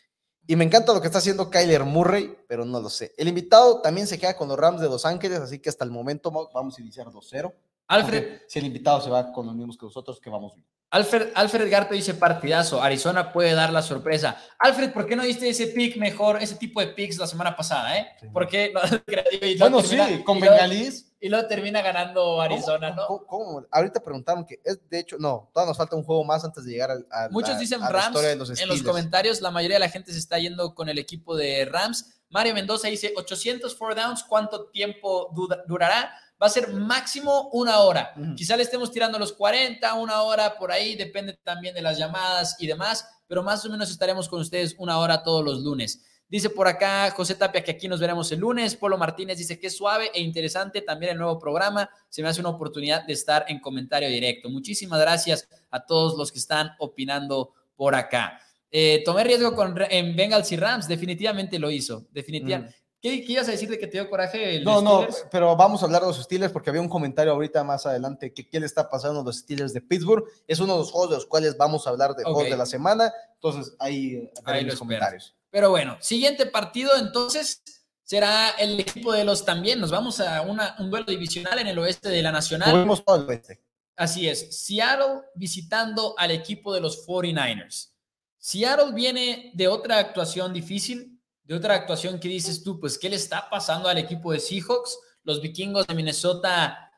y 0.47 0.57
me 0.57 0.65
encanta 0.65 0.93
lo 0.93 1.01
que 1.01 1.07
está 1.07 1.19
haciendo 1.19 1.51
Kyler 1.51 1.85
Murray, 1.85 2.37
pero 2.49 2.65
no 2.65 2.81
lo 2.81 2.91
sé. 2.91 3.15
El 3.17 3.29
invitado 3.29 3.81
también 3.81 4.07
se 4.07 4.19
queda 4.19 4.37
con 4.37 4.49
los 4.49 4.59
Rams 4.59 4.81
de 4.81 4.89
Los 4.89 5.07
Ángeles, 5.07 5.39
así 5.39 5.61
que 5.61 5.69
hasta 5.69 5.85
el 5.85 5.91
momento 5.91 6.31
vamos 6.53 6.77
a 6.77 6.81
iniciar 6.81 7.07
2-0. 7.07 7.55
Alfred. 7.89 8.43
Si 8.49 8.59
el 8.59 8.67
invitado 8.67 9.01
se 9.01 9.11
va 9.11 9.33
con 9.33 9.47
los 9.47 9.55
mismos 9.55 9.77
que 9.77 9.87
nosotros, 9.87 10.21
que 10.21 10.31
vamos 10.31 10.55
bien. 10.55 10.67
Alfred, 10.93 11.29
Alfred 11.35 11.71
Garto 11.71 11.95
dice 11.95 12.13
partidazo, 12.13 12.83
Arizona 12.83 13.33
puede 13.33 13.55
dar 13.55 13.73
la 13.73 13.81
sorpresa. 13.81 14.37
Alfred, 14.59 14.93
¿por 14.93 15.07
qué 15.07 15.17
no 15.17 15.23
diste 15.23 15.49
ese 15.49 15.69
pick 15.69 15.97
mejor, 15.97 16.43
ese 16.43 16.57
tipo 16.57 16.81
de 16.81 16.89
picks 16.89 17.17
la 17.17 17.27
semana 17.27 17.57
pasada? 17.57 17.97
¿eh? 17.97 18.09
Sí. 18.21 18.27
¿Por 18.29 18.47
qué? 18.47 18.75
bueno, 19.59 19.81
sí, 19.81 19.97
con 20.23 20.39
Bengalís. 20.39 21.11
Y 21.19 21.31
luego 21.31 21.49
termina 21.49 21.81
ganando 21.81 22.43
Arizona, 22.43 22.91
¿no? 22.91 23.07
¿cómo, 23.07 23.27
cómo, 23.27 23.67
Ahorita 23.71 24.01
preguntaron 24.01 24.45
que 24.45 24.61
es, 24.63 24.87
de 24.91 24.99
hecho, 24.99 25.17
no, 25.19 25.49
todavía 25.55 25.71
nos 25.71 25.79
falta 25.79 25.97
un 25.97 26.03
juego 26.03 26.25
más 26.25 26.45
antes 26.45 26.65
de 26.65 26.73
llegar 26.73 26.91
a, 26.91 27.25
a 27.25 27.29
Muchos 27.31 27.59
dicen 27.59 27.83
a 27.83 27.89
Rams 27.89 28.09
historia 28.09 28.29
de 28.31 28.37
los 28.37 28.61
en 28.61 28.69
los 28.69 28.83
comentarios, 28.83 29.41
la 29.41 29.51
mayoría 29.51 29.77
de 29.77 29.87
la 29.87 29.89
gente 29.89 30.13
se 30.13 30.19
está 30.19 30.39
yendo 30.39 30.75
con 30.75 30.91
el 30.91 30.99
equipo 30.99 31.37
de 31.37 31.65
Rams. 31.65 32.23
Mario 32.29 32.53
Mendoza 32.53 32.89
dice 32.89 33.15
800 33.17 33.75
four 33.79 33.95
downs, 33.95 34.25
¿cuánto 34.25 34.67
tiempo 34.67 35.33
durará? 35.67 36.13
Va 36.43 36.47
a 36.47 36.51
ser 36.51 36.73
máximo 36.73 37.51
una 37.53 37.79
hora. 37.79 38.13
Quizá 38.37 38.57
le 38.57 38.65
estemos 38.65 38.91
tirando 38.91 39.17
los 39.17 39.33
40, 39.33 39.95
una 39.95 40.23
hora 40.23 40.57
por 40.59 40.73
ahí, 40.73 40.97
depende 40.97 41.39
también 41.45 41.73
de 41.73 41.83
las 41.83 41.97
llamadas 41.97 42.57
y 42.59 42.67
demás, 42.67 43.07
pero 43.29 43.45
más 43.45 43.65
o 43.65 43.71
menos 43.71 43.91
estaremos 43.91 44.29
con 44.29 44.41
ustedes 44.41 44.75
una 44.79 44.99
hora 44.99 45.23
todos 45.23 45.45
los 45.45 45.61
lunes. 45.61 46.03
Dice 46.29 46.51
por 46.51 46.67
acá 46.67 47.11
José 47.11 47.35
Tapia 47.35 47.63
que 47.63 47.71
aquí 47.71 47.87
nos 47.87 48.01
veremos 48.01 48.33
el 48.33 48.41
lunes. 48.41 48.75
Polo 48.75 48.99
Martínez 48.99 49.39
dice 49.39 49.61
que 49.61 49.69
es 49.69 49.77
suave 49.77 50.11
e 50.15 50.21
interesante 50.23 50.81
también 50.81 51.13
el 51.13 51.19
nuevo 51.19 51.39
programa. 51.39 51.89
Se 52.09 52.23
me 52.23 52.29
hace 52.29 52.41
una 52.41 52.49
oportunidad 52.49 53.05
de 53.05 53.13
estar 53.13 53.45
en 53.49 53.61
comentario 53.61 54.09
directo. 54.09 54.49
Muchísimas 54.49 54.99
gracias 54.99 55.47
a 55.71 55.85
todos 55.85 56.17
los 56.17 56.33
que 56.33 56.39
están 56.39 56.71
opinando 56.79 57.53
por 57.77 57.95
acá. 57.95 58.41
Eh, 58.71 59.03
tomé 59.05 59.23
riesgo 59.23 59.55
con, 59.55 59.77
en 59.91 60.17
Bengals 60.17 60.51
y 60.51 60.57
Rams, 60.57 60.89
definitivamente 60.89 61.59
lo 61.59 61.71
hizo. 61.71 62.07
Definitivamente. 62.11 62.82
¿Qué, 63.03 63.25
qué 63.25 63.33
ibas 63.33 63.49
a 63.49 63.51
decir 63.51 63.69
de 63.69 63.79
que 63.81 63.89
te 63.89 63.99
dio 63.99 64.09
coraje 64.09 64.57
el. 64.57 64.65
No, 64.65 64.81
no, 64.81 65.07
pero 65.31 65.57
vamos 65.57 65.83
a 65.83 65.87
hablar 65.87 66.03
de 66.03 66.07
los 66.09 66.23
Steelers 66.23 66.53
porque 66.53 66.71
había 66.71 66.81
un 66.81 66.89
comentario 66.89 67.33
ahorita 67.33 67.65
más 67.65 67.85
adelante 67.85 68.33
que 68.33 68.49
qué 68.49 68.61
le 68.61 68.67
está 68.67 68.89
pasando 68.89 69.21
a 69.21 69.25
los 69.25 69.39
Steelers 69.41 69.73
de 69.75 69.81
Pittsburgh. 69.81 70.25
Es 70.47 70.61
uno 70.61 70.75
de 70.75 70.79
los 70.79 70.93
juegos 70.93 71.11
de 71.11 71.17
los 71.17 71.27
cuales 71.27 71.57
vamos 71.57 71.85
a 71.87 71.91
hablar 71.91 72.15
de 72.15 72.23
juegos 72.23 72.45
Ok. 72.45 72.51
de 72.51 72.57
la 72.57 72.65
semana. 72.67 73.13
Entonces 73.35 73.75
ahí, 73.81 74.15
Ahí 74.17 74.31
haré 74.45 74.59
lo 74.61 74.65
mis 74.67 74.73
espero. 74.75 74.79
comentarios. 74.79 75.35
Pero 75.51 75.71
bueno, 75.71 75.97
siguiente 76.01 76.47
partido 76.47 76.93
entonces 76.97 77.63
será 78.05 78.51
el 78.51 78.79
equipo 78.79 79.13
de 79.13 79.25
los 79.25 79.45
también. 79.45 79.81
Nos 79.81 79.91
vamos 79.91 80.21
a 80.21 80.43
una- 80.43 80.77
un 80.79 80.89
duelo 80.89 81.07
divisional 81.07 81.59
en 81.59 81.67
el 81.67 81.79
oeste 81.81 82.09
de 82.09 82.23
la 82.23 82.31
Nacional. 82.31 82.73
Movimos 82.73 83.05
todo 83.05 83.17
el 83.17 83.29
oeste. 83.29 83.61
Así 83.97 84.29
es, 84.29 84.65
Seattle 84.65 85.23
visitando 85.35 86.15
al 86.19 86.31
equipo 86.31 86.73
de 86.73 86.81
los 86.81 87.05
49ers. 87.07 87.91
Seattle 88.39 88.93
viene 88.95 89.51
de 89.55 89.69
otra 89.69 89.99
actuación 89.99 90.53
difícil, 90.53 91.12
de 91.45 91.55
otra 91.55 91.75
actuación 91.75 92.19
que 92.19 92.29
dices 92.29 92.63
tú, 92.63 92.79
pues, 92.79 92.99
¿qué 92.99 93.09
le 93.09 93.17
está 93.17 93.49
pasando 93.51 93.89
al 93.89 93.99
equipo 93.99 94.33
de 94.33 94.41
Seahawks? 94.41 94.99
Los 95.25 95.41
vikingos 95.41 95.87
de 95.87 95.95
Minnesota, 95.95 96.93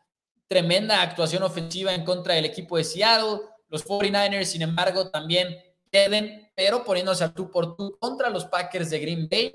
tremenda 0.47 1.03
actuación 1.03 1.43
ofensiva 1.43 1.95
en 1.95 2.05
contra 2.05 2.35
del 2.35 2.45
equipo 2.45 2.77
de 2.77 2.85
Seattle. 2.85 3.41
Los 3.69 3.85
49ers, 3.85 4.45
sin 4.45 4.63
embargo, 4.63 5.11
también 5.11 5.57
pierden, 5.91 6.51
pero 6.55 6.85
poniéndose 6.85 7.25
al 7.25 7.35
tú 7.35 7.51
por 7.51 7.77
tú 7.77 7.97
contra 7.99 8.31
los 8.31 8.45
Packers 8.47 8.91
de 8.91 8.99
Green 8.99 9.29
Bay. 9.29 9.53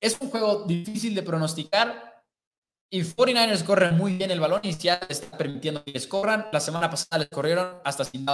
Es 0.00 0.16
un 0.20 0.30
juego 0.30 0.64
difícil 0.64 1.14
de 1.14 1.22
pronosticar, 1.22 2.08
y 2.90 3.02
49ers 3.02 3.64
corren 3.64 3.98
muy 3.98 4.16
bien 4.16 4.30
el 4.30 4.40
balón 4.40 4.60
y 4.62 4.74
ya 4.74 4.94
está 5.08 5.36
permitiendo 5.36 5.84
que 5.84 5.92
les 5.92 6.06
corran. 6.06 6.48
La 6.52 6.60
semana 6.60 6.88
pasada 6.88 7.18
les 7.18 7.28
corrieron 7.28 7.80
hasta 7.84 8.04
sin 8.04 8.24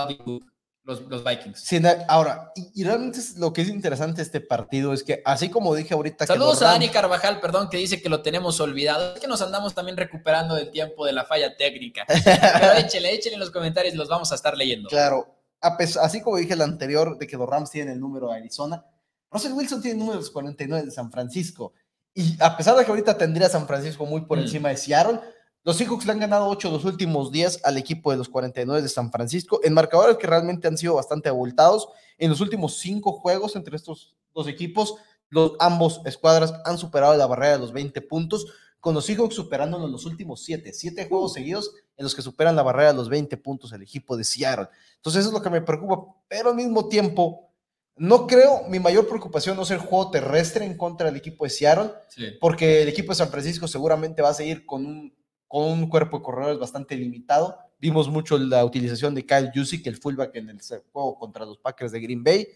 los, 0.84 1.00
los 1.02 1.24
Vikings. 1.24 1.60
Sí, 1.60 1.80
ahora, 2.08 2.52
y, 2.54 2.82
y 2.82 2.84
realmente 2.84 3.18
lo 3.38 3.52
que 3.52 3.62
es 3.62 3.68
interesante 3.68 4.20
este 4.22 4.40
partido 4.40 4.92
es 4.92 5.02
que, 5.02 5.22
así 5.24 5.48
como 5.48 5.74
dije 5.74 5.94
ahorita, 5.94 6.26
que 6.26 6.32
Saludos 6.32 6.60
a 6.62 6.66
Dani 6.66 6.90
Carvajal, 6.90 7.40
perdón, 7.40 7.68
que 7.70 7.78
dice 7.78 8.02
que 8.02 8.08
lo 8.08 8.22
tenemos 8.22 8.60
olvidado. 8.60 9.14
Es 9.14 9.20
que 9.20 9.26
nos 9.26 9.40
andamos 9.42 9.74
también 9.74 9.96
recuperando 9.96 10.54
del 10.54 10.70
tiempo 10.70 11.06
de 11.06 11.12
la 11.12 11.24
falla 11.24 11.56
técnica. 11.56 12.04
Pero 12.06 12.72
échele, 12.74 13.14
échele 13.14 13.34
en 13.34 13.40
los 13.40 13.50
comentarios, 13.50 13.94
los 13.94 14.08
vamos 14.08 14.30
a 14.32 14.34
estar 14.34 14.56
leyendo. 14.56 14.88
Claro, 14.90 15.34
así 15.60 16.20
como 16.20 16.36
dije 16.36 16.52
el 16.52 16.60
anterior 16.62 17.16
de 17.18 17.26
que 17.26 17.36
los 17.36 17.48
Rams 17.48 17.70
tienen 17.70 17.94
el 17.94 18.00
número 18.00 18.28
de 18.28 18.36
Arizona, 18.36 18.84
Russell 19.30 19.52
Wilson 19.52 19.80
tiene 19.80 19.94
el 19.94 19.98
número 20.00 20.18
de 20.18 20.22
los 20.22 20.30
49 20.30 20.84
de 20.84 20.90
San 20.90 21.10
Francisco. 21.10 21.72
Y 22.12 22.36
a 22.40 22.56
pesar 22.56 22.76
de 22.76 22.84
que 22.84 22.90
ahorita 22.90 23.18
tendría 23.18 23.48
a 23.48 23.50
San 23.50 23.66
Francisco 23.66 24.06
muy 24.06 24.20
por 24.20 24.38
Mm. 24.38 24.42
encima 24.42 24.68
de 24.68 24.76
Seattle, 24.76 25.18
los 25.64 25.76
Seahawks 25.78 26.04
le 26.06 26.12
han 26.12 26.20
ganado 26.20 26.46
8 26.48 26.70
los 26.70 26.84
últimos 26.84 27.32
días 27.32 27.58
al 27.64 27.78
equipo 27.78 28.10
de 28.10 28.18
los 28.18 28.28
49 28.28 28.82
de 28.82 28.88
San 28.88 29.10
Francisco, 29.10 29.60
en 29.64 29.72
marcadores 29.72 30.18
que 30.18 30.26
realmente 30.26 30.68
han 30.68 30.76
sido 30.76 30.94
bastante 30.94 31.28
abultados. 31.30 31.88
En 32.18 32.30
los 32.30 32.40
últimos 32.40 32.76
5 32.78 33.12
juegos 33.12 33.56
entre 33.56 33.74
estos 33.76 34.14
dos 34.34 34.46
equipos, 34.46 34.96
los, 35.30 35.52
ambos 35.58 36.02
escuadras 36.04 36.52
han 36.64 36.76
superado 36.78 37.16
la 37.16 37.26
barrera 37.26 37.54
de 37.54 37.58
los 37.60 37.72
20 37.72 38.00
puntos, 38.02 38.46
con 38.78 38.94
los 38.94 39.06
Seahawks 39.06 39.34
superándolo 39.34 39.86
en 39.86 39.92
los 39.92 40.04
últimos 40.04 40.44
7. 40.44 40.70
7 40.72 41.08
juegos 41.08 41.32
seguidos 41.32 41.72
en 41.96 42.04
los 42.04 42.14
que 42.14 42.20
superan 42.20 42.54
la 42.54 42.62
barrera 42.62 42.92
de 42.92 42.98
los 42.98 43.08
20 43.08 43.34
puntos 43.38 43.72
el 43.72 43.80
equipo 43.82 44.16
de 44.18 44.24
Seattle. 44.24 44.68
Entonces 44.96 45.20
eso 45.20 45.28
es 45.30 45.34
lo 45.34 45.40
que 45.40 45.48
me 45.48 45.62
preocupa, 45.62 46.14
pero 46.28 46.50
al 46.50 46.56
mismo 46.56 46.88
tiempo, 46.88 47.48
no 47.96 48.26
creo, 48.26 48.64
mi 48.68 48.78
mayor 48.80 49.08
preocupación 49.08 49.56
no 49.56 49.62
es 49.62 49.70
el 49.70 49.78
juego 49.78 50.10
terrestre 50.10 50.66
en 50.66 50.76
contra 50.76 51.06
del 51.06 51.16
equipo 51.16 51.44
de 51.44 51.50
Seattle, 51.50 51.92
Sí. 52.08 52.24
porque 52.38 52.82
el 52.82 52.88
equipo 52.88 53.12
de 53.12 53.16
San 53.16 53.30
Francisco 53.30 53.66
seguramente 53.66 54.20
va 54.20 54.28
a 54.28 54.34
seguir 54.34 54.66
con 54.66 54.84
un, 54.84 55.14
con 55.54 55.70
un 55.70 55.88
cuerpo 55.88 56.18
de 56.18 56.24
corredores 56.24 56.58
bastante 56.58 56.96
limitado. 56.96 57.56
Vimos 57.78 58.08
mucho 58.08 58.36
la 58.36 58.64
utilización 58.64 59.14
de 59.14 59.24
Kyle 59.24 59.52
Jusic, 59.54 59.86
el 59.86 59.96
fullback 59.98 60.34
en 60.34 60.50
el 60.50 60.58
juego 60.92 61.16
contra 61.16 61.46
los 61.46 61.58
Packers 61.58 61.92
de 61.92 62.00
Green 62.00 62.24
Bay. 62.24 62.48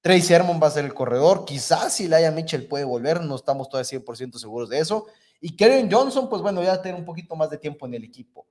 Trey 0.00 0.20
Sermon 0.20 0.58
va 0.60 0.66
a 0.66 0.72
ser 0.72 0.84
el 0.84 0.92
corredor. 0.92 1.44
Quizás 1.44 1.94
si 1.94 2.08
Laia 2.08 2.32
Mitchell 2.32 2.66
puede 2.66 2.82
volver, 2.82 3.20
no 3.20 3.36
estamos 3.36 3.68
todavía 3.68 3.88
100% 4.00 4.36
seguros 4.38 4.68
de 4.68 4.80
eso. 4.80 5.06
Y 5.40 5.54
Karen 5.54 5.88
Johnson, 5.88 6.28
pues 6.28 6.42
bueno, 6.42 6.60
ya 6.60 6.82
tener 6.82 6.98
un 6.98 7.04
poquito 7.04 7.36
más 7.36 7.50
de 7.50 7.58
tiempo 7.58 7.86
en 7.86 7.94
el 7.94 8.02
equipo. 8.02 8.48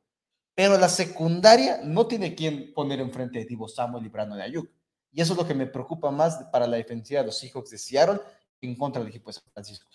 Pero 0.55 0.77
la 0.77 0.87
secundaria 0.87 1.81
no 1.83 2.07
tiene 2.07 2.33
quien 2.35 2.73
poner 2.73 3.01
enfrente 3.01 3.39
de 3.39 3.43
Divo 3.43 3.67
Samuel 3.67 4.05
y 4.05 4.07
Brandon 4.07 4.39
Ayuk. 4.39 4.69
Y 5.11 5.19
eso 5.19 5.33
es 5.33 5.39
lo 5.39 5.45
que 5.45 5.53
me 5.53 5.67
preocupa 5.67 6.09
más 6.09 6.37
para 6.53 6.67
la 6.67 6.77
defensiva 6.77 7.19
de 7.19 7.25
los 7.25 7.37
Seahawks 7.37 7.71
de 7.71 7.77
Seattle 7.77 8.21
en 8.61 8.77
contra 8.77 9.01
del 9.01 9.09
equipo 9.09 9.29
de 9.29 9.33
San 9.33 9.51
Francisco. 9.51 9.89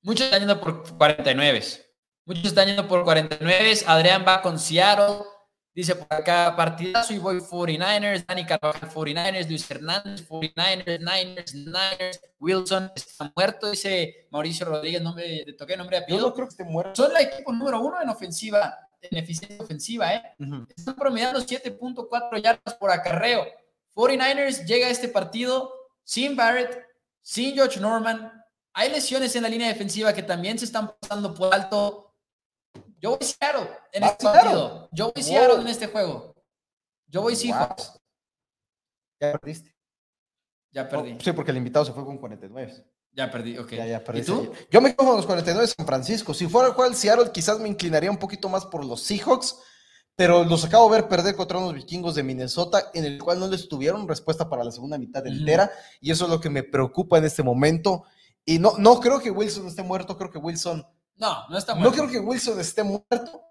Muchos 0.00 0.24
están 0.24 0.40
yendo 0.40 0.58
por 0.58 0.96
49. 0.96 1.91
Muchos 2.24 2.44
están 2.46 2.68
yendo 2.68 2.86
por 2.86 3.04
49. 3.04 3.80
Adrián 3.86 4.24
va 4.26 4.40
con 4.42 4.58
Seattle. 4.58 5.24
Dice 5.74 5.96
por 5.96 6.06
acá, 6.10 6.54
partidazo 6.54 7.14
y 7.14 7.18
voy 7.18 7.38
49ers. 7.40 8.26
Dani 8.26 8.44
Carvajal 8.44 8.90
49ers. 8.90 9.48
Luis 9.48 9.68
Hernández 9.70 10.28
49ers. 10.28 10.98
Niners, 11.00 11.54
Niners. 11.54 12.20
Wilson 12.38 12.92
está 12.94 13.32
muerto. 13.34 13.70
Dice 13.70 14.26
Mauricio 14.30 14.66
Rodríguez, 14.66 15.00
nombre, 15.02 15.42
le 15.46 15.52
toqué 15.54 15.76
nombre 15.76 15.96
de 15.96 16.00
Yo 16.02 16.04
apellido. 16.04 16.28
no 16.28 16.34
creo 16.34 16.46
que 16.46 16.50
esté 16.52 16.64
muerto. 16.64 16.94
Son 17.02 17.10
el 17.16 17.22
equipo 17.26 17.52
número 17.52 17.80
uno 17.80 18.00
en 18.02 18.08
ofensiva, 18.10 18.78
en 19.00 19.18
eficiencia 19.18 19.62
ofensiva, 19.62 20.12
¿eh? 20.14 20.22
Ujú. 20.38 20.66
Están 20.76 20.94
promediando 20.94 21.40
7.4 21.40 22.42
yardas 22.42 22.74
por 22.74 22.90
acarreo. 22.90 23.46
49ers 23.94 24.64
llega 24.66 24.86
a 24.86 24.90
este 24.90 25.08
partido 25.08 25.72
sin 26.04 26.36
Barrett, 26.36 26.86
sin 27.22 27.54
George 27.54 27.80
Norman. 27.80 28.30
Hay 28.74 28.90
lesiones 28.90 29.34
en 29.36 29.42
la 29.42 29.48
línea 29.48 29.68
defensiva 29.68 30.12
que 30.12 30.22
también 30.22 30.58
se 30.58 30.66
están 30.66 30.92
pasando 31.00 31.34
por 31.34 31.54
alto. 31.54 32.11
Yo 33.02 33.10
voy 33.18 33.26
Seattle 33.26 33.68
en 33.92 34.02
¿Va 34.04 34.06
este 34.06 34.22
Seattle? 34.22 34.40
partido. 34.42 34.88
Yo 34.92 35.04
voy 35.06 35.22
Wow. 35.22 35.24
Seattle 35.24 35.60
en 35.60 35.66
este 35.68 35.86
juego. 35.88 36.34
Yo 37.08 37.22
voy 37.22 37.32
Wow. 37.34 37.40
Seahawks. 37.42 38.00
Ya 39.20 39.32
perdiste. 39.32 39.74
Ya 40.70 40.88
perdí. 40.88 41.12
Oh, 41.18 41.20
sí, 41.20 41.32
porque 41.32 41.50
el 41.50 41.56
invitado 41.56 41.84
se 41.84 41.92
fue 41.92 42.04
con 42.04 42.16
49. 42.16 42.86
Ya 43.14 43.30
perdí, 43.30 43.58
ok. 43.58 43.72
Ya, 43.72 43.86
ya 43.86 44.04
perdí. 44.04 44.20
¿Y 44.20 44.24
tú? 44.24 44.52
Yo 44.70 44.80
me 44.80 44.94
quedo 44.94 45.06
con 45.06 45.16
los 45.16 45.26
49 45.26 45.66
de 45.66 45.74
San 45.76 45.84
Francisco. 45.84 46.32
Si 46.32 46.46
fuera 46.46 46.68
a 46.68 46.72
jugar 46.72 46.90
el 46.90 46.96
Seattle, 46.96 47.30
quizás 47.32 47.58
me 47.58 47.68
inclinaría 47.68 48.10
un 48.10 48.16
poquito 48.16 48.48
más 48.48 48.64
por 48.64 48.84
los 48.84 49.02
Seahawks, 49.02 49.58
pero 50.16 50.44
los 50.44 50.64
acabo 50.64 50.88
de 50.88 51.00
ver 51.00 51.08
perder 51.08 51.34
contra 51.36 51.58
unos 51.58 51.74
vikingos 51.74 52.14
de 52.14 52.22
Minnesota, 52.22 52.90
en 52.94 53.04
el 53.04 53.22
cual 53.22 53.38
no 53.40 53.48
les 53.48 53.68
tuvieron 53.68 54.08
respuesta 54.08 54.48
para 54.48 54.64
la 54.64 54.70
segunda 54.70 54.96
mitad 54.96 55.26
entera, 55.26 55.70
y 56.00 56.10
eso 56.10 56.24
es 56.24 56.30
lo 56.30 56.40
que 56.40 56.48
me 56.50 56.62
preocupa 56.62 57.18
en 57.18 57.24
este 57.24 57.42
momento. 57.42 58.04
Y 58.46 58.58
no, 58.58 58.74
no 58.78 58.98
creo 59.00 59.20
que 59.20 59.30
Wilson 59.30 59.66
esté 59.66 59.82
muerto, 59.82 60.16
creo 60.16 60.30
que 60.30 60.38
Wilson. 60.38 60.86
No, 61.22 61.48
no 61.48 61.56
está 61.56 61.74
No 61.74 61.80
muerto. 61.82 61.96
creo 61.98 62.10
que 62.10 62.18
Wilson 62.18 62.60
esté 62.60 62.82
muerto, 62.82 63.42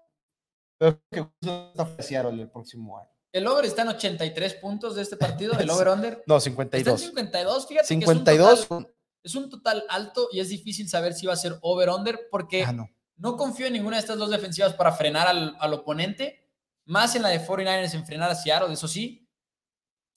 pero 0.78 1.00
creo 1.10 1.32
que 1.40 1.46
Wilson 1.48 1.68
está 1.70 1.84
para 1.86 2.02
Seattle 2.02 2.42
el 2.42 2.50
próximo 2.50 2.98
año. 2.98 3.08
El 3.32 3.46
over 3.46 3.64
está 3.64 3.80
en 3.82 3.88
83 3.88 4.54
puntos 4.56 4.94
de 4.94 5.00
este 5.02 5.16
partido, 5.16 5.58
el 5.58 5.70
over-under. 5.70 6.22
No, 6.26 6.36
Está 6.36 6.50
en 6.50 6.54
52. 6.56 7.00
52, 7.00 7.66
fíjate 7.66 7.88
que 7.88 7.94
es 7.94 8.08
un 8.08 8.14
52. 8.16 8.68
total- 8.68 8.94
es 9.24 9.34
un 9.36 9.48
total 9.48 9.84
alto 9.88 10.28
y 10.32 10.40
es 10.40 10.48
difícil 10.50 10.88
saber 10.88 11.14
si 11.14 11.26
va 11.26 11.32
a 11.32 11.36
ser 11.36 11.56
over-under 11.62 12.28
porque 12.30 12.64
Ah, 12.64 12.72
no. 12.72 12.90
no 13.16 13.36
confío 13.36 13.66
en 13.68 13.72
ninguna 13.72 13.96
de 13.96 14.00
estas 14.00 14.18
dos 14.18 14.28
defensivas 14.30 14.74
para 14.74 14.92
frenar 14.92 15.28
al, 15.28 15.56
al 15.60 15.72
oponente, 15.74 16.50
más 16.86 17.14
en 17.16 17.22
la 17.22 17.28
de 17.30 17.40
49ers 17.40 17.94
en 17.94 18.04
frenar 18.04 18.30
a 18.30 18.34
Seattle, 18.34 18.72
eso 18.72 18.88
sí, 18.88 19.26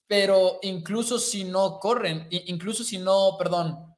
pero 0.08 0.58
incluso 0.62 1.18
si 1.18 1.44
no 1.44 1.78
corren, 1.80 2.26
incluso 2.30 2.84
si 2.84 2.98
no, 2.98 3.36
perdón, 3.38 3.95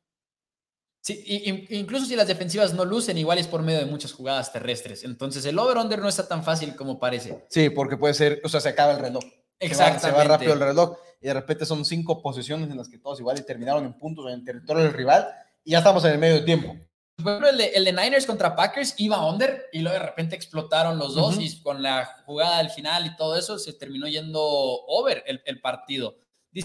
sí, 1.01 1.22
in- 1.26 1.66
incluso 1.70 2.07
si 2.07 2.16
las 2.16 2.26
defensivas 2.28 2.74
no 2.74 2.84
lucen, 2.84 3.18
igual 3.18 3.38
es 3.38 3.46
por 3.46 3.62
medio 3.62 3.78
de 3.80 3.86
muchas 3.86 4.12
jugadas 4.12 4.53
terrestres. 4.53 5.05
Entonces 5.05 5.44
el 5.46 5.59
over-under 5.59 5.99
no 6.01 6.09
está 6.09 6.26
tan 6.28 6.44
fácil 6.44 6.74
como 6.76 6.99
parece. 6.99 7.46
Sí, 7.51 7.70
porque 7.70 7.96
puede 7.96 8.14
ser, 8.14 8.40
o 8.44 8.49
sea, 8.49 8.61
se 8.61 8.68
acaba 8.70 8.92
el 8.92 8.99
reloj. 8.99 9.22
Se 9.24 9.28
va- 9.28 9.40
Exactamente. 9.61 10.07
Se 10.07 10.12
va, 10.12 10.24
rápido 10.24 10.53
el 10.55 10.61
reloj 10.61 10.96
y 11.20 11.26
de 11.26 11.34
repente 11.34 11.66
son 11.66 11.84
cinco 11.84 12.22
posiciones 12.22 12.70
en 12.70 12.76
las 12.76 12.88
que 12.88 12.99
todos 12.99 13.18
igual 13.20 13.38
y 13.38 13.42
terminaron 13.42 13.84
en 13.84 13.94
puntos 13.99 14.26
en 14.28 14.34
el 14.34 14.44
territorio 14.44 14.84
del 14.84 14.92
rival 14.92 15.26
y 15.64 15.72
ya 15.72 15.78
estamos 15.78 16.05
en 16.05 16.12
el 16.12 16.18
medio 16.18 16.34
de 16.36 16.42
tiempo. 16.42 16.76
Por 17.16 17.26
ejemplo, 17.32 17.49
el 17.51 17.59
de, 17.59 17.66
el 17.70 17.84
de 17.84 17.92
Niners 17.92 18.26
contra 18.26 18.55
Packers 18.55 18.94
iba 18.99 19.28
under 19.28 19.64
y 19.72 19.80
luego 19.80 19.99
de 19.99 20.07
repente 20.07 20.36
explotaron 20.36 20.99
los 21.01 21.16
dos 21.16 21.36
y 21.40 21.61
con 21.62 21.82
la 21.82 22.07
jugada 22.24 22.59
del 22.59 22.70
final 22.70 23.07
y 23.07 23.16
todo 23.16 23.36
eso 23.36 23.59
se 23.59 23.72
terminó 23.72 24.07
yendo 24.07 24.40
over 24.40 25.24
el, 25.26 25.42
el 25.44 25.61
partido. 25.61 26.14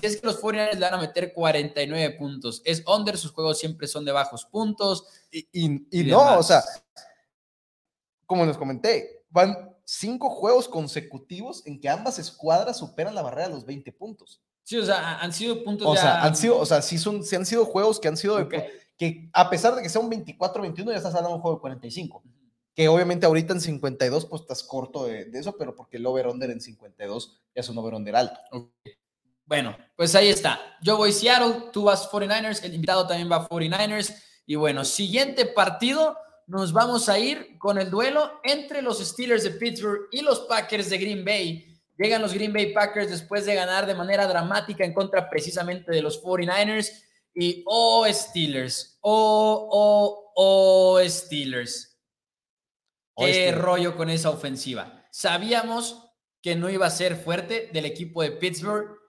Dice 0.02 0.08
es 0.08 0.22
que 0.22 0.26
los 0.28 0.42
49ers 0.42 0.74
le 0.74 0.80
van 0.80 0.94
a 0.96 1.02
meter 1.02 1.34
49 1.34 2.12
puntos. 2.18 2.62
Es 2.66 2.84
under, 2.88 3.18
sus 3.18 3.32
juegos 3.32 3.60
siempre 3.60 3.88
son 3.88 4.04
de 4.06 4.12
bajos 4.12 4.46
puntos. 4.46 5.06
Y, 5.32 5.40
y- 5.52 5.88
y 5.92 6.02
y 6.02 6.04
no, 6.06 6.40
o 6.40 6.44
sea, 6.44 6.64
como 8.26 8.46
les 8.46 8.58
comenté, 8.58 9.24
van 9.30 9.76
cinco 9.86 10.30
juegos 10.30 10.68
consecutivos 10.68 11.66
en 11.68 11.80
que 11.80 11.90
ambas 11.90 12.18
escuadras 12.20 12.78
superan 12.78 13.16
la 13.16 13.22
barrera 13.22 13.48
de 13.50 13.54
los 13.54 13.66
20 13.66 13.92
puntos. 13.92 14.42
Sí, 14.64 14.78
o 14.78 14.86
sea, 14.86 15.20
han 15.20 15.34
sido 15.34 15.64
puntos 15.64 15.88
O 15.88 15.94
ya- 15.94 16.02
sea, 16.02 16.24
han 16.24 16.36
sido, 16.36 16.58
o 16.58 16.66
sea, 16.66 16.82
sí, 16.82 16.98
son, 16.98 17.24
sí 17.24 17.36
han 17.36 17.46
sido 17.46 17.66
juegos 17.66 18.00
que 18.00 18.08
han 18.08 18.18
sido 18.18 18.38
de- 18.38 18.48
que 18.98 19.30
a 19.34 19.50
pesar 19.50 19.76
de 19.76 19.82
que 19.84 19.90
sea 19.90 20.02
un 20.02 20.10
24-21, 20.10 20.92
ya 20.92 20.98
estás 20.98 21.14
hablando 21.14 21.30
de 21.30 21.36
un 21.36 21.42
juego 21.42 21.58
de 21.58 21.62
45. 21.62 22.24
Que 22.76 22.88
obviamente 22.88 23.26
ahorita 23.26 23.54
en 23.54 23.62
52, 23.62 24.26
pues 24.26 24.42
estás 24.42 24.64
corto 24.64 25.06
de, 25.06 25.26
de 25.26 25.40
eso, 25.40 25.56
pero 25.58 25.76
porque 25.76 25.98
el 25.98 26.06
over-under 26.08 26.50
en 26.50 26.62
52 26.62 27.40
ya 27.54 27.60
es 27.62 27.70
un 27.70 27.78
over-under 27.78 28.16
alto. 28.16 28.40
Bueno, 29.54 29.78
pues 29.96 30.16
ahí 30.16 30.30
está. 30.30 30.60
Yo 30.82 30.98
voy 30.98 31.12
Seattle, 31.12 31.70
tú 31.72 31.84
vas 31.84 32.10
49ers, 32.10 32.64
el 32.64 32.74
invitado 32.74 33.06
también 33.06 33.32
va 33.32 33.48
49ers. 33.48 34.20
Y 34.48 34.56
bueno, 34.56 34.84
siguiente 34.84 35.46
partido, 35.46 36.18
nos 36.48 36.74
vamos 36.74 37.08
a 37.08 37.20
ir 37.20 37.60
con 37.60 37.78
el 37.78 37.92
duelo 37.92 38.42
entre 38.44 38.82
los 38.82 38.98
Steelers 38.98 39.44
de 39.44 39.52
Pittsburgh 39.52 40.08
y 40.12 40.24
los 40.24 40.40
Packers 40.50 40.90
de 40.90 40.98
Green 40.98 41.24
Bay. 41.24 41.80
Llegan 42.00 42.24
los 42.24 42.34
Green 42.34 42.52
Bay 42.52 42.74
Packers 42.74 43.12
después 43.12 43.46
de 43.46 43.54
ganar 43.54 43.86
de 43.86 43.94
manera 43.94 44.26
dramática 44.26 44.84
en 44.86 44.92
contra 44.96 45.30
precisamente 45.30 45.92
de 45.92 46.02
los 46.02 46.20
49ers. 46.24 46.90
Y 47.36 47.62
oh, 47.68 48.08
Steelers, 48.12 48.98
oh, 49.02 49.70
oh, 49.72 50.32
oh, 50.36 51.00
Steelers. 51.08 51.96
Oh, 53.14 53.24
Qué 53.24 53.34
Steelers. 53.34 53.62
rollo 53.62 53.96
con 53.96 54.10
esa 54.10 54.32
ofensiva. 54.32 55.06
Sabíamos 55.12 56.10
que 56.42 56.56
no 56.56 56.72
iba 56.72 56.88
a 56.88 56.90
ser 56.90 57.16
fuerte 57.18 57.70
del 57.72 57.86
equipo 57.86 58.24
de 58.24 58.32
Pittsburgh. 58.32 59.03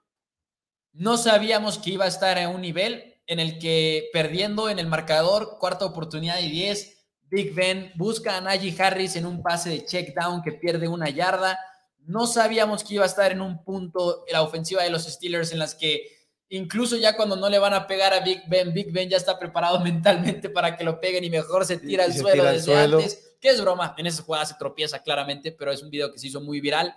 No 0.94 1.16
sabíamos 1.16 1.78
que 1.78 1.90
iba 1.90 2.04
a 2.04 2.08
estar 2.08 2.38
en 2.38 2.48
un 2.50 2.60
nivel 2.60 3.16
en 3.26 3.40
el 3.40 3.58
que 3.58 4.10
perdiendo 4.12 4.68
en 4.68 4.78
el 4.78 4.86
marcador, 4.86 5.58
cuarta 5.58 5.84
oportunidad 5.84 6.38
y 6.40 6.50
10, 6.50 6.94
Big 7.24 7.52
Ben 7.52 7.90
busca 7.96 8.36
a 8.36 8.40
Najee 8.40 8.80
Harris 8.80 9.16
en 9.16 9.26
un 9.26 9.42
pase 9.42 9.70
de 9.70 9.84
check 9.84 10.14
down 10.14 10.40
que 10.40 10.52
pierde 10.52 10.86
una 10.86 11.10
yarda. 11.10 11.58
No 11.98 12.28
sabíamos 12.28 12.84
que 12.84 12.94
iba 12.94 13.02
a 13.02 13.08
estar 13.08 13.32
en 13.32 13.40
un 13.40 13.64
punto 13.64 14.24
la 14.30 14.42
ofensiva 14.42 14.84
de 14.84 14.90
los 14.90 15.04
Steelers 15.04 15.50
en 15.50 15.58
las 15.58 15.74
que 15.74 16.06
incluso 16.48 16.96
ya 16.96 17.16
cuando 17.16 17.34
no 17.34 17.48
le 17.48 17.58
van 17.58 17.74
a 17.74 17.88
pegar 17.88 18.14
a 18.14 18.20
Big 18.20 18.42
Ben, 18.46 18.72
Big 18.72 18.92
Ben 18.92 19.08
ya 19.08 19.16
está 19.16 19.36
preparado 19.36 19.80
mentalmente 19.84 20.48
para 20.48 20.76
que 20.76 20.84
lo 20.84 21.00
peguen 21.00 21.24
y 21.24 21.30
mejor 21.30 21.64
se 21.64 21.78
tira 21.78 22.04
al 22.04 22.12
suelo 22.12 22.42
tira 22.42 22.52
desde 22.52 22.64
suelo. 22.66 22.98
antes. 22.98 23.36
Que 23.40 23.48
es 23.48 23.60
broma, 23.60 23.96
en 23.98 24.06
esa 24.06 24.22
jugada 24.22 24.46
se 24.46 24.54
tropieza 24.54 25.02
claramente, 25.02 25.50
pero 25.50 25.72
es 25.72 25.82
un 25.82 25.90
video 25.90 26.12
que 26.12 26.18
se 26.18 26.28
hizo 26.28 26.40
muy 26.40 26.60
viral. 26.60 26.94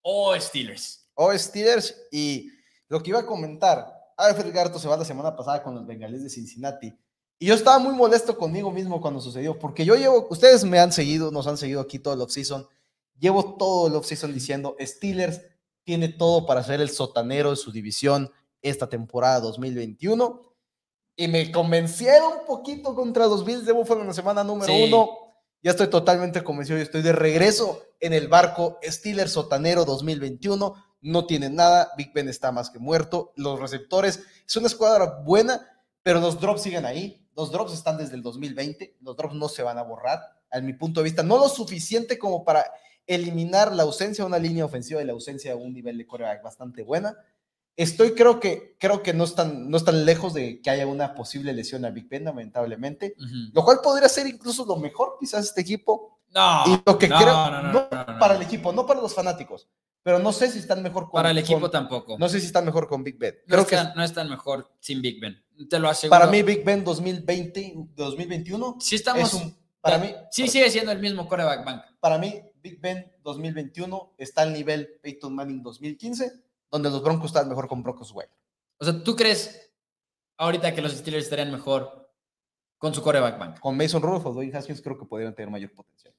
Oh, 0.00 0.34
Steelers. 0.38 1.06
O 1.14 1.36
Steelers 1.36 1.94
y 2.10 2.50
lo 2.92 3.02
que 3.02 3.08
iba 3.08 3.20
a 3.20 3.26
comentar, 3.26 4.12
Alfred 4.18 4.52
Garto 4.52 4.78
se 4.78 4.86
va 4.86 4.98
la 4.98 5.04
semana 5.06 5.34
pasada 5.34 5.62
con 5.62 5.74
los 5.74 5.86
bengalíes 5.86 6.22
de 6.22 6.28
Cincinnati 6.28 6.94
y 7.38 7.46
yo 7.46 7.54
estaba 7.54 7.78
muy 7.78 7.94
molesto 7.94 8.36
conmigo 8.36 8.70
mismo 8.70 9.00
cuando 9.00 9.18
sucedió, 9.18 9.58
porque 9.58 9.86
yo 9.86 9.96
llevo, 9.96 10.26
ustedes 10.28 10.62
me 10.64 10.78
han 10.78 10.92
seguido, 10.92 11.30
nos 11.30 11.46
han 11.46 11.56
seguido 11.56 11.80
aquí 11.80 11.98
todo 11.98 12.12
el 12.12 12.20
offseason, 12.20 12.66
llevo 13.18 13.56
todo 13.56 13.86
el 13.86 13.94
offseason 13.94 14.34
diciendo, 14.34 14.76
Steelers 14.78 15.40
tiene 15.84 16.10
todo 16.10 16.44
para 16.44 16.62
ser 16.62 16.82
el 16.82 16.90
sotanero 16.90 17.48
de 17.48 17.56
su 17.56 17.72
división 17.72 18.30
esta 18.60 18.90
temporada 18.90 19.40
2021 19.40 20.42
y 21.16 21.28
me 21.28 21.50
convencieron 21.50 22.40
un 22.40 22.46
poquito 22.46 22.94
contra 22.94 23.26
los 23.26 23.42
Bills 23.42 23.64
de 23.64 23.72
Buffalo 23.72 24.02
en 24.02 24.08
la 24.08 24.12
semana 24.12 24.44
número 24.44 24.70
Sí. 24.70 24.84
uno. 24.86 25.08
Ya 25.62 25.70
estoy 25.70 25.86
totalmente 25.86 26.44
convencido 26.44 26.78
y 26.78 26.82
estoy 26.82 27.00
de 27.00 27.12
regreso 27.12 27.80
en 28.00 28.12
el 28.12 28.28
barco 28.28 28.78
Steelers 28.82 29.32
Sotanero 29.32 29.86
2021. 29.86 30.91
No 31.02 31.26
tiene 31.26 31.50
nada, 31.50 31.90
Big 31.96 32.12
Ben 32.12 32.28
está 32.28 32.52
más 32.52 32.70
que 32.70 32.78
muerto. 32.78 33.32
Los 33.36 33.60
receptores 33.60 34.22
es 34.46 34.56
una 34.56 34.68
escuadra 34.68 35.20
buena, 35.24 35.60
pero 36.02 36.20
los 36.20 36.40
drops 36.40 36.62
siguen 36.62 36.86
ahí. 36.86 37.26
Los 37.36 37.50
drops 37.50 37.72
están 37.72 37.98
desde 37.98 38.14
el 38.14 38.22
2020. 38.22 38.96
Los 39.00 39.16
drops 39.16 39.34
no 39.34 39.48
se 39.48 39.62
van 39.62 39.78
a 39.78 39.82
borrar, 39.82 40.20
a 40.50 40.60
mi 40.60 40.72
punto 40.72 41.00
de 41.00 41.04
vista. 41.04 41.22
No 41.22 41.38
lo 41.38 41.48
suficiente 41.48 42.18
como 42.18 42.44
para 42.44 42.64
eliminar 43.06 43.72
la 43.72 43.82
ausencia 43.82 44.22
de 44.24 44.28
una 44.28 44.38
línea 44.38 44.64
ofensiva 44.64 45.02
y 45.02 45.04
la 45.04 45.12
ausencia 45.12 45.54
de 45.54 45.60
un 45.60 45.72
nivel 45.74 45.98
de 45.98 46.06
coreback 46.06 46.42
bastante 46.42 46.82
buena. 46.84 47.16
Estoy, 47.74 48.12
creo 48.12 48.38
que, 48.38 48.76
creo 48.78 49.02
que 49.02 49.14
no 49.14 49.24
están, 49.24 49.70
no 49.70 49.76
están 49.78 50.04
lejos 50.04 50.34
de 50.34 50.60
que 50.60 50.68
haya 50.70 50.86
una 50.86 51.14
posible 51.14 51.52
lesión 51.54 51.84
a 51.86 51.90
Big 51.90 52.06
Ben, 52.08 52.24
lamentablemente 52.24 53.14
lo 53.54 53.64
cual 53.64 53.78
podría 53.82 54.10
ser 54.10 54.26
incluso 54.26 54.66
lo 54.66 54.76
mejor 54.76 55.16
quizás 55.18 55.46
este 55.46 55.62
equipo 55.62 56.20
No. 56.34 56.64
y 56.66 56.82
lo 56.84 56.98
que 56.98 57.08
no, 57.08 57.16
creo 57.18 57.32
no, 57.32 57.50
no, 57.50 57.62
no 57.62 57.72
no, 57.72 57.88
no, 57.90 58.12
no. 58.12 58.18
para 58.18 58.36
el 58.36 58.42
equipo 58.42 58.72
no 58.74 58.84
para 58.86 59.00
los 59.00 59.14
fanáticos 59.14 59.68
pero 60.02 60.18
no 60.18 60.32
sé 60.32 60.48
si 60.50 60.58
están 60.58 60.82
mejor 60.82 61.04
con 61.04 61.12
Para 61.12 61.30
el 61.30 61.38
equipo 61.38 61.60
con- 61.60 61.70
tampoco. 61.70 62.18
no 62.18 62.28
sé 62.28 62.40
si 62.40 62.46
están 62.46 62.64
mejor 62.64 62.88
con 62.88 63.02
Big 63.04 63.18
Ben 63.18 63.34
No, 63.46 63.54
creo 63.56 63.66
que 63.66 63.74
están, 63.76 63.92
no 63.96 64.02
están 64.02 64.28
mejor 64.28 64.70
sin 64.80 65.00
Big 65.02 65.20
Ben. 65.20 65.42
Te 65.68 65.78
lo 65.78 65.88
aseguro. 65.88 66.18
para 66.18 66.30
mí 66.30 66.42
Big 66.42 66.64
Ben 66.64 66.82
2020 66.84 67.74
2021 67.94 68.76
sí 68.80 68.96
estamos. 68.96 69.22
es 69.28 69.34
un 69.34 69.56
para 69.80 69.98
mí 69.98 70.14
sí 70.30 70.46
sigue 70.48 70.70
siendo 70.70 70.92
el 70.92 70.98
mismo 71.00 71.28
coreback 71.28 71.64
bank. 71.64 71.82
para 72.00 72.18
mí 72.18 72.40
Big 72.62 72.80
Ben 72.80 73.12
2021 73.22 74.14
está 74.18 74.42
al 74.42 74.52
nivel 74.52 74.98
Peyton 75.02 75.34
Manning 75.34 75.62
2015 75.62 76.32
donde 76.70 76.90
los 76.90 77.02
Broncos 77.02 77.26
están 77.26 77.48
mejor 77.48 77.68
con 77.68 77.82
Brock 77.82 78.00
Osweiler 78.00 78.34
O 78.78 78.84
sea, 78.84 79.02
¿tú 79.04 79.14
crees 79.16 79.70
ahorita 80.36 80.74
que 80.74 80.80
los 80.82 80.92
Steelers 80.92 81.24
estarían 81.24 81.50
mejor 81.52 82.10
con 82.78 82.92
su 82.94 83.02
coreback 83.02 83.38
bank? 83.38 83.60
con 83.60 83.76
Mason 83.76 84.02
Rudolph 84.02 84.26
o 84.26 84.32
Dwayne 84.32 84.56
Haskins 84.56 84.80
creo 84.82 84.98
que 84.98 85.04
podrían 85.04 85.34
tener 85.34 85.50
mayor 85.50 85.72
potencial 85.72 86.14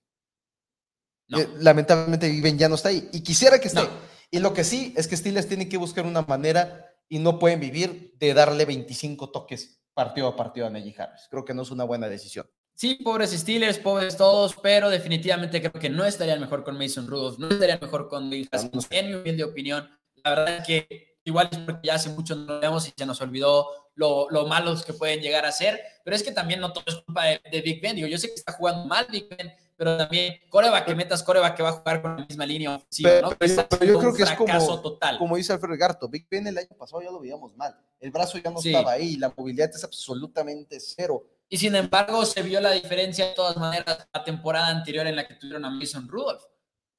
No. 1.27 1.39
Eh, 1.39 1.49
lamentablemente 1.59 2.29
Big 2.29 2.41
Ben 2.41 2.57
ya 2.57 2.69
no 2.69 2.75
está 2.75 2.89
ahí 2.89 3.09
y 3.13 3.21
quisiera 3.21 3.59
que 3.59 3.67
esté 3.67 3.81
No. 3.81 3.89
Y 4.33 4.39
lo 4.39 4.51
que 4.51 4.63
sí 4.63 4.95
es 4.97 5.07
que 5.07 5.15
Steelers 5.15 5.47
tienen 5.47 5.69
que 5.69 5.77
buscar 5.77 6.07
una 6.07 6.23
manera 6.23 6.91
y 7.07 7.19
no 7.19 7.37
pueden 7.37 7.59
vivir 7.59 8.15
de 8.17 8.33
darle 8.33 8.65
25 8.65 9.29
toques 9.29 9.79
partido 9.93 10.27
a 10.27 10.35
partido 10.35 10.65
a 10.65 10.71
Najee 10.71 10.95
Harris. 10.97 11.27
Creo 11.29 11.45
que 11.45 11.53
no 11.53 11.61
es 11.61 11.69
una 11.69 11.83
buena 11.83 12.09
decisión. 12.09 12.49
Sí, 12.73 12.95
pobres 12.95 13.29
Steelers, 13.29 13.77
pobres 13.77 14.17
todos, 14.17 14.55
pero 14.55 14.89
definitivamente 14.89 15.59
creo 15.59 15.79
que 15.79 15.89
no 15.89 16.03
estarían 16.03 16.39
mejor 16.39 16.63
con 16.63 16.79
Mason 16.79 17.05
Rudolph, 17.05 17.37
no 17.37 17.47
estarían 17.47 17.77
mejor 17.79 18.09
con 18.09 18.27
Bill 18.31 18.49
Haskins, 18.51 18.87
en 18.89 19.09
mi 19.09 19.13
humilde 19.13 19.43
opinión. 19.43 19.87
La 20.23 20.31
verdad 20.31 20.57
es 20.57 20.65
que 20.65 21.17
igual 21.23 21.49
es 21.51 21.59
porque 21.59 21.87
ya 21.87 21.93
hace 21.93 22.09
mucho 22.09 22.35
no 22.35 22.55
lo 22.55 22.59
vemos 22.59 22.87
y 22.87 22.93
se 22.97 23.05
nos 23.05 23.21
olvidó 23.21 23.67
lo, 23.93 24.27
lo 24.31 24.47
malos 24.47 24.83
que 24.83 24.93
pueden 24.93 25.21
llegar 25.21 25.45
a 25.45 25.51
ser, 25.51 25.79
pero 26.03 26.15
es 26.15 26.23
que 26.23 26.31
también 26.31 26.59
no 26.59 26.73
todo 26.73 26.83
es 26.87 26.95
culpa 26.95 27.25
de, 27.25 27.39
de 27.51 27.61
Big 27.61 27.79
Ben. 27.79 27.95
Digo, 27.95 28.07
yo 28.07 28.17
sé 28.17 28.29
que 28.29 28.33
está 28.33 28.53
jugando 28.53 28.85
mal 28.85 29.05
Big 29.11 29.29
Ben, 29.29 29.53
pero 29.83 29.97
también 29.97 30.39
Coreba 30.49 30.85
que 30.85 30.95
metas 30.95 31.21
Coreba 31.23 31.53
que 31.53 31.61
va 31.63 31.69
a 31.69 31.73
jugar 31.73 32.01
con 32.01 32.15
la 32.17 32.25
misma 32.25 32.45
línea 32.45 32.75
ofensiva, 32.75 33.09
Pero- 33.09 33.29
¿no? 33.29 33.35
pero 33.37 33.67
pero 33.69 33.85
yo 33.85 33.99
creo 33.99 34.13
que 34.13 34.23
es 34.23 34.31
como- 34.31 34.81
total. 34.81 35.17
Como 35.17 35.35
dice 35.35 35.53
Alfredo 35.53 35.77
Garto, 35.77 36.07
Big 36.07 36.27
Ben 36.29 36.47
el 36.47 36.57
año 36.57 36.69
pasado 36.77 37.01
ya 37.01 37.11
lo 37.11 37.19
veíamos 37.19 37.55
mal. 37.55 37.75
El 37.99 38.11
brazo 38.11 38.37
ya 38.37 38.49
no 38.51 38.59
Sí. 38.59 38.69
estaba 38.69 38.93
ahí, 38.93 39.17
la 39.17 39.33
movilidad 39.35 39.69
es 39.69 39.83
absolutamente 39.83 40.79
cero. 40.79 41.25
Y 41.49 41.57
sin 41.57 41.75
embargo, 41.75 42.25
se 42.25 42.41
vio 42.41 42.59
la 42.61 42.71
diferencia 42.71 43.27
de 43.27 43.33
todas 43.33 43.57
maneras 43.57 44.07
la 44.13 44.23
temporada 44.23 44.67
anterior 44.67 45.05
en 45.05 45.15
la 45.15 45.27
que 45.27 45.35
tuvieron 45.35 45.65
a 45.65 45.69
Mason 45.69 46.07
Rudolph. 46.07 46.43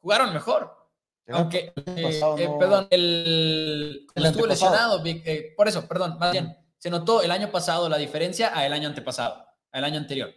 Jugaron 0.01 0.33
mejor. 0.33 0.71
Aunque, 1.29 1.73
el 1.87 2.05
año 2.05 2.37
eh, 2.39 2.45
eh, 2.45 2.49
perdón, 2.59 2.87
el, 2.91 4.07
estuvo 4.15 4.47
lesionado, 4.47 5.03
Big- 5.03 5.23
eh, 5.25 5.55
por 5.57 5.67
eso, 5.69 5.87
perdón, 5.89 6.19
más 6.19 6.33
bien, 6.33 6.57
Se 6.79 6.91
notó 6.91 7.23
el 7.23 7.31
año 7.31 7.51
pasado 7.51 7.89
la 7.89 7.97
diferencia 7.97 8.55
a 8.55 8.67
el 8.67 8.73
año 8.75 8.89
antepasado, 8.89 9.43
al 9.73 9.85
año 9.85 9.97
anterior, 9.99 10.35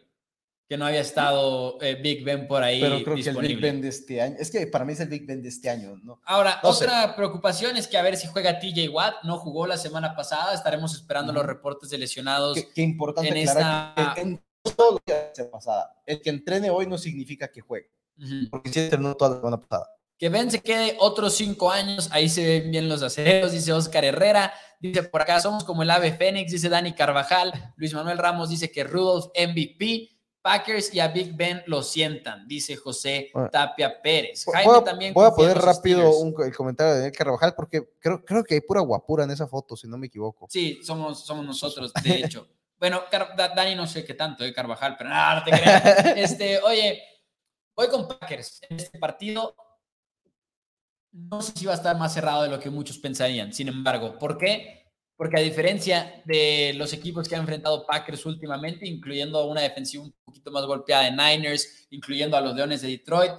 que 0.69 0.77
no 0.77 0.85
había 0.85 0.99
estado 1.01 1.77
eh, 1.81 1.95
Big 1.95 2.23
Ben 2.25 2.47
por 2.47 2.61
ahí. 2.61 2.81
Pero 2.81 3.01
creo 3.03 3.15
disponible. 3.15 3.47
que 3.47 3.53
el 3.53 3.55
Big 3.55 3.61
Ben 3.63 3.81
de 3.81 3.87
este 3.87 4.21
año, 4.21 4.35
es 4.37 4.51
que 4.51 4.67
para 4.67 4.83
mí 4.83 4.93
es 4.93 4.99
el 4.99 5.07
Big 5.07 5.25
Ben 5.25 5.41
de 5.41 5.49
este 5.49 5.69
año, 5.69 5.95
¿no? 6.03 6.19
Ahora, 6.25 6.59
No 6.61 6.73
sé. 6.73 6.83
otra 6.85 7.15
preocupación 7.15 7.77
es 7.77 7.87
que 7.87 7.97
a 7.97 8.01
ver 8.01 8.17
si 8.17 8.27
juega 8.27 8.59
TJ 8.59 8.89
Watt. 8.89 9.23
No 9.23 9.37
jugó 9.37 9.65
la 9.65 9.77
semana 9.77 10.15
pasada. 10.15 10.53
Estaremos 10.53 10.93
esperando 10.93 11.31
los 11.31 11.45
reportes 11.45 11.89
de 11.89 11.97
lesionados. 11.97 12.55
Qué, 12.57 12.67
qué 12.73 12.81
importante 12.81 13.29
en 13.29 13.37
esta- 13.37 13.93
que 14.15 14.21
en 14.21 14.43
todo 14.75 14.91
lo 14.93 14.99
que 15.05 15.13
hace 15.13 15.45
pasada. 15.45 15.95
El 16.05 16.21
que 16.21 16.29
entrene 16.29 16.69
hoy 16.69 16.85
no 16.87 16.97
significa 16.97 17.47
que 17.49 17.61
juegue, 17.61 17.89
porque 18.51 18.69
sí 18.73 18.79
entrenó 18.81 19.15
toda 19.15 19.31
la 19.31 19.37
semana 19.37 19.61
pasada. 19.61 19.89
Que 20.19 20.29
Ben 20.29 20.49
se 20.51 20.59
quede 20.61 20.97
otros 20.99 21.35
cinco 21.35 21.71
años. 21.71 22.09
Ahí 22.11 22.27
se 22.27 22.43
ven 22.45 22.71
bien 22.71 22.89
los 22.89 23.03
aceros, 23.03 23.51
dice 23.53 23.71
Oscar 23.71 24.03
Herrera. 24.03 24.51
Dice 24.81 25.03
por 25.03 25.21
acá, 25.21 25.39
somos 25.39 25.63
como 25.63 25.83
el 25.83 25.91
ave 25.91 26.11
Fénix, 26.11 26.51
dice 26.51 26.67
Dani 26.69 26.93
Carvajal. 26.93 27.73
Luis 27.77 27.93
Manuel 27.93 28.17
Ramos 28.17 28.49
dice 28.49 28.69
que 28.71 28.83
Rudolph 28.83 29.27
MVP. 29.35 30.09
Packers 30.41 30.93
y 30.93 30.99
a 30.99 31.07
Big 31.09 31.35
Ben 31.35 31.61
lo 31.67 31.83
sientan, 31.83 32.47
dice 32.47 32.75
José. 32.75 33.31
Tapia 33.51 34.01
Pérez. 34.01 34.45
Voy 34.45 34.55
Jaime 34.55 34.73
a, 34.77 34.83
también 34.83 35.13
voy 35.13 35.25
a 35.25 35.31
poner 35.31 35.57
rápido 35.57 36.17
un- 36.19 36.35
el 36.43 36.55
comentario 36.55 36.93
de 36.93 36.99
Daniel 36.99 37.17
Carvajal, 37.17 37.53
porque 37.55 37.89
creo, 37.99 38.23
creo 38.23 38.43
que 38.43 38.55
hay 38.55 38.61
pura 38.61 38.81
guapura 38.81 39.23
en 39.25 39.31
esa 39.31 39.47
foto, 39.47 39.75
si 39.75 39.87
no 39.87 39.97
me 39.97 40.07
equivoco. 40.07 40.47
Sí, 40.49 40.79
somos, 40.83 41.25
somos 41.25 41.45
nosotros, 41.45 41.91
de 42.03 42.15
hecho. 42.15 42.47
Bueno, 42.79 43.01
Car- 43.09 43.35
Dani 43.35 43.73
no 43.73 43.87
sé 43.87 44.05
qué 44.05 44.13
tanto, 44.13 44.43
de 44.43 44.53
Carvajal, 44.53 44.95
pero 44.95 45.09
nada, 45.09 45.39
no 45.39 45.43
te 45.43 45.49
creas. 45.49 46.05
Este, 46.15 46.59
oye, 46.61 47.01
voy 47.75 47.87
con 47.87 48.07
Packers 48.07 48.61
en 48.69 48.77
este 48.77 48.99
partido. 48.99 49.55
No 51.11 51.41
sé 51.41 51.53
si 51.55 51.65
va 51.65 51.71
a 51.71 51.75
estar 51.75 51.97
más 51.97 52.13
cerrado 52.13 52.43
de 52.43 52.49
lo 52.49 52.59
que 52.59 52.69
muchos 52.69 52.99
pensarían. 52.99 53.51
Sin 53.51 53.67
embargo, 53.67 54.19
¿por 54.19 54.37
qué? 54.37 54.86
Porque 55.17 55.37
a 55.37 55.41
diferencia 55.41 56.21
de 56.25 56.73
los 56.77 56.93
equipos 56.93 57.27
que 57.27 57.35
han 57.35 57.41
enfrentado 57.41 57.85
Packers 57.87 58.25
últimamente, 58.27 58.87
incluyendo 58.87 59.45
una 59.47 59.61
defensiva 59.61 60.03
un 60.03 60.13
poquito 60.23 60.51
más 60.51 60.63
golpeada 60.65 61.05
de 61.05 61.11
Niners, 61.11 61.87
incluyendo 61.89 62.37
a 62.37 62.41
los 62.41 62.55
Leones 62.55 62.81
de 62.83 62.89
Detroit, 62.89 63.31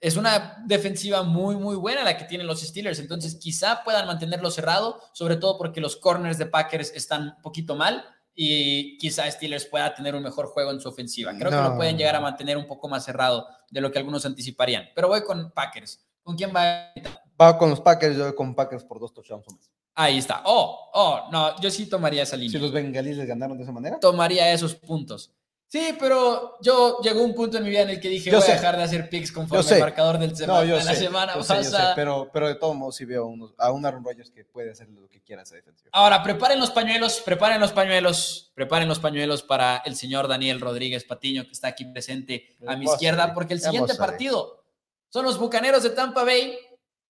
es 0.00 0.16
una 0.16 0.62
defensiva 0.66 1.22
muy, 1.22 1.56
muy 1.56 1.76
buena 1.76 2.04
la 2.04 2.16
que 2.16 2.24
tienen 2.24 2.46
los 2.46 2.60
Steelers. 2.62 2.98
Entonces, 2.98 3.36
quizá 3.36 3.84
puedan 3.84 4.06
mantenerlo 4.06 4.50
cerrado, 4.50 5.00
sobre 5.12 5.36
todo 5.36 5.58
porque 5.58 5.80
los 5.80 5.96
corners 5.96 6.38
de 6.38 6.46
Packers 6.46 6.90
están 6.94 7.34
un 7.36 7.42
poquito 7.42 7.74
mal 7.76 8.04
y 8.34 8.98
quizá 8.98 9.30
Steelers 9.30 9.66
pueda 9.66 9.94
tener 9.94 10.14
un 10.14 10.22
mejor 10.22 10.46
juego 10.46 10.70
en 10.70 10.80
su 10.80 10.88
ofensiva. 10.88 11.32
Creo 11.38 11.50
que 11.50 11.56
lo 11.56 11.70
No. 11.70 11.76
pueden 11.76 11.96
llegar 11.96 12.16
a 12.16 12.20
mantener 12.20 12.56
un 12.56 12.66
poco 12.66 12.88
más 12.88 13.04
cerrado 13.04 13.46
de 13.70 13.80
lo 13.80 13.92
que 13.92 13.98
algunos 13.98 14.24
anticiparían. 14.26 14.88
Pero 14.94 15.08
voy 15.08 15.22
con 15.22 15.50
Packers. 15.52 16.04
¿Con 16.22 16.36
quién 16.36 16.50
va? 16.54 16.92
Va 17.40 17.58
con 17.58 17.70
los 17.70 17.80
Packers, 17.80 18.16
yo 18.16 18.24
voy 18.24 18.34
con 18.34 18.54
Packers 18.54 18.84
por 18.84 18.98
dos 18.98 19.12
touchdowns 19.12 19.46
o 19.48 19.52
más. 19.54 19.70
Ahí 19.94 20.18
está. 20.18 20.42
Oh, 20.44 20.90
oh, 20.92 21.28
no, 21.30 21.60
yo 21.60 21.70
sí 21.70 21.86
tomaría 21.86 22.22
esa 22.24 22.36
línea. 22.36 22.50
Si 22.52 22.58
los 22.58 22.72
bengalíes 22.72 23.16
les 23.16 23.26
ganaron 23.28 23.56
de 23.56 23.62
esa 23.62 23.72
manera. 23.72 24.00
Tomaría 24.00 24.52
esos 24.52 24.74
puntos. 24.74 25.30
Sí, 25.68 25.96
pero 25.98 26.56
yo 26.60 27.00
llegó 27.02 27.22
un 27.22 27.34
punto 27.34 27.56
en 27.58 27.64
mi 27.64 27.70
vida 27.70 27.82
en 27.82 27.90
el 27.90 28.00
que 28.00 28.08
dije, 28.08 28.30
Yo 28.30 28.36
voy 28.38 28.46
sé. 28.46 28.52
a 28.52 28.54
dejar 28.56 28.76
de 28.76 28.84
hacer 28.84 29.08
picks 29.08 29.32
conforme 29.32 29.68
el 29.68 29.80
marcador 29.80 30.18
del 30.18 30.36
sema- 30.36 30.54
No, 30.60 30.64
yo 30.64 30.76
de 30.76 30.84
la 30.84 30.94
sé, 30.94 31.00
semana 31.00 31.34
yo 31.34 31.42
sé, 31.42 31.56
yo 31.56 31.64
sé, 31.64 31.76
pero, 31.96 32.30
pero 32.32 32.46
de 32.46 32.54
todos 32.54 32.76
modos 32.76 32.94
sí 32.94 33.04
veo 33.04 33.26
unos, 33.26 33.54
a 33.58 33.72
un 33.72 33.84
Aaron 33.84 34.04
Rodgers 34.04 34.30
que 34.30 34.44
puede 34.44 34.70
hacer 34.70 34.88
lo 34.90 35.08
que 35.08 35.20
quiera 35.20 35.42
esa 35.42 35.56
defensiva. 35.56 35.90
Ahora, 35.92 36.22
preparen 36.22 36.60
los 36.60 36.70
pañuelos, 36.70 37.20
preparen 37.24 37.60
los 37.60 37.72
pañuelos, 37.72 38.52
preparen 38.54 38.86
los 38.88 39.00
pañuelos 39.00 39.42
para 39.42 39.78
el 39.84 39.96
señor 39.96 40.28
Daniel 40.28 40.60
Rodríguez 40.60 41.02
Patiño, 41.04 41.44
que 41.44 41.52
está 41.52 41.68
aquí 41.68 41.86
presente 41.86 42.56
a 42.68 42.76
mi 42.76 42.84
izquierda, 42.84 43.34
porque 43.34 43.54
el 43.54 43.60
siguiente 43.60 43.94
partido 43.96 44.64
son 45.08 45.24
los 45.24 45.38
Bucaneros 45.38 45.82
de 45.82 45.90
Tampa 45.90 46.22
Bay 46.22 46.56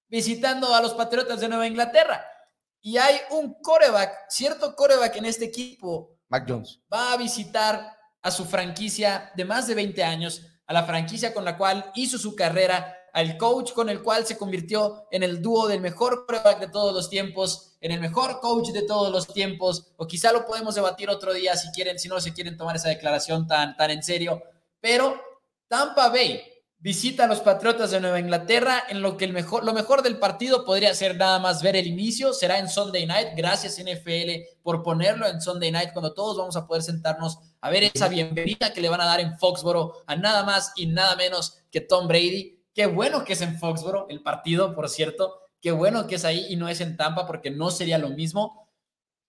visitando 0.09 0.75
a 0.75 0.81
los 0.81 0.95
Patriotas 0.95 1.41
de 1.41 1.49
Nueva 1.49 1.67
Inglaterra. 1.67 2.25
Y 2.87 2.99
hay 2.99 3.17
un 3.31 3.55
coreback, 3.63 4.29
cierto 4.29 4.77
coreback 4.77 5.17
en 5.17 5.25
este 5.25 5.47
equipo, 5.47 6.19
Mac 6.29 6.45
Jones. 6.47 6.81
va 6.93 7.15
a 7.15 7.17
visitar 7.17 7.97
a 8.21 8.31
su 8.31 8.45
franquicia 8.45 9.33
de 9.35 9.47
más 9.47 9.67
de 9.67 9.75
20 9.75 10.05
años, 10.05 10.43
a 10.67 10.75
la 10.75 10.85
franquicia 10.85 11.33
con 11.33 11.47
la 11.47 11.57
cual 11.57 11.91
hizo 11.95 12.19
su 12.19 12.37
carrera, 12.37 12.95
al 13.15 13.39
coach 13.39 13.73
con 13.73 13.89
el 13.89 14.03
cual 14.03 14.27
se 14.27 14.37
convirtió 14.37 15.07
en 15.11 15.23
el 15.23 15.41
dúo 15.41 15.67
del 15.67 15.81
mejor 15.81 16.27
quarterback 16.27 16.61
de 16.61 16.69
todos 16.69 16.93
los 16.93 17.09
tiempos, 17.09 17.75
en 17.81 17.91
el 17.91 18.03
mejor 18.03 18.41
coach 18.41 18.69
de 18.69 18.83
todos 18.83 19.11
los 19.11 19.29
tiempos, 19.29 19.95
o 19.97 20.07
quizá 20.07 20.31
lo 20.31 20.45
podemos 20.45 20.75
debatir 20.75 21.09
otro 21.09 21.33
día 21.33 21.57
si 21.57 21.71
quieren, 21.71 21.99
si 21.99 22.09
no 22.09 22.21
se 22.21 22.35
quieren 22.35 22.59
tomar 22.59 22.77
esa 22.77 22.91
declaración 22.91 23.47
tan, 23.47 23.79
tan 23.79 23.93
en 23.93 24.03
serio, 24.03 24.43
pero 24.79 25.19
Tampa 25.69 26.11
Bay 26.11 26.43
visita 26.85 27.25
a 27.25 27.27
los 27.27 27.41
Patriotas 27.41 27.93
de 27.93 28.01
Nueva 28.03 28.21
Inglaterra 28.21 28.85
en 28.91 29.01
lo 29.01 29.17
que 29.17 29.25
el 29.25 29.33
mejor, 29.33 29.65
lo 29.65 29.73
mejor 29.73 30.03
del 30.03 30.19
partido 30.19 30.67
podría 30.67 30.93
ser 30.93 31.17
nada 31.17 31.39
más 31.39 31.63
ver 31.63 31.77
el 31.77 31.87
inicio, 31.87 32.35
será 32.35 32.59
en 32.59 32.69
Sunday 32.69 33.07
Night, 33.07 33.29
gracias 33.35 33.83
NFL 33.83 34.61
por 34.63 34.83
ponerlo 34.83 35.27
en 35.27 35.41
Sunday 35.41 35.73
Night 35.73 35.95
cuando 35.95 36.13
todos 36.13 36.37
vamos 36.37 36.57
a 36.57 36.67
poder 36.67 36.83
sentarnos 36.83 37.39
a 37.63 37.71
ver 37.71 37.85
esa 37.85 38.09
bienvenida 38.09 38.75
que 38.75 38.83
le 38.83 38.91
van 38.91 39.01
a 39.01 39.07
dar 39.07 39.21
en 39.21 39.39
Foxboro 39.39 40.03
a 40.07 40.15
nada 40.15 40.45
más 40.45 40.73
y 40.77 40.85
nada 40.85 41.17
menos 41.17 41.57
que 41.71 41.81
Tom 41.81 42.07
Brady. 42.07 42.61
Qué 42.75 42.85
bueno 42.85 43.25
que 43.25 43.33
es 43.33 43.41
en 43.41 43.59
Foxboro 43.59 44.07
el 44.11 44.23
partido, 44.23 44.75
por 44.75 44.91
cierto, 44.91 45.41
qué 45.63 45.73
bueno 45.73 46.07
que 46.07 46.17
es 46.17 46.27
ahí 46.27 46.49
y 46.51 46.57
no 46.57 46.69
es 46.69 46.83
en 46.83 46.99
Tampa 46.99 47.27
porque 47.27 47.51
no 47.51 47.71
sería 47.71 47.97
lo 47.97 48.11
mismo. 48.11 48.69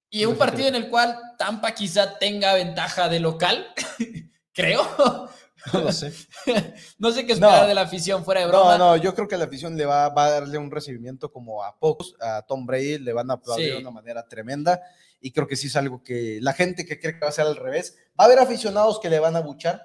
Y 0.10 0.26
un 0.26 0.36
partido 0.36 0.68
en 0.68 0.76
el 0.76 0.90
cual 0.90 1.18
Tampa 1.38 1.74
quizá 1.74 2.20
tenga 2.20 2.54
ventaja 2.54 3.08
de 3.08 3.22
local, 3.22 3.66
creo. 4.54 5.30
No 5.74 5.82
lo 5.82 5.92
sé. 5.92 6.14
no 7.00 7.12
sé 7.12 7.26
qué 7.26 7.34
esperar 7.34 7.62
No. 7.64 7.68
de 7.68 7.74
la 7.76 7.82
afición 7.82 8.24
fuera 8.24 8.42
de 8.42 8.48
broma. 8.48 8.78
No, 8.78 8.90
no, 8.92 8.98
yo 8.98 9.14
creo 9.16 9.28
que 9.28 9.38
la 9.38 9.46
afición 9.46 9.76
le 9.78 9.86
va, 9.86 10.10
va 10.10 10.26
a 10.26 10.32
darle 10.32 10.58
un 10.58 10.70
recibimiento 10.72 11.32
como 11.32 11.64
a 11.64 11.78
pocos, 11.78 12.16
a 12.20 12.42
Tom 12.44 12.66
Brady, 12.66 13.00
le 13.00 13.14
van 13.14 13.30
a 13.32 13.36
aplaudir 13.36 13.66
Sí. 13.68 13.72
de 13.72 13.78
una 13.80 13.92
manera 13.92 14.28
tremenda 14.28 14.82
y 15.20 15.32
creo 15.32 15.48
que 15.48 15.56
sí 15.56 15.68
es 15.68 15.76
algo 15.76 16.04
que 16.04 16.40
la 16.42 16.54
gente 16.54 16.86
que 16.86 17.00
cree 17.00 17.14
que 17.14 17.22
va 17.22 17.30
a 17.30 17.32
ser 17.32 17.46
al 17.48 17.56
revés, 17.56 17.96
va 18.20 18.24
a 18.24 18.28
haber 18.28 18.40
aficionados 18.40 19.00
que 19.00 19.10
le 19.10 19.20
van 19.20 19.36
a 19.36 19.40
buchar, 19.40 19.82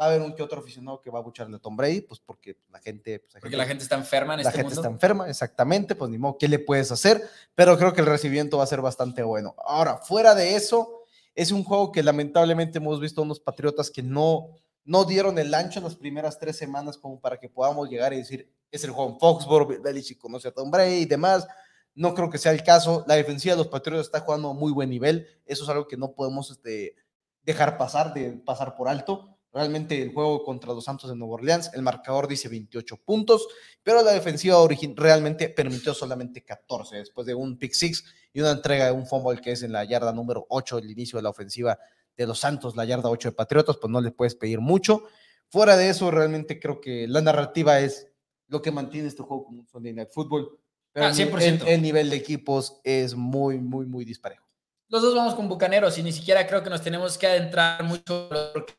va 0.00 0.04
a 0.06 0.08
haber 0.08 0.22
un 0.22 0.34
que 0.34 0.42
otro 0.42 0.60
aficionado 0.60 1.00
que 1.00 1.10
va 1.10 1.18
a 1.18 1.22
bucharle 1.22 1.56
a 1.56 1.58
Tom 1.58 1.76
Brady, 1.76 2.02
pues 2.02 2.20
porque 2.20 2.56
la 2.70 2.78
gente... 2.78 3.18
Pues, 3.20 3.40
Porque 3.40 3.56
la 3.56 3.66
gente 3.66 3.82
está 3.82 3.96
enferma 3.96 4.34
en 4.34 4.42
la 4.42 4.48
este 4.48 4.52
gente 4.58 4.74
mundo. 4.74 4.80
está 4.82 4.92
enferma, 4.92 5.28
exactamente, 5.28 5.94
pues 5.96 6.10
ni 6.10 6.18
modo, 6.18 6.38
¿qué 6.38 6.46
le 6.48 6.58
puedes 6.60 6.92
hacer? 6.92 7.20
Pero 7.54 7.76
creo 7.76 7.92
que 7.92 8.00
el 8.00 8.06
recibimiento 8.06 8.58
va 8.58 8.64
a 8.64 8.68
ser 8.68 8.80
bastante 8.80 9.22
bueno. 9.22 9.54
Ahora, 9.66 9.96
fuera 9.98 10.34
de 10.34 10.54
eso, 10.54 11.00
es 11.34 11.50
un 11.50 11.64
juego 11.64 11.90
que 11.92 12.02
lamentablemente 12.02 12.78
hemos 12.78 13.00
visto 13.00 13.20
a 13.20 13.24
unos 13.24 13.40
patriotas 13.40 13.90
que 13.90 14.02
no, 14.02 14.48
no 14.84 15.04
dieron 15.04 15.38
el 15.38 15.54
ancho 15.54 15.78
en 15.78 15.84
las 15.84 15.96
primeras 15.96 16.38
tres 16.38 16.56
semanas 16.56 16.96
como 16.96 17.20
para 17.20 17.38
que 17.38 17.48
podamos 17.48 17.88
llegar 17.88 18.12
y 18.12 18.18
decir, 18.18 18.52
es 18.70 18.84
el 18.84 18.90
en 18.90 19.18
Foxborough, 19.18 19.82
Belichick 19.82 20.18
conoce 20.18 20.48
a 20.48 20.52
Tom 20.52 20.70
Brady 20.70 21.02
y 21.02 21.04
demás. 21.04 21.46
No 21.94 22.14
creo 22.14 22.30
que 22.30 22.38
sea 22.38 22.52
el 22.52 22.62
caso. 22.62 23.04
La 23.06 23.14
defensiva 23.14 23.54
de 23.54 23.58
los 23.58 23.68
Patriotas 23.68 24.06
está 24.06 24.20
jugando 24.20 24.50
a 24.50 24.54
muy 24.54 24.72
buen 24.72 24.88
nivel. 24.88 25.26
Eso 25.44 25.64
es 25.64 25.68
algo 25.68 25.86
que 25.86 25.98
no 25.98 26.12
podemos 26.14 26.50
este, 26.50 26.96
dejar 27.42 27.76
pasar, 27.76 28.14
de 28.14 28.32
pasar 28.32 28.74
por 28.74 28.88
alto. 28.88 29.32
Realmente 29.52 30.00
el 30.00 30.14
juego 30.14 30.42
contra 30.42 30.72
los 30.72 30.84
Santos 30.84 31.10
de 31.10 31.16
Nueva 31.16 31.34
Orleans, 31.34 31.70
el 31.74 31.82
marcador 31.82 32.26
dice 32.26 32.48
28 32.48 32.96
puntos, 33.04 33.46
pero 33.82 34.02
la 34.02 34.12
defensiva 34.12 34.56
realmente 34.96 35.50
permitió 35.50 35.92
solamente 35.92 36.42
14 36.42 36.96
después 36.96 37.26
de 37.26 37.34
un 37.34 37.58
pick 37.58 37.74
six 37.74 38.02
y 38.32 38.40
una 38.40 38.52
entrega 38.52 38.86
de 38.86 38.92
un 38.92 39.06
fumble 39.06 39.42
que 39.42 39.52
es 39.52 39.62
en 39.62 39.72
la 39.72 39.84
yarda 39.84 40.10
número 40.14 40.46
8, 40.48 40.78
el 40.78 40.90
inicio 40.90 41.18
de 41.18 41.24
la 41.24 41.28
ofensiva 41.28 41.78
de 42.16 42.26
los 42.26 42.38
Santos, 42.38 42.76
la 42.76 42.84
yarda 42.84 43.08
8 43.08 43.30
de 43.30 43.34
Patriotas, 43.34 43.76
pues 43.78 43.90
no 43.90 44.00
le 44.00 44.10
puedes 44.10 44.34
pedir 44.34 44.60
mucho. 44.60 45.04
Fuera 45.48 45.76
de 45.76 45.88
eso, 45.90 46.10
realmente 46.10 46.58
creo 46.60 46.80
que 46.80 47.06
la 47.08 47.20
narrativa 47.20 47.80
es 47.80 48.08
lo 48.48 48.60
que 48.62 48.70
mantiene 48.70 49.08
este 49.08 49.22
juego 49.22 49.44
como 49.44 49.60
un 49.60 49.66
Sunday 49.68 49.92
Night 49.92 50.10
Football. 50.12 50.58
Pero 50.92 51.06
Ah, 51.06 51.08
el 51.10 51.16
ni- 51.16 51.24
100%. 51.24 51.62
el, 51.62 51.68
el 51.68 51.82
nivel 51.82 52.10
de 52.10 52.16
equipos 52.16 52.80
es 52.84 53.14
muy, 53.14 53.58
muy, 53.58 53.86
muy 53.86 54.04
disparejo. 54.04 54.46
Los 54.88 55.00
dos 55.00 55.14
vamos 55.14 55.34
con 55.34 55.48
Bucaneros 55.48 55.96
y 55.96 56.02
ni 56.02 56.12
siquiera 56.12 56.46
creo 56.46 56.62
que 56.62 56.68
nos 56.68 56.82
tenemos 56.82 57.16
que 57.16 57.26
adentrar 57.26 57.82
mucho 57.82 58.28
porque 58.52 58.74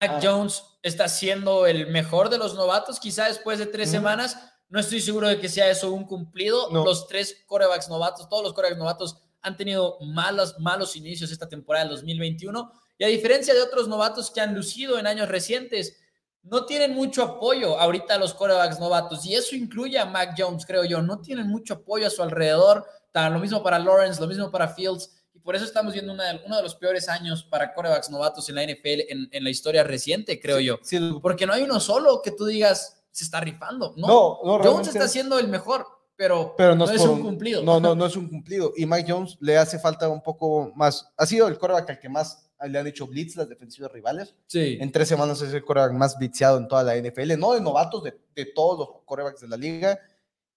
Mac 0.00 0.10
Ah. 0.14 0.20
Jones 0.20 0.64
está 0.82 1.06
siendo 1.08 1.66
el 1.68 1.86
mejor 1.86 2.28
de 2.30 2.38
los 2.38 2.54
novatos, 2.56 2.98
quizá 2.98 3.26
después 3.28 3.60
de 3.60 3.66
tres 3.66 3.88
semanas. 3.88 4.36
No 4.68 4.80
estoy 4.80 5.00
seguro 5.00 5.28
de 5.28 5.38
que 5.38 5.48
sea 5.48 5.70
eso 5.70 5.92
un 5.92 6.04
cumplido. 6.04 6.68
No. 6.70 6.84
Los 6.84 7.06
tres 7.06 7.44
corebacks 7.46 7.88
novatos, 7.88 8.28
todos 8.28 8.42
los 8.42 8.54
corebacks 8.54 8.78
novatos 8.78 9.22
han 9.42 9.56
tenido 9.56 9.98
malos, 10.00 10.56
malos 10.58 10.96
inicios 10.96 11.30
esta 11.30 11.48
temporada 11.48 11.84
del 11.86 11.94
2021. 11.96 12.72
Y 12.98 13.04
a 13.04 13.08
diferencia 13.08 13.52
de 13.54 13.60
otros 13.62 13.88
novatos 13.88 14.30
que 14.30 14.40
han 14.40 14.54
lucido 14.54 14.98
en 14.98 15.06
años 15.06 15.28
recientes, 15.28 15.96
no 16.44 16.64
tienen 16.66 16.94
mucho 16.94 17.22
apoyo 17.22 17.78
ahorita 17.78 18.18
los 18.18 18.34
corebacks 18.34 18.78
novatos. 18.80 19.24
Y 19.26 19.34
eso 19.34 19.54
incluye 19.56 19.98
a 19.98 20.06
Mac 20.06 20.34
Jones, 20.36 20.64
creo 20.66 20.84
yo. 20.84 21.02
No 21.02 21.20
tienen 21.20 21.48
mucho 21.48 21.74
apoyo 21.74 22.06
a 22.06 22.10
su 22.10 22.22
alrededor. 22.22 22.84
Lo 23.14 23.38
mismo 23.38 23.62
para 23.62 23.78
Lawrence, 23.78 24.20
lo 24.20 24.26
mismo 24.26 24.50
para 24.50 24.68
Fields. 24.68 25.10
Y 25.34 25.38
por 25.40 25.54
eso 25.56 25.64
estamos 25.64 25.92
viendo 25.92 26.12
una 26.12 26.24
de- 26.32 26.40
uno 26.46 26.56
de 26.56 26.62
los 26.62 26.74
peores 26.74 27.08
años 27.08 27.42
para 27.44 27.72
corebacks 27.74 28.10
novatos 28.10 28.48
en 28.48 28.54
la 28.56 28.62
NFL 28.64 29.06
en, 29.08 29.28
en 29.32 29.44
la 29.44 29.50
historia 29.50 29.82
reciente, 29.84 30.40
creo 30.40 30.60
yo. 30.60 30.78
Sí, 30.82 30.98
Porque 31.20 31.46
no 31.46 31.52
hay 31.52 31.62
uno 31.62 31.80
solo 31.80 32.20
que 32.22 32.30
tú 32.32 32.44
digas 32.46 33.02
se 33.10 33.24
está 33.24 33.40
rifando. 33.40 33.92
No, 33.96 34.06
no, 34.06 34.58
no, 34.58 34.64
Jones 34.64 34.88
está 34.88 35.06
siendo 35.08 35.38
el 35.38 35.48
mejor, 35.48 35.86
pero, 36.22 36.54
pero 36.56 36.76
no, 36.76 36.86
no, 36.86 36.92
es 36.92 37.00
por 37.00 37.10
un 37.10 37.20
cumplido. 37.20 37.64
No, 37.64 37.80
no, 37.80 37.96
no 37.96 38.06
es 38.06 38.14
un 38.14 38.28
cumplido. 38.28 38.72
Y 38.76 38.86
Mike 38.86 39.10
Jones 39.10 39.36
le 39.40 39.56
hace 39.56 39.76
falta 39.80 40.08
un 40.08 40.22
poco 40.22 40.70
más. 40.76 41.12
Ha 41.16 41.26
sido 41.26 41.48
el 41.48 41.58
coreback 41.58 41.90
al 41.90 41.98
que 41.98 42.08
más 42.08 42.48
le 42.64 42.78
han 42.78 42.86
hecho 42.86 43.08
blitz 43.08 43.34
las 43.34 43.48
defensivas 43.48 43.90
rivales. 43.90 44.36
Sí. 44.46 44.78
En 44.80 44.92
tres 44.92 45.08
semanas 45.08 45.42
es 45.42 45.52
el 45.52 45.64
coreback 45.64 45.90
más 45.94 46.16
blitzeado 46.16 46.58
en 46.58 46.68
toda 46.68 46.84
la 46.84 46.96
NFL, 46.96 47.36
no 47.40 47.54
de 47.54 47.60
novatos, 47.60 48.04
de, 48.04 48.16
de 48.36 48.44
todos 48.46 48.78
los 48.78 49.04
corebacks 49.04 49.40
de 49.40 49.48
la 49.48 49.56
liga. 49.56 49.98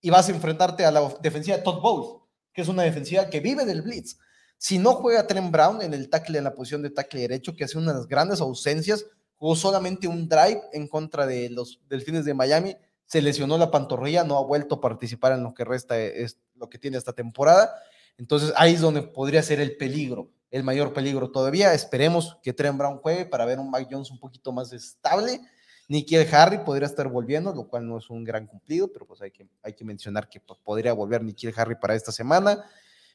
Y 0.02 0.12
vas 0.12 0.30
a 0.30 0.34
enfrentarte 0.34 0.86
a 0.86 0.92
la 0.92 1.12
defensiva 1.20 1.58
de 1.58 1.64
Todd 1.64 1.82
Bowles, 1.82 2.22
que 2.54 2.62
es 2.62 2.68
una 2.68 2.84
defensiva 2.84 3.28
que 3.28 3.40
vive 3.40 3.66
del 3.66 3.82
blitz. 3.82 4.20
Si 4.60 4.78
no 4.78 4.94
juega 4.94 5.26
Trent 5.26 5.52
Brown 5.52 5.82
en 5.82 5.96
el 5.96 6.12
tackle, 6.12 6.38
en 6.38 6.44
la 6.44 6.54
posición 6.54 6.84
de 6.84 6.92
tackle 6.92 7.22
derecho, 7.22 7.56
que 7.56 7.64
hace 7.64 7.80
unas 7.80 8.06
grandes 8.06 8.40
ausencias, 8.40 9.04
jugó 9.36 9.56
solamente 9.56 10.08
un 10.08 10.30
drive 10.30 10.62
en 10.74 10.88
contra 10.88 11.26
de 11.26 11.50
los 11.50 11.82
Delfines 11.90 12.24
de 12.24 12.36
Miami, 12.36 12.78
se 13.06 13.22
lesionó 13.22 13.58
la 13.58 13.72
pantorrilla, 13.72 14.24
no 14.24 14.38
ha 14.38 14.44
vuelto 14.44 14.76
a 14.76 14.82
participar 14.82 15.34
en 15.34 15.44
lo 15.44 15.54
que 15.54 15.64
resta, 15.64 16.00
es 16.00 16.40
lo 16.56 16.70
que 16.70 16.80
tiene 16.80 16.98
esta 16.98 17.14
temporada. 17.14 17.74
Entonces 18.18 18.54
ahí 18.56 18.74
es 18.74 18.82
donde 18.82 19.02
podría 19.02 19.44
ser 19.44 19.60
el 19.60 19.78
peligro, 19.78 20.32
el 20.52 20.64
mayor 20.64 20.94
peligro 20.94 21.32
todavía. 21.32 21.74
Esperemos 21.74 22.38
que 22.42 22.54
Trent 22.54 22.78
Brown 22.78 22.98
juegue 22.98 23.26
para 23.26 23.46
ver 23.46 23.60
un 23.60 23.70
Mike 23.70 23.90
Jones 23.92 24.12
un 24.12 24.20
poquito 24.20 24.52
más 24.52 24.72
estable. 24.74 25.42
Nikhil 25.88 26.28
Harry 26.32 26.60
podría 26.60 26.88
estar 26.88 27.08
volviendo, 27.08 27.54
lo 27.54 27.68
cual 27.68 27.88
no 27.88 27.98
es 27.98 28.10
un 28.10 28.24
gran 28.24 28.48
cumplido, 28.48 28.92
pero 28.92 29.06
pues 29.06 29.22
hay 29.22 29.32
que, 29.32 29.48
hay 29.62 29.74
que 29.74 29.86
mencionar 29.86 30.28
que 30.28 30.40
pues, 30.40 30.60
podría 30.64 30.94
volver 30.94 31.24
Nikhil 31.24 31.54
Harry 31.56 31.76
para 31.76 31.94
esta 31.94 32.12
semana. 32.12 32.66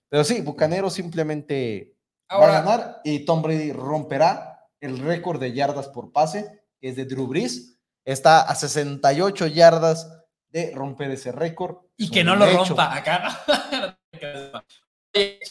Pero 0.09 0.22
sí, 0.22 0.41
Bucanero 0.41 0.91
simplemente 0.91 1.97
va 2.30 2.49
a 2.49 2.62
ganar 2.62 3.01
y 3.03 3.24
Tom 3.24 3.43
Brady 3.43 3.72
romperá 3.72 4.68
el 4.80 4.99
récord 4.99 5.41
de 5.41 5.53
yardas 5.53 5.88
por 5.88 6.12
pase, 6.12 6.62
que 6.80 6.91
es 6.91 6.97
de 6.97 7.05
Drew 7.05 7.26
Brees. 7.26 7.80
Está 8.05 8.42
a 8.42 8.55
68 8.55 9.46
yardas 9.48 10.09
de 10.48 10.72
romper 10.74 11.11
ese 11.11 11.32
récord. 11.32 11.76
Y 11.96 12.11
que 12.11 12.24
no 12.24 12.36
lo 12.36 12.46
rompa 12.46 12.94
acá. 12.94 13.44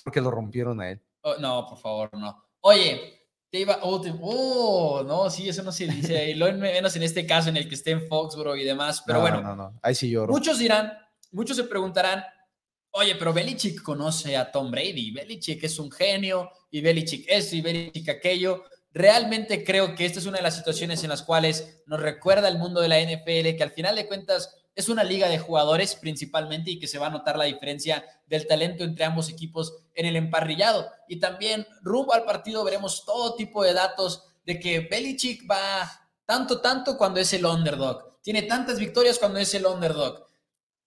Porque 0.04 0.22
lo 0.22 0.32
rompieron 0.32 0.82
a 0.82 0.92
él. 0.92 1.02
Oh, 1.22 1.36
no, 1.38 1.66
por 1.68 1.78
favor, 1.78 2.10
no. 2.14 2.44
Oye, 2.62 3.20
te 3.52 3.60
iba. 3.60 3.80
Oh, 3.84 4.02
oh, 4.22 5.04
no, 5.04 5.30
sí, 5.30 5.50
eso 5.50 5.64
no 5.64 5.72
se 5.72 5.88
dice 5.88 6.18
ahí. 6.20 6.34
Lo 6.34 6.52
menos 6.54 6.96
en 6.96 7.04
este 7.04 7.26
caso 7.26 7.50
en 7.50 7.58
el 7.58 7.68
que 7.68 7.76
esté 7.76 7.92
en 7.92 8.08
Foxborough 8.08 8.58
y 8.58 8.64
demás. 8.64 9.04
Pero 9.06 9.22
bueno, 9.22 9.42
no, 9.42 9.56
no. 9.56 9.80
Ahí 9.82 9.96
sí 9.96 10.10
lloro. 10.10 10.32
Muchos 10.32 10.60
dirán, 10.60 10.94
muchos 11.32 11.58
se 11.58 11.64
preguntarán, 11.66 12.24
oye, 12.92 13.16
pero 13.16 13.34
Belichick 13.34 13.82
conoce 13.82 14.38
a 14.38 14.52
Tom 14.52 14.72
Brady. 14.72 15.12
Belichick 15.12 15.64
es 15.64 15.80
un 15.80 15.92
genio 15.92 16.52
y 16.72 16.82
Belichick 16.82 17.26
eso 17.28 17.56
y 17.56 17.62
Belichick 17.62 18.10
aquello. 18.10 18.64
Realmente 18.92 19.64
creo 19.64 19.96
que 19.96 20.06
esta 20.06 20.20
es 20.20 20.26
una 20.26 20.38
de 20.38 20.44
las 20.44 20.56
situaciones 20.56 21.04
en 21.04 21.10
las 21.10 21.22
cuales 21.22 21.84
nos 21.86 22.00
recuerda 22.00 22.48
el 22.48 22.58
mundo 22.58 22.82
de 22.82 22.88
la 22.88 23.00
NFL 23.00 23.56
que 23.56 23.64
al 23.64 23.72
final 23.72 23.96
de 23.96 24.08
cuentas 24.08 24.56
es 24.76 24.90
una 24.90 25.04
liga 25.04 25.28
de 25.28 25.40
jugadores 25.40 25.96
principalmente 25.96 26.72
y 26.72 26.80
que 26.80 26.88
se 26.88 26.98
va 26.98 27.08
a 27.08 27.12
notar 27.12 27.38
la 27.38 27.46
diferencia 27.46 28.04
del 28.26 28.48
talento 28.48 28.84
entre 28.84 29.06
ambos 29.06 29.30
equipos 29.30 29.76
en 29.94 30.06
el 30.06 30.16
emparrillado. 30.16 30.90
Y 31.08 31.20
también 31.20 31.68
rumbo 31.82 32.14
al 32.14 32.24
partido 32.24 32.64
veremos 32.64 33.04
todo 33.06 33.36
tipo 33.36 33.64
de 33.64 33.74
datos 33.74 34.24
de 34.46 34.60
que 34.60 34.80
Belichick 34.80 35.50
va 35.50 36.10
tanto, 36.26 36.62
tanto 36.62 36.98
cuando 36.98 37.20
es 37.20 37.34
el 37.34 37.46
underdog. 37.46 38.22
Tiene 38.22 38.44
tantas 38.44 38.80
victorias 38.80 39.20
cuando 39.20 39.40
es 39.40 39.54
el 39.54 39.66
underdog. 39.66 40.28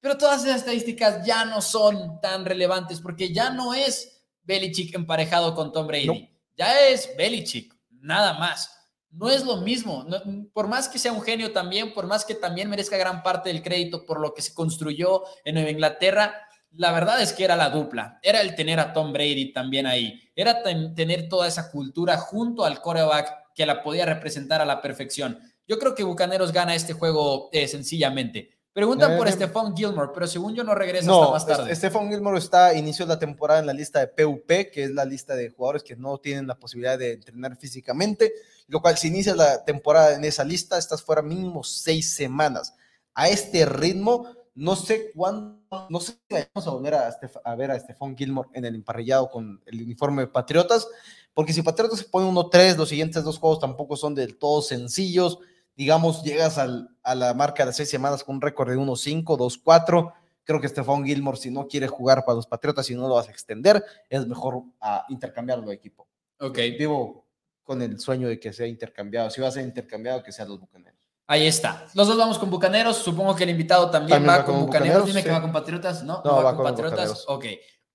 Pero 0.00 0.18
todas 0.18 0.42
esas 0.44 0.57
estadísticas 0.57 1.24
ya 1.24 1.44
no 1.44 1.61
son 1.61 2.20
tan 2.20 2.44
relevantes 2.44 3.00
porque 3.00 3.32
ya 3.32 3.50
no 3.50 3.74
es 3.74 4.24
Belichick 4.42 4.94
emparejado 4.94 5.55
con 5.55 5.72
Tom 5.72 5.86
Brady. 5.86 6.28
Ya 6.57 6.88
es 6.88 7.14
Belichick, 7.16 7.74
nada 8.03 8.38
más 8.38 8.82
no 9.12 9.30
es 9.30 9.44
lo 9.44 9.59
mismo. 9.59 10.07
por 10.53 10.68
más 10.68 10.88
que 10.88 10.98
sea 10.98 11.12
un 11.12 11.22
genio 11.22 11.53
también, 11.53 11.92
por 11.92 12.07
más 12.07 12.24
que 12.24 12.34
también 12.34 12.68
merezca 12.68 12.96
gran 12.96 13.22
parte 13.22 13.50
del 13.50 13.62
crédito 13.62 14.05
por 14.05 14.20
lo 14.20 14.34
que 14.34 14.42
se 14.42 14.55
construyó 14.55 15.22
en 15.44 15.55
Nueva 15.55 15.70
Inglaterra, 15.70 16.34
la 16.74 16.92
verdad 16.92 17.20
es 17.20 17.34
que 17.34 17.44
era 17.44 17.55
la 17.55 17.68
dupla. 17.68 18.18
Era 18.22 18.40
el 18.40 18.55
tener 18.55 18.80
a 18.80 18.94
Tom 18.94 19.12
Brady 19.12 19.53
también 19.53 19.86
ahí. 19.86 20.18
Era 20.34 20.62
tener 20.62 21.28
toda 21.28 21.46
esa 21.46 21.70
cultura 21.70 22.16
junto 22.16 22.64
al 22.64 22.80
coreback 22.80 23.53
que 23.55 23.66
la 23.66 23.82
podía 23.82 24.07
representar 24.07 24.62
a 24.62 24.64
la 24.64 24.80
perfección. 24.80 25.38
Yo 25.68 25.78
creo 25.78 25.94
que 25.94 26.03
Bucaneros 26.03 26.53
gana 26.53 26.74
este 26.74 26.94
juego 26.94 27.50
eh, 27.53 27.68
sencillamente. 27.68 28.61
Preguntan 28.72 29.18
por 29.18 29.30
Stephon 29.30 29.76
Gilmore, 29.76 30.10
pero 30.14 30.26
según 30.26 30.54
yo 30.54 30.64
no 30.64 30.74
regresa 30.74 31.12
hasta 31.12 31.30
más 31.30 31.46
tarde. 31.46 31.76
Stephon 31.76 32.08
Gilmore 32.08 32.38
está 32.38 32.72
inicio 32.74 33.04
de 33.04 33.14
la 33.14 33.18
temporada 33.18 33.60
en 33.60 33.66
la 33.66 33.74
lista 33.74 34.00
de 34.00 34.06
PUP, 34.08 34.46
que 34.46 34.84
es 34.84 34.90
la 34.92 35.04
lista 35.04 35.34
de 35.34 35.50
jugadores 35.50 35.82
que 35.82 35.94
no 35.94 36.16
tienen 36.18 36.46
la 36.46 36.58
posibilidad 36.58 36.98
de 36.98 37.12
entrenar 37.12 37.56
físicamente 37.56 38.32
lo 38.72 38.80
cual 38.80 38.96
si 38.96 39.08
inicia 39.08 39.34
la 39.34 39.64
temporada 39.64 40.14
en 40.14 40.24
esa 40.24 40.44
lista, 40.44 40.78
estás 40.78 41.02
fuera 41.02 41.20
mínimo 41.20 41.62
seis 41.62 42.14
semanas. 42.14 42.74
A 43.14 43.28
este 43.28 43.66
ritmo, 43.66 44.26
no 44.54 44.76
sé 44.76 45.10
cuándo, 45.14 45.58
no 45.90 46.00
sé 46.00 46.12
si 46.12 46.36
vamos 46.54 46.66
a 46.66 46.70
volver 46.70 46.94
a, 46.94 47.54
ver 47.54 47.70
a 47.70 47.76
Estefan 47.76 48.16
Gilmore 48.16 48.48
en 48.54 48.64
el 48.64 48.74
emparrillado 48.74 49.30
con 49.30 49.62
el 49.66 49.82
uniforme 49.82 50.22
de 50.22 50.28
Patriotas, 50.28 50.88
porque 51.34 51.52
si 51.52 51.60
Patriotas 51.60 51.98
se 51.98 52.06
pone 52.06 52.26
1-3, 52.26 52.76
los 52.76 52.88
siguientes 52.88 53.22
dos 53.24 53.38
juegos 53.38 53.60
tampoco 53.60 53.94
son 53.96 54.14
del 54.14 54.38
todo 54.38 54.62
sencillos. 54.62 55.38
Digamos, 55.74 56.22
llegas 56.22 56.58
a 56.58 57.14
la 57.14 57.34
marca 57.34 57.64
de 57.64 57.72
seis 57.72 57.88
semanas 57.88 58.24
con 58.24 58.36
un 58.36 58.42
récord 58.42 58.70
de 58.70 58.76
1-5, 58.76 59.24
2-4. 59.24 60.12
Creo 60.44 60.60
que 60.60 60.66
Estefan 60.66 61.04
Gilmore, 61.04 61.38
si 61.38 61.50
no 61.50 61.66
quiere 61.68 61.86
jugar 61.86 62.24
para 62.24 62.36
los 62.36 62.46
Patriotas 62.46 62.90
y 62.90 62.94
no 62.94 63.08
lo 63.08 63.14
vas 63.14 63.28
a 63.28 63.30
extender, 63.30 63.82
es 64.10 64.26
mejor 64.26 64.62
a 64.80 65.04
intercambiarlo 65.08 65.66
de 65.68 65.74
equipo. 65.74 66.08
Ok. 66.40 66.58
Vivo 66.78 67.26
con 67.62 67.80
el 67.80 67.98
sueño 68.00 68.28
de 68.28 68.38
que 68.38 68.52
sea 68.52 68.66
intercambiado. 68.66 69.30
Si 69.30 69.40
va 69.40 69.48
a 69.48 69.52
ser 69.52 69.64
intercambiado, 69.64 70.22
que 70.22 70.32
sean 70.32 70.48
los 70.48 70.60
bucaneros. 70.60 70.98
Ahí 71.26 71.46
está. 71.46 71.86
Los 71.94 72.08
dos 72.08 72.18
vamos 72.18 72.38
con 72.38 72.50
bucaneros. 72.50 72.98
Supongo 72.98 73.34
que 73.34 73.44
el 73.44 73.50
invitado 73.50 73.88
también, 73.90 74.26
va, 74.28 74.44
con, 74.44 74.60
bucaneros. 74.60 75.06
Dime 75.06 75.22
que 75.22 75.30
va 75.30 75.40
con 75.40 75.52
patriotas. 75.52 76.02
No, 76.02 76.20
no, 76.24 76.42
va, 76.42 76.54
con, 76.54 76.64
patriotas. 76.64 77.24
Ok. 77.28 77.46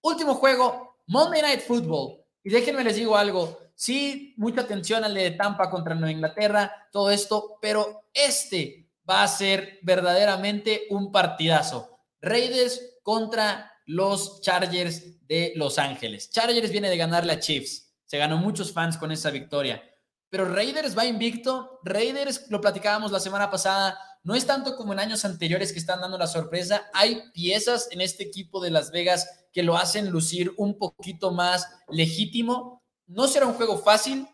Último 0.01 0.35
juego, 0.35 0.97
Monday 1.07 1.41
Night 1.41 1.61
Football. 1.61 2.23
Y 2.43 2.49
déjenme 2.49 2.83
les 2.83 2.95
digo 2.95 3.17
algo. 3.17 3.59
Sí, 3.79 4.33
mucha 4.37 4.61
atención 4.61 5.03
al 5.03 5.13
de 5.13 5.29
Tampa 5.29 5.69
contra 5.69 5.93
Nueva 5.93 6.11
Inglaterra, 6.11 6.89
todo 6.91 7.11
esto, 7.11 7.59
pero 7.61 8.05
este 8.11 8.89
va 9.07 9.21
a 9.21 9.27
ser 9.27 9.77
verdaderamente 9.83 10.87
un 10.89 11.11
partidazo. 11.11 11.99
Raiders 12.19 12.81
contra 13.03 13.71
los 13.85 14.41
Chargers 14.41 15.27
de 15.27 15.53
Los 15.55 15.77
Ángeles. 15.77 16.31
Chargers 16.31 16.71
viene 16.71 16.89
de 16.89 16.97
ganarle 16.97 17.33
a 17.33 17.39
Chiefs. 17.39 17.93
Se 18.03 18.17
ganó 18.17 18.37
muchos 18.37 18.73
fans 18.73 18.97
con 18.97 19.11
esa 19.11 19.29
victoria. 19.29 19.83
Pero 20.27 20.45
Raiders 20.45 20.97
va 20.97 21.05
invicto. 21.05 21.79
Raiders, 21.83 22.49
lo 22.49 22.59
platicábamos 22.59 23.11
la 23.11 23.19
semana 23.19 23.51
pasada, 23.51 23.95
no 24.23 24.33
es 24.33 24.47
tanto 24.47 24.75
como 24.75 24.91
en 24.91 24.99
años 24.99 25.23
anteriores 25.23 25.71
que 25.71 25.77
están 25.77 26.01
dando 26.01 26.17
la 26.17 26.25
sorpresa. 26.25 26.89
Hay 26.95 27.21
piezas 27.31 27.89
en 27.91 28.01
este 28.01 28.23
equipo 28.23 28.59
de 28.59 28.71
Las 28.71 28.89
Vegas 28.89 29.47
que 29.53 29.61
lo 29.61 29.77
hacen 29.77 30.09
lucir 30.09 30.51
un 30.57 30.79
poquito 30.79 31.29
más 31.31 31.67
legítimo. 31.89 32.81
No 33.07 33.27
será 33.27 33.47
un 33.47 33.53
juego 33.53 33.77
fácil. 33.77 34.27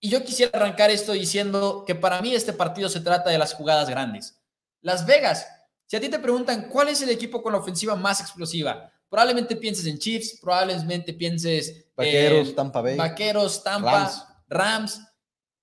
Y 0.00 0.10
yo 0.10 0.22
quisiera 0.24 0.56
arrancar 0.56 0.90
esto 0.90 1.12
diciendo 1.12 1.84
que 1.86 1.94
para 1.94 2.20
mí 2.20 2.34
este 2.34 2.52
partido 2.52 2.88
se 2.88 3.00
trata 3.00 3.30
de 3.30 3.38
las 3.38 3.54
jugadas 3.54 3.88
grandes. 3.88 4.40
Las 4.80 5.06
Vegas, 5.06 5.48
si 5.86 5.96
a 5.96 6.00
ti 6.00 6.08
te 6.08 6.20
preguntan 6.20 6.68
cuál 6.68 6.88
es 6.88 7.02
el 7.02 7.08
equipo 7.08 7.42
con 7.42 7.52
la 7.52 7.58
ofensiva 7.58 7.96
más 7.96 8.20
explosiva, 8.20 8.92
Probablemente 9.08 9.56
pienses 9.56 9.86
en 9.86 9.98
Chiefs, 9.98 10.38
probablemente 10.40 11.14
pienses 11.14 11.86
Vaqueros, 11.96 12.54
Tampa 12.54 12.82
Bay. 12.82 12.96
Vaqueros, 12.96 13.64
Tampa, 13.64 14.42
Rams. 14.48 15.00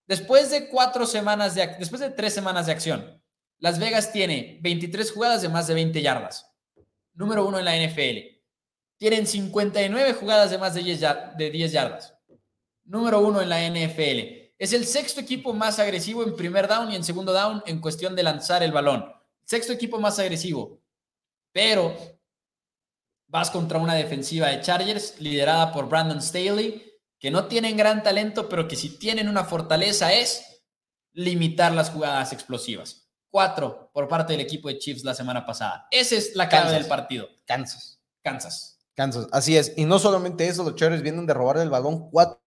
Después 0.08 0.50
de 0.50 0.68
cuatro 0.68 1.06
semanas 1.06 1.56
de 1.56 1.76
después 1.80 2.02
de 2.02 2.10
tres 2.10 2.34
semanas 2.34 2.66
de 2.66 2.72
acción, 2.72 3.22
Las 3.60 3.80
Vegas 3.80 4.12
tiene 4.12 4.60
23 4.62 5.12
jugadas 5.12 5.42
de 5.44 5.50
más 5.50 5.68
de 5.68 5.76
20 5.76 6.02
yardas. 6.02 6.52
Número 7.14 7.46
uno 7.46 7.60
en 7.60 7.66
la 7.66 7.78
NFL. 7.78 8.36
Tienen 8.98 9.28
59 9.28 10.14
jugadas 10.14 10.52
de 10.52 10.58
más 10.58 10.74
de 10.74 10.84
10, 10.84 11.02
de 11.38 11.52
10 11.52 11.72
yardas. 11.72 12.15
Número 12.86 13.20
uno 13.20 13.42
en 13.42 13.50
la 13.50 13.68
NFL. 13.68 14.54
Es 14.58 14.72
el 14.72 14.86
sexto 14.86 15.20
equipo 15.20 15.54
más 15.54 15.80
agresivo 15.80 16.24
en 16.24 16.36
primer 16.36 16.68
down 16.68 16.92
y 16.92 16.96
en 16.96 17.04
segundo 17.04 17.34
down 17.34 17.62
en 17.66 17.82
cuestión 17.82 18.16
de 18.16 18.24
lanzar 18.24 18.64
el 18.64 18.72
balón. 18.72 19.12
Sexto 19.44 19.74
equipo 19.74 20.00
más 20.00 20.18
agresivo. 20.20 20.80
Pero 21.52 21.96
vas 23.28 23.50
contra 23.50 23.80
una 23.80 23.96
defensiva 23.96 24.48
de 24.48 24.62
Chargers 24.62 25.20
liderada 25.20 25.74
por 25.74 25.90
Brandon 25.90 26.22
Staley, 26.22 26.94
que 27.20 27.32
no 27.32 27.46
tienen 27.46 27.76
gran 27.76 28.04
talento, 28.04 28.48
pero 28.48 28.68
que 28.68 28.76
si 28.76 28.98
tienen 28.98 29.28
una 29.28 29.46
fortaleza 29.46 30.14
es 30.14 30.64
limitar 31.12 31.74
las 31.74 31.90
jugadas 31.90 32.32
explosivas. 32.34 33.10
Cuatro 33.30 33.90
por 33.94 34.08
parte 34.08 34.34
del 34.34 34.42
equipo 34.42 34.70
de 34.70 34.78
Chiefs 34.78 35.04
la 35.04 35.14
semana 35.16 35.46
pasada. 35.46 35.88
Esa 35.92 36.16
es 36.16 36.36
la 36.36 36.48
cara 36.48 36.72
del 36.72 36.86
partido. 36.86 37.28
Kansas. 37.46 38.00
Kansas. 38.22 38.80
Kansas, 38.94 39.28
así 39.32 39.58
es. 39.58 39.74
Y 39.76 39.86
no 39.86 40.00
solamente 40.00 40.48
eso, 40.48 40.64
los 40.64 40.76
Chargers 40.76 41.02
vienen 41.02 41.26
de 41.26 41.34
robar 41.34 41.58
el 41.58 41.70
balón 41.70 42.10
cuatro 42.10 42.45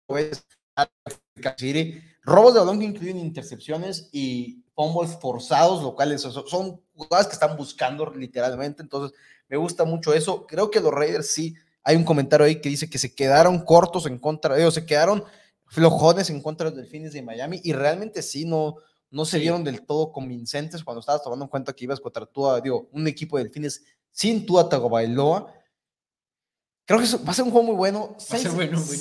City. 1.57 2.03
Robos 2.23 2.55
de 2.55 2.61
balón 2.61 2.79
que 2.79 2.85
incluyen 2.85 3.19
intercepciones 3.19 4.09
y 4.13 4.65
fumbles 4.75 5.19
forzados, 5.21 5.83
lo 5.83 5.95
cual 5.95 6.19
son 6.19 6.81
jugadas 6.95 7.27
que 7.27 7.33
están 7.33 7.57
buscando 7.57 8.13
literalmente. 8.15 8.83
Entonces, 8.83 9.17
me 9.49 9.57
gusta 9.57 9.85
mucho 9.85 10.13
eso. 10.13 10.47
Creo 10.47 10.71
que 10.71 10.81
los 10.81 10.93
Raiders 10.93 11.31
sí, 11.31 11.55
hay 11.83 11.97
un 11.97 12.05
comentario 12.05 12.47
ahí 12.47 12.61
que 12.61 12.69
dice 12.69 12.91
que 12.91 12.99
se 12.99 13.15
quedaron 13.15 13.65
cortos 13.65 14.07
en 14.07 14.19
contra 14.19 14.55
de 14.55 14.61
ellos, 14.61 14.75
se 14.75 14.85
quedaron 14.85 15.25
flojones 15.67 16.31
en 16.31 16.43
contra 16.43 16.71
de 16.71 16.77
los 16.77 16.83
Delfines 16.83 17.13
de 17.13 17.23
Miami 17.23 17.61
y 17.63 17.73
realmente 17.73 18.23
sí, 18.23 18.45
no, 18.45 18.77
no 19.11 19.25
se 19.25 19.39
vieron 19.39 19.65
del 19.65 19.85
todo 19.87 20.13
convincentes 20.13 20.85
cuando 20.85 21.01
estabas 21.01 21.23
tomando 21.23 21.45
en 21.45 21.51
cuenta 21.51 21.73
que 21.73 21.85
ibas 21.85 22.01
contra 22.01 22.27
Tua, 22.27 22.61
digo, 22.61 22.89
un 22.93 23.07
equipo 23.07 23.37
de 23.37 23.45
Delfines 23.45 23.85
sin 24.11 24.45
Tua 24.45 24.69
Tagovailoa. 24.69 25.55
Creo 26.89 27.01
que 27.01 27.05
eso 27.05 27.23
va 27.23 27.33
a 27.33 27.35
ser 27.35 27.45
un 27.45 27.51
juego 27.51 27.67
muy 27.67 27.77
bueno. 27.77 28.17
Seis, 28.17 28.49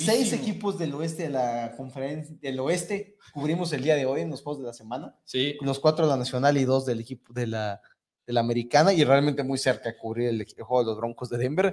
seis, 0.04 0.34
equipos 0.34 0.78
del 0.78 0.92
oeste 0.92 1.22
de 1.22 1.30
la 1.30 1.72
conferencia 1.74 2.36
del 2.38 2.60
oeste 2.60 3.16
cubrimos 3.32 3.72
el 3.72 3.82
día 3.82 3.96
de 3.96 4.04
hoy 4.04 4.20
en 4.20 4.28
los 4.28 4.42
juegos 4.42 4.60
de 4.60 4.66
la 4.66 4.74
semana. 4.74 5.16
Sí. 5.24 5.56
Los 5.62 5.78
cuatro 5.78 6.04
de 6.04 6.10
la 6.10 6.18
nacional 6.18 6.58
y 6.58 6.66
dos 6.66 6.84
del 6.84 7.00
equipo 7.00 7.32
de 7.32 7.46
la 7.46 7.80
de 8.26 8.34
la 8.34 8.40
americana 8.40 8.92
y 8.92 9.02
realmente 9.04 9.42
muy 9.42 9.56
cerca 9.56 9.88
a 9.88 9.96
cubrir 9.96 10.28
el, 10.28 10.46
juego 10.58 10.80
de 10.80 10.90
los 10.90 10.98
Broncos 10.98 11.30
de 11.30 11.38
Denver. 11.38 11.72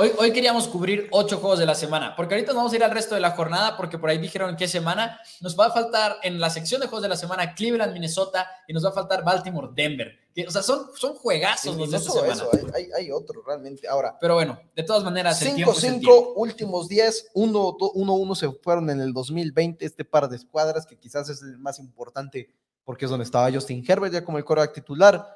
Hoy, 0.00 0.12
hoy 0.16 0.32
queríamos 0.32 0.68
cubrir 0.68 1.08
ocho 1.10 1.38
juegos 1.38 1.58
de 1.58 1.66
la 1.66 1.74
semana, 1.74 2.14
porque 2.14 2.36
ahorita 2.36 2.52
nos 2.52 2.58
vamos 2.58 2.72
a 2.72 2.76
ir 2.76 2.84
al 2.84 2.92
resto 2.92 3.16
de 3.16 3.20
la 3.20 3.32
jornada, 3.32 3.76
porque 3.76 3.98
por 3.98 4.08
ahí 4.08 4.18
dijeron 4.18 4.54
qué 4.54 4.68
semana. 4.68 5.20
Nos 5.40 5.58
va 5.58 5.66
a 5.66 5.70
faltar 5.72 6.18
en 6.22 6.38
la 6.38 6.50
sección 6.50 6.80
de 6.80 6.86
juegos 6.86 7.02
de 7.02 7.08
la 7.08 7.16
semana 7.16 7.52
Cleveland, 7.52 7.92
Minnesota, 7.92 8.48
y 8.68 8.72
nos 8.72 8.84
va 8.84 8.90
a 8.90 8.92
faltar 8.92 9.24
Baltimore, 9.24 9.70
Denver. 9.74 10.16
Que, 10.32 10.46
o 10.46 10.52
sea, 10.52 10.62
son, 10.62 10.86
son 10.94 11.14
juegazos 11.14 11.76
los 11.76 11.88
no 11.88 11.90
de 11.90 11.96
esta 11.96 12.12
solo 12.12 12.32
semana. 12.32 12.58
eso, 12.60 12.70
hay, 12.76 12.90
hay, 12.96 13.10
otro 13.10 13.42
realmente. 13.44 13.88
Ahora, 13.88 14.16
Pero 14.20 14.34
bueno, 14.34 14.60
de 14.76 14.84
todas 14.84 15.02
maneras, 15.02 15.42
el 15.42 15.48
5, 15.48 15.56
tiempo 15.56 15.72
es 15.72 15.82
el 15.82 15.90
5, 15.94 16.00
tiempo. 16.00 16.32
últimos 16.36 16.88
10, 16.88 17.30
1, 17.34 17.76
1, 17.94 18.34
se 18.36 18.52
fueron 18.52 18.90
en 18.90 19.00
el 19.00 19.12
2020, 19.12 19.84
este 19.84 20.04
par 20.04 20.28
de 20.28 20.36
escuadras 20.36 20.86
que 20.86 20.96
quizás 20.96 21.28
es 21.28 21.42
el 21.42 21.58
más 21.58 21.80
importante 21.80 22.54
porque 22.84 23.06
es 23.06 23.10
donde 23.10 23.24
estaba 23.24 23.50
Justin 23.50 23.84
Herbert 23.84 24.14
ya 24.14 24.24
como 24.24 24.38
el 24.38 24.44
coreback 24.44 24.74
titular. 24.74 25.28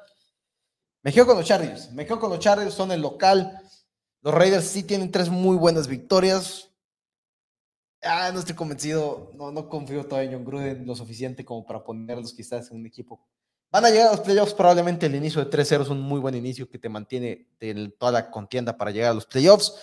Me 1.01 1.11
quedo 1.11 1.25
con 1.25 1.35
los 1.35 1.45
Chargers, 1.45 1.91
me 1.91 2.05
quedo 2.05 2.17
con 2.17 2.29
los 2.29 2.39
Chargers, 2.39 2.73
son 2.73 2.93
el 2.93 3.01
local. 3.01 3.59
Los 4.23 4.33
Raiders 4.33 4.63
sí 4.63 4.83
tienen 4.83 5.11
tres 5.11 5.29
muy 5.29 5.57
buenas 5.57 5.87
victorias. 5.87 6.69
Ah, 8.01 8.31
no 8.33 8.39
estoy 8.39 8.55
convencido, 8.55 9.31
no, 9.35 9.67
confío 9.67 10.05
todavía 10.05 10.31
en 10.31 10.37
John 10.37 10.45
Gruden 10.45 10.87
lo 10.87 10.95
suficiente 10.95 11.43
como 11.43 11.65
para 11.65 11.83
ponerlos 11.83 12.33
quizás 12.33 12.71
en 12.71 12.77
un 12.77 12.85
equipo. 12.85 13.27
Van 13.69 13.83
a 13.83 13.89
llegar 13.89 14.07
a 14.07 14.11
los 14.11 14.21
playoffs, 14.21 14.53
probablemente 14.53 15.07
el 15.07 15.15
inicio 15.15 15.43
de 15.43 15.51
3-0 15.51 15.81
es 15.81 15.89
un 15.89 15.99
muy 15.99 16.21
buen 16.21 16.35
inicio 16.35 16.69
que 16.69 16.79
te 16.79 16.87
mantiene 16.87 17.49
en 17.59 17.91
toda 17.97 18.13
la 18.13 18.31
contienda 18.31 18.77
para 18.77 18.91
llegar 18.91 19.11
a 19.11 19.13
los 19.13 19.25
playoffs, 19.25 19.73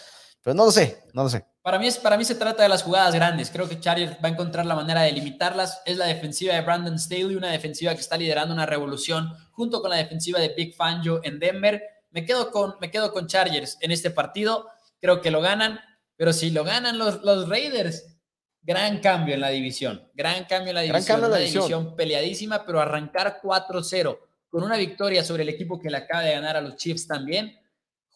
pero 0.42 0.54
no 0.54 0.64
lo 0.64 0.70
sé, 0.70 1.04
no 1.12 1.22
lo 1.24 1.28
sé. 1.28 1.44
Para 1.60 1.78
mí, 1.78 1.86
es, 1.86 1.98
para 1.98 2.16
mí 2.16 2.24
se 2.24 2.34
trata 2.34 2.62
de 2.62 2.70
las 2.70 2.82
jugadas 2.82 3.14
grandes. 3.14 3.50
Creo 3.50 3.68
que 3.68 3.78
Chargers 3.78 4.16
va 4.24 4.28
a 4.28 4.32
encontrar 4.32 4.64
la 4.64 4.74
manera 4.74 5.02
de 5.02 5.12
limitarlas. 5.12 5.82
Es 5.84 5.98
la 5.98 6.06
defensiva 6.06 6.54
de 6.54 6.62
Brandon 6.62 6.98
Staley, 6.98 7.36
una 7.36 7.50
defensiva 7.50 7.94
que 7.94 8.00
está 8.00 8.16
liderando 8.16 8.54
una 8.54 8.64
revolución 8.64 9.34
junto 9.52 9.82
con 9.82 9.90
la 9.90 9.96
defensiva 9.96 10.40
de 10.40 10.54
Big 10.56 10.74
Fangio 10.74 11.20
en 11.22 11.38
Denver. 11.38 11.82
Me 12.10 12.24
quedo 12.24 12.50
con, 12.50 12.74
me 12.80 12.90
quedo 12.90 13.12
con 13.12 13.26
Chargers 13.26 13.78
en 13.80 13.90
este 13.90 14.10
partido. 14.10 14.68
Creo 15.00 15.20
que 15.20 15.30
lo 15.30 15.40
ganan, 15.40 15.80
pero 16.16 16.32
si 16.32 16.50
lo 16.50 16.64
ganan 16.64 16.98
los, 16.98 17.22
los 17.22 17.48
Raiders, 17.48 18.18
gran 18.62 19.00
cambio 19.00 19.34
en 19.34 19.40
la 19.40 19.48
división. 19.50 20.08
Gran 20.14 20.44
cambio 20.44 20.70
en 20.70 20.74
la 20.76 20.82
Gran 20.82 20.94
división. 20.96 21.14
cambio 21.14 21.26
en 21.26 21.30
la 21.30 21.36
una 21.36 21.38
división. 21.38 21.62
división 21.68 21.96
peleadísima, 21.96 22.64
pero 22.66 22.80
arrancar 22.80 23.40
4-0 23.42 24.18
con 24.48 24.62
una 24.64 24.76
victoria 24.76 25.22
sobre 25.24 25.44
el 25.44 25.48
equipo 25.48 25.78
que 25.78 25.88
le 25.90 25.96
acaba 25.96 26.22
de 26.24 26.32
ganar 26.32 26.56
a 26.56 26.60
los 26.60 26.76
Chiefs 26.76 27.06
también. 27.06 27.56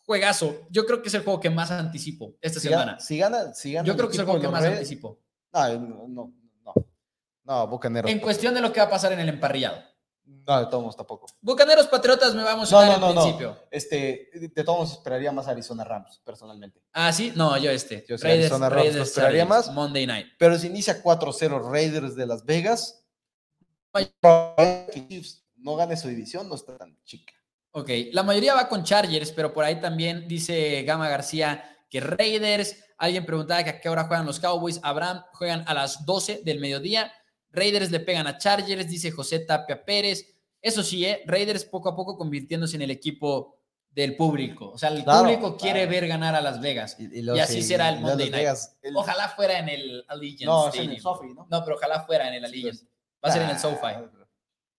Juegazo. 0.04 0.66
Yo 0.70 0.84
creo 0.84 1.00
que 1.00 1.08
es 1.08 1.14
el 1.14 1.22
juego 1.22 1.40
que 1.40 1.48
más 1.48 1.70
anticipo 1.70 2.34
esta 2.42 2.60
Si 2.60 2.68
semana. 2.68 2.84
gana, 2.92 3.00
si 3.00 3.16
gana, 3.18 3.54
si 3.54 3.72
gana 3.72 3.86
Yo 3.86 3.96
creo 3.96 4.08
que 4.08 4.14
es 4.14 4.18
el 4.18 4.26
juego 4.26 4.40
que 4.40 4.48
más 4.48 4.62
Raiders- 4.62 4.76
anticipo. 4.78 5.20
No, 5.52 5.78
no, 5.78 6.32
no, 6.64 6.74
no, 7.44 7.68
Bucaneros. 7.68 8.10
En 8.10 8.18
cuestión 8.18 8.52
de 8.54 8.60
lo 8.60 8.72
que 8.72 8.80
va 8.80 8.86
a 8.86 8.90
pasar 8.90 9.12
en 9.12 9.20
el 9.20 9.28
emparrillado. 9.28 9.80
No, 10.26 10.58
de 10.60 10.66
todos 10.66 10.82
modos 10.82 10.96
tampoco. 10.96 11.26
Bucaneros 11.40 11.86
Patriotas 11.86 12.34
me 12.34 12.42
va 12.42 12.50
a 12.52 12.54
No, 12.54 12.58
emocionar 12.62 12.98
no, 12.98 13.06
al 13.06 13.14
no, 13.14 13.22
principio. 13.22 13.48
no. 13.50 13.58
Este, 13.70 14.30
de 14.34 14.64
todos 14.64 14.78
modos 14.78 14.92
esperaría 14.92 15.32
más 15.32 15.48
Arizona 15.48 15.84
Rams, 15.84 16.20
personalmente. 16.24 16.82
Ah, 16.92 17.12
sí, 17.12 17.32
no, 17.34 17.56
yo 17.58 17.70
este. 17.70 18.04
Yo 18.08 18.16
sí, 18.16 18.26
Arizona 18.26 18.68
Rams 18.68 18.94
lo 18.94 19.02
esperaría 19.02 19.44
más. 19.44 19.70
Monday 19.72 20.06
night. 20.06 20.26
Pero 20.38 20.58
si 20.58 20.66
inicia 20.68 21.02
4-0 21.02 21.70
Raiders 21.70 22.14
de 22.14 22.26
Las 22.26 22.44
Vegas, 22.44 23.04
no 25.56 25.76
gane 25.76 25.96
su 25.96 26.08
división, 26.08 26.48
no 26.48 26.54
está 26.54 26.76
tan 26.76 26.96
chica. 27.04 27.32
Ok, 27.72 27.90
la 28.12 28.22
mayoría 28.22 28.54
va 28.54 28.68
con 28.68 28.84
Chargers, 28.84 29.32
pero 29.32 29.52
por 29.52 29.64
ahí 29.64 29.80
también 29.80 30.28
dice 30.28 30.82
Gama 30.84 31.08
García 31.08 31.64
que 31.90 32.00
Raiders. 32.00 32.76
Alguien 32.96 33.26
preguntaba 33.26 33.64
que 33.64 33.70
a 33.70 33.80
qué 33.80 33.88
hora 33.88 34.04
juegan 34.04 34.26
los 34.26 34.38
Cowboys. 34.38 34.78
Abraham 34.82 35.24
juegan 35.32 35.64
a 35.66 35.74
las 35.74 36.06
12 36.06 36.42
del 36.44 36.60
mediodía. 36.60 37.12
Raiders 37.54 37.90
le 37.90 38.00
pegan 38.00 38.26
a 38.26 38.36
Chargers, 38.38 38.88
dice 38.88 39.10
José 39.10 39.40
Tapia 39.40 39.84
Pérez. 39.84 40.26
Eso 40.60 40.82
sí, 40.82 41.04
¿eh? 41.04 41.22
Raiders 41.26 41.64
poco 41.64 41.88
a 41.88 41.96
poco 41.96 42.16
convirtiéndose 42.16 42.76
en 42.76 42.82
el 42.82 42.90
equipo 42.90 43.58
del 43.90 44.16
público. 44.16 44.70
O 44.70 44.78
sea, 44.78 44.88
el 44.88 45.04
Claro, 45.04 45.20
público 45.20 45.56
quiere 45.56 45.80
claro. 45.82 45.90
ver 45.92 46.08
ganar 46.08 46.34
a 46.34 46.40
Las 46.40 46.60
Vegas. 46.60 46.96
Y, 46.98 47.20
Y 47.20 47.38
así 47.38 47.62
será 47.62 47.90
el 47.90 48.00
Monday 48.00 48.30
night. 48.30 48.32
Vegas, 48.42 48.76
el- 48.82 48.96
Ojalá 48.96 49.28
fuera 49.28 49.58
en 49.58 49.68
el 49.68 50.04
Allegiant 50.08 50.46
no, 50.50 50.74
en 50.74 50.90
el 50.90 51.02
¿no? 51.34 51.46
No, 51.48 51.64
pero 51.64 51.76
ojalá 51.76 52.00
fuera 52.04 52.26
en 52.28 52.34
el 52.34 52.40
Sí, 52.40 52.46
Allegiant. 52.46 52.78
pues. 52.80 52.90
Va 53.24 53.28
a 53.28 53.32
ser 53.32 53.42
en 53.42 53.50
el 53.50 53.56
Ah, 53.56 53.58
SoFi. 53.58 53.86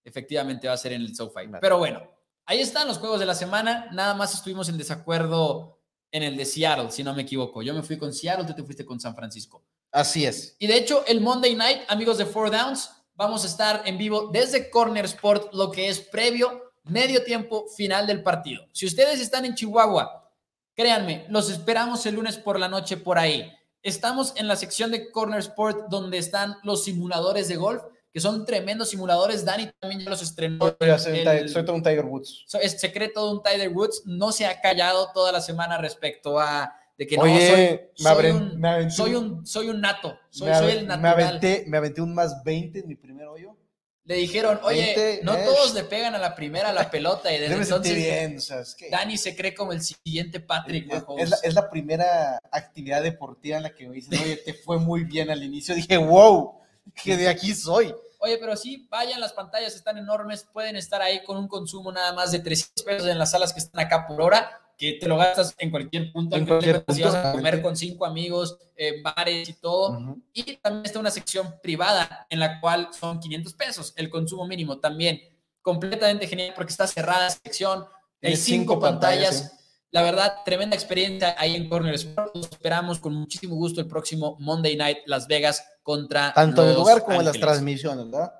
Efectivamente 0.04 0.68
va 0.68 0.74
a 0.74 0.76
ser 0.76 0.92
en 0.92 1.02
el 1.02 1.14
SoFi. 1.16 1.48
Pero 1.60 1.78
bueno, 1.78 2.00
ahí 2.44 2.60
están 2.60 2.86
los 2.86 2.98
juegos 2.98 3.18
de 3.18 3.26
la 3.26 3.34
semana. 3.34 3.88
Nada 3.92 4.14
más 4.14 4.34
estuvimos 4.34 4.68
en 4.68 4.78
desacuerdo 4.78 5.80
en 6.12 6.22
el 6.22 6.36
de 6.36 6.44
Seattle, 6.44 6.90
si 6.90 7.02
no 7.02 7.12
me 7.14 7.22
equivoco. 7.22 7.62
Yo 7.62 7.74
me 7.74 7.82
fui 7.82 7.98
con 7.98 8.12
Seattle, 8.12 8.44
tú 8.46 8.54
te 8.54 8.62
fuiste 8.62 8.84
con 8.84 9.00
San 9.00 9.14
Francisco. 9.16 9.64
Así 9.96 10.26
es. 10.26 10.56
Y 10.58 10.66
de 10.66 10.76
hecho, 10.76 11.04
el 11.06 11.22
Monday 11.22 11.54
Night, 11.54 11.80
amigos 11.88 12.18
de 12.18 12.26
Four 12.26 12.50
Downs, 12.50 12.90
vamos 13.14 13.44
a 13.44 13.46
estar 13.46 13.80
en 13.86 13.96
vivo 13.96 14.28
desde 14.30 14.68
Corner 14.68 15.06
Sport, 15.06 15.54
lo 15.54 15.70
que 15.70 15.88
es 15.88 16.00
previo, 16.00 16.70
medio 16.84 17.24
tiempo, 17.24 17.66
final 17.74 18.06
del 18.06 18.22
partido. 18.22 18.66
Si 18.72 18.84
ustedes 18.84 19.20
están 19.20 19.46
en 19.46 19.54
Chihuahua, 19.54 20.30
créanme, 20.74 21.24
los 21.30 21.48
esperamos 21.50 22.04
el 22.04 22.14
lunes 22.16 22.36
por 22.36 22.60
la 22.60 22.68
noche 22.68 22.98
por 22.98 23.18
ahí. 23.18 23.50
Estamos 23.82 24.34
en 24.36 24.48
la 24.48 24.56
sección 24.56 24.90
de 24.90 25.10
Corner 25.10 25.38
Sport 25.40 25.86
donde 25.88 26.18
están 26.18 26.56
los 26.62 26.84
simuladores 26.84 27.48
de 27.48 27.56
golf, 27.56 27.82
que 28.12 28.20
son 28.20 28.44
tremendos 28.44 28.90
simuladores. 28.90 29.46
Dani 29.46 29.70
también 29.80 30.02
ya 30.02 30.10
los 30.10 30.20
estrenó. 30.20 30.76
Soy, 30.98 31.20
El- 31.20 31.52
todo 31.64 31.74
un 31.74 31.82
Tiger 31.82 32.04
Woods. 32.04 32.44
Es 32.60 32.78
secreto 32.78 33.24
de 33.26 33.32
un 33.32 33.42
Tiger 33.42 33.70
Woods. 33.70 34.02
No 34.04 34.30
se 34.30 34.44
ha 34.44 34.60
callado 34.60 35.10
toda 35.14 35.32
la 35.32 35.40
semana 35.40 35.78
respecto 35.78 36.38
a 36.38 36.70
de 36.98 37.06
que 37.06 37.16
no, 37.16 37.22
Oye, 37.24 37.46
soy, 37.48 37.58
me 37.58 37.90
soy 37.96 38.12
abre- 38.12 38.32
un, 38.32 38.60
me 38.60 38.68
aventé 38.68 38.94
soy 38.94 39.14
un- 39.14 39.24
un, 39.24 39.46
soy 39.46 39.68
un 39.68 39.80
nato, 39.80 40.18
soy, 40.30 40.48
me, 40.48 40.72
el 40.72 40.80
me 40.80 40.96
natural. 40.96 41.12
aventé, 41.12 41.64
me 41.66 41.76
aventé 41.76 42.00
un 42.00 42.14
más 42.14 42.42
20 42.44 42.78
en 42.80 42.88
mi 42.88 42.94
primer 42.94 43.26
hoyo. 43.26 43.56
Le 44.04 44.14
dijeron, 44.14 44.60
oye, 44.62 44.94
20, 44.96 45.20
no 45.24 45.34
eh, 45.34 45.42
todos 45.44 45.74
le 45.74 45.82
pegan 45.82 46.14
a 46.14 46.18
la 46.18 46.36
primera 46.36 46.68
a 46.70 46.72
la 46.72 46.88
pelota 46.90 47.32
y 47.34 47.38
desde 47.40 47.56
me 47.56 47.62
entonces 47.64 47.94
bien, 47.96 48.36
o 48.38 48.40
sea, 48.40 48.60
es 48.60 48.74
que 48.76 48.88
Dani 48.88 49.18
se 49.18 49.34
cree 49.34 49.52
como 49.52 49.72
el 49.72 49.82
siguiente 49.82 50.38
Patrick 50.38 50.88
es 51.18 51.28
la, 51.30 51.36
es 51.42 51.54
la 51.54 51.68
primera 51.68 52.38
actividad 52.52 53.02
deportiva 53.02 53.56
en 53.56 53.64
la 53.64 53.74
que 53.74 53.88
me 53.88 53.96
dicen, 53.96 54.18
oye, 54.22 54.36
te 54.36 54.54
fue 54.54 54.78
muy 54.78 55.04
bien 55.04 55.28
al 55.28 55.42
inicio. 55.42 55.74
Dije, 55.74 55.96
wow, 55.96 56.60
que 57.02 57.16
de 57.16 57.28
aquí 57.28 57.52
soy. 57.52 57.92
Oye, 58.18 58.38
pero 58.38 58.56
sí, 58.56 58.86
vayan, 58.88 59.20
las 59.20 59.32
pantallas 59.34 59.74
están 59.74 59.98
enormes, 59.98 60.44
pueden 60.52 60.76
estar 60.76 61.02
ahí 61.02 61.22
con 61.24 61.36
un 61.36 61.48
consumo 61.48 61.92
nada 61.92 62.12
más 62.14 62.30
de 62.32 62.38
300 62.38 62.84
pesos 62.84 63.08
en 63.08 63.18
las 63.18 63.32
salas 63.32 63.52
que 63.52 63.58
están 63.58 63.84
acá 63.84 64.06
por 64.06 64.22
hora, 64.22 64.50
que 64.76 64.94
te 64.94 65.08
lo 65.08 65.16
gastas 65.16 65.54
en 65.58 65.70
cualquier 65.70 66.12
punto, 66.12 66.36
En 66.36 66.46
cualquier 66.46 66.84
si 66.88 67.02
punto, 67.02 67.04
vas 67.04 67.14
a 67.14 67.32
comer 67.32 67.62
con 67.62 67.76
cinco 67.76 68.04
amigos, 68.04 68.58
eh, 68.76 69.00
bares 69.02 69.48
y 69.48 69.54
todo. 69.54 70.18
Y 70.32 70.56
también 70.56 70.84
está 70.84 70.98
una 70.98 71.10
sección 71.10 71.54
privada 71.62 72.26
en 72.28 72.40
la 72.40 72.60
cual 72.60 72.88
son 72.92 73.18
500 73.18 73.54
pesos 73.54 73.94
el 73.96 74.10
consumo 74.10 74.46
mínimo 74.46 74.78
también. 74.78 75.20
Completamente 75.62 76.26
genial 76.26 76.52
porque 76.54 76.72
está 76.72 76.86
cerrada 76.86 77.24
la 77.24 77.30
sección. 77.30 77.86
Hay 78.22 78.36
cinco, 78.36 78.74
cinco 78.74 78.80
pantallas. 78.80 79.40
pantallas, 79.40 79.60
La 79.90 80.02
verdad, 80.02 80.34
tremenda 80.44 80.76
experiencia 80.76 81.34
ahí 81.38 81.56
en 81.56 81.68
Corner 81.68 81.94
Sport. 81.94 82.36
Los 82.36 82.50
esperamos 82.50 82.98
con 82.98 83.14
muchísimo 83.14 83.54
gusto 83.54 83.80
el 83.80 83.86
próximo 83.86 84.36
Monday 84.40 84.76
Night 84.76 84.98
Las 85.06 85.26
Vegas 85.26 85.64
contra 85.82 86.34
Tanto 86.34 86.64
en 86.64 86.70
el 86.70 86.74
lugar 86.74 87.02
como 87.02 87.20
en 87.20 87.24
las 87.24 87.38
transmisiones, 87.38 88.10
¿verdad? 88.10 88.32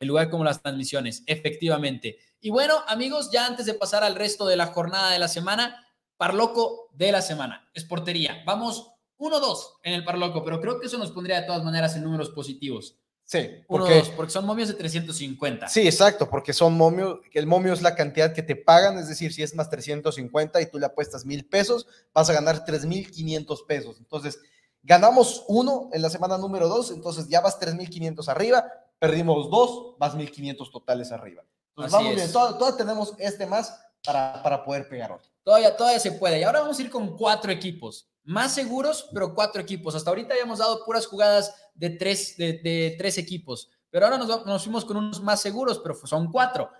El 0.00 0.08
lugar 0.08 0.30
como 0.30 0.42
las 0.42 0.60
transmisiones, 0.60 1.22
efectivamente. 1.26 2.18
Y 2.40 2.50
bueno, 2.50 2.74
amigos, 2.88 3.30
ya 3.30 3.46
antes 3.46 3.66
de 3.66 3.74
pasar 3.74 4.02
al 4.02 4.16
resto 4.16 4.46
de 4.46 4.56
la 4.56 4.66
jornada 4.66 5.12
de 5.12 5.18
la 5.18 5.28
semana, 5.28 5.86
Parloco 6.16 6.90
de 6.92 7.12
la 7.12 7.22
semana, 7.22 7.70
Esportería. 7.72 8.42
Vamos 8.44 8.92
1-2 9.18 9.56
en 9.84 9.94
el 9.94 10.04
Parloco, 10.04 10.42
pero 10.42 10.60
creo 10.60 10.80
que 10.80 10.86
eso 10.86 10.98
nos 10.98 11.12
pondría 11.12 11.40
de 11.40 11.46
todas 11.46 11.62
maneras 11.62 11.94
en 11.96 12.02
números 12.02 12.30
positivos. 12.30 12.96
Sí, 13.24 13.38
1-2, 13.38 13.64
porque, 13.68 14.02
porque 14.16 14.32
son 14.32 14.44
momios 14.44 14.68
de 14.68 14.74
350. 14.74 15.68
sí, 15.68 15.86
exacto, 15.86 16.28
porque 16.28 16.52
son 16.52 16.76
momios, 16.76 17.20
el 17.32 17.46
momio 17.46 17.72
es 17.72 17.80
la 17.80 17.94
cantidad 17.94 18.32
que 18.32 18.42
te 18.42 18.56
pagan, 18.56 18.98
es 18.98 19.08
decir, 19.08 19.32
si 19.32 19.42
es 19.42 19.54
más 19.54 19.70
350 19.70 20.60
y 20.60 20.66
tú 20.66 20.78
le 20.78 20.86
apuestas 20.86 21.24
mil 21.24 21.46
pesos, 21.46 21.86
vas 22.12 22.28
a 22.28 22.32
ganar 22.32 22.64
3.500 22.64 23.66
pesos. 23.66 23.98
Entonces, 23.98 24.40
ganamos 24.82 25.44
uno 25.46 25.90
en 25.92 26.02
la 26.02 26.10
semana 26.10 26.38
número 26.38 26.68
dos, 26.68 26.90
entonces 26.90 27.28
ya 27.28 27.40
vas 27.40 27.60
3.500 27.60 28.28
arriba, 28.28 28.66
perdimos 29.00 29.50
dos, 29.50 29.96
vas 29.98 30.14
1.500 30.14 30.70
totales 30.70 31.10
arriba. 31.10 31.42
Entonces, 31.70 31.94
Así 31.94 32.04
vamos 32.04 32.16
bien, 32.16 32.32
todavía, 32.32 32.58
todavía 32.58 32.76
tenemos 32.76 33.14
este 33.18 33.46
más 33.46 33.80
para, 34.04 34.40
para 34.42 34.64
poder 34.64 34.88
pegar 34.88 35.10
otro. 35.10 35.28
Todavía, 35.42 35.76
todavía 35.76 35.98
se 35.98 36.12
puede. 36.12 36.38
Y 36.38 36.42
ahora 36.44 36.60
vamos 36.60 36.78
a 36.78 36.82
ir 36.82 36.90
con 36.90 37.16
cuatro 37.16 37.50
equipos. 37.50 38.08
Más 38.22 38.54
seguros, 38.54 39.08
pero 39.12 39.34
cuatro 39.34 39.60
equipos. 39.62 39.94
Hasta 39.94 40.10
ahorita 40.10 40.34
habíamos 40.34 40.58
dado 40.58 40.84
puras 40.84 41.06
jugadas 41.06 41.54
de 41.74 41.90
tres, 41.90 42.36
de, 42.36 42.60
de 42.62 42.94
tres 42.98 43.16
equipos. 43.18 43.70
Pero 43.90 44.06
ahora 44.06 44.18
nos, 44.18 44.46
nos 44.46 44.62
fuimos 44.62 44.84
con 44.84 44.98
unos 44.98 45.22
más 45.22 45.40
seguros, 45.40 45.80
pero 45.80 45.94
son 46.06 46.30
cuatro. 46.30 46.70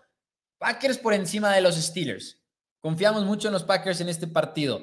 Packers 0.59 0.99
por 0.99 1.15
encima 1.15 1.53
de 1.55 1.63
los 1.63 1.75
Steelers. 1.75 2.39
Confiamos 2.81 3.25
mucho 3.25 3.49
en 3.49 3.55
los 3.55 3.65
Packers 3.65 4.01
en 4.03 4.11
este 4.11 4.27
partido. 4.27 4.81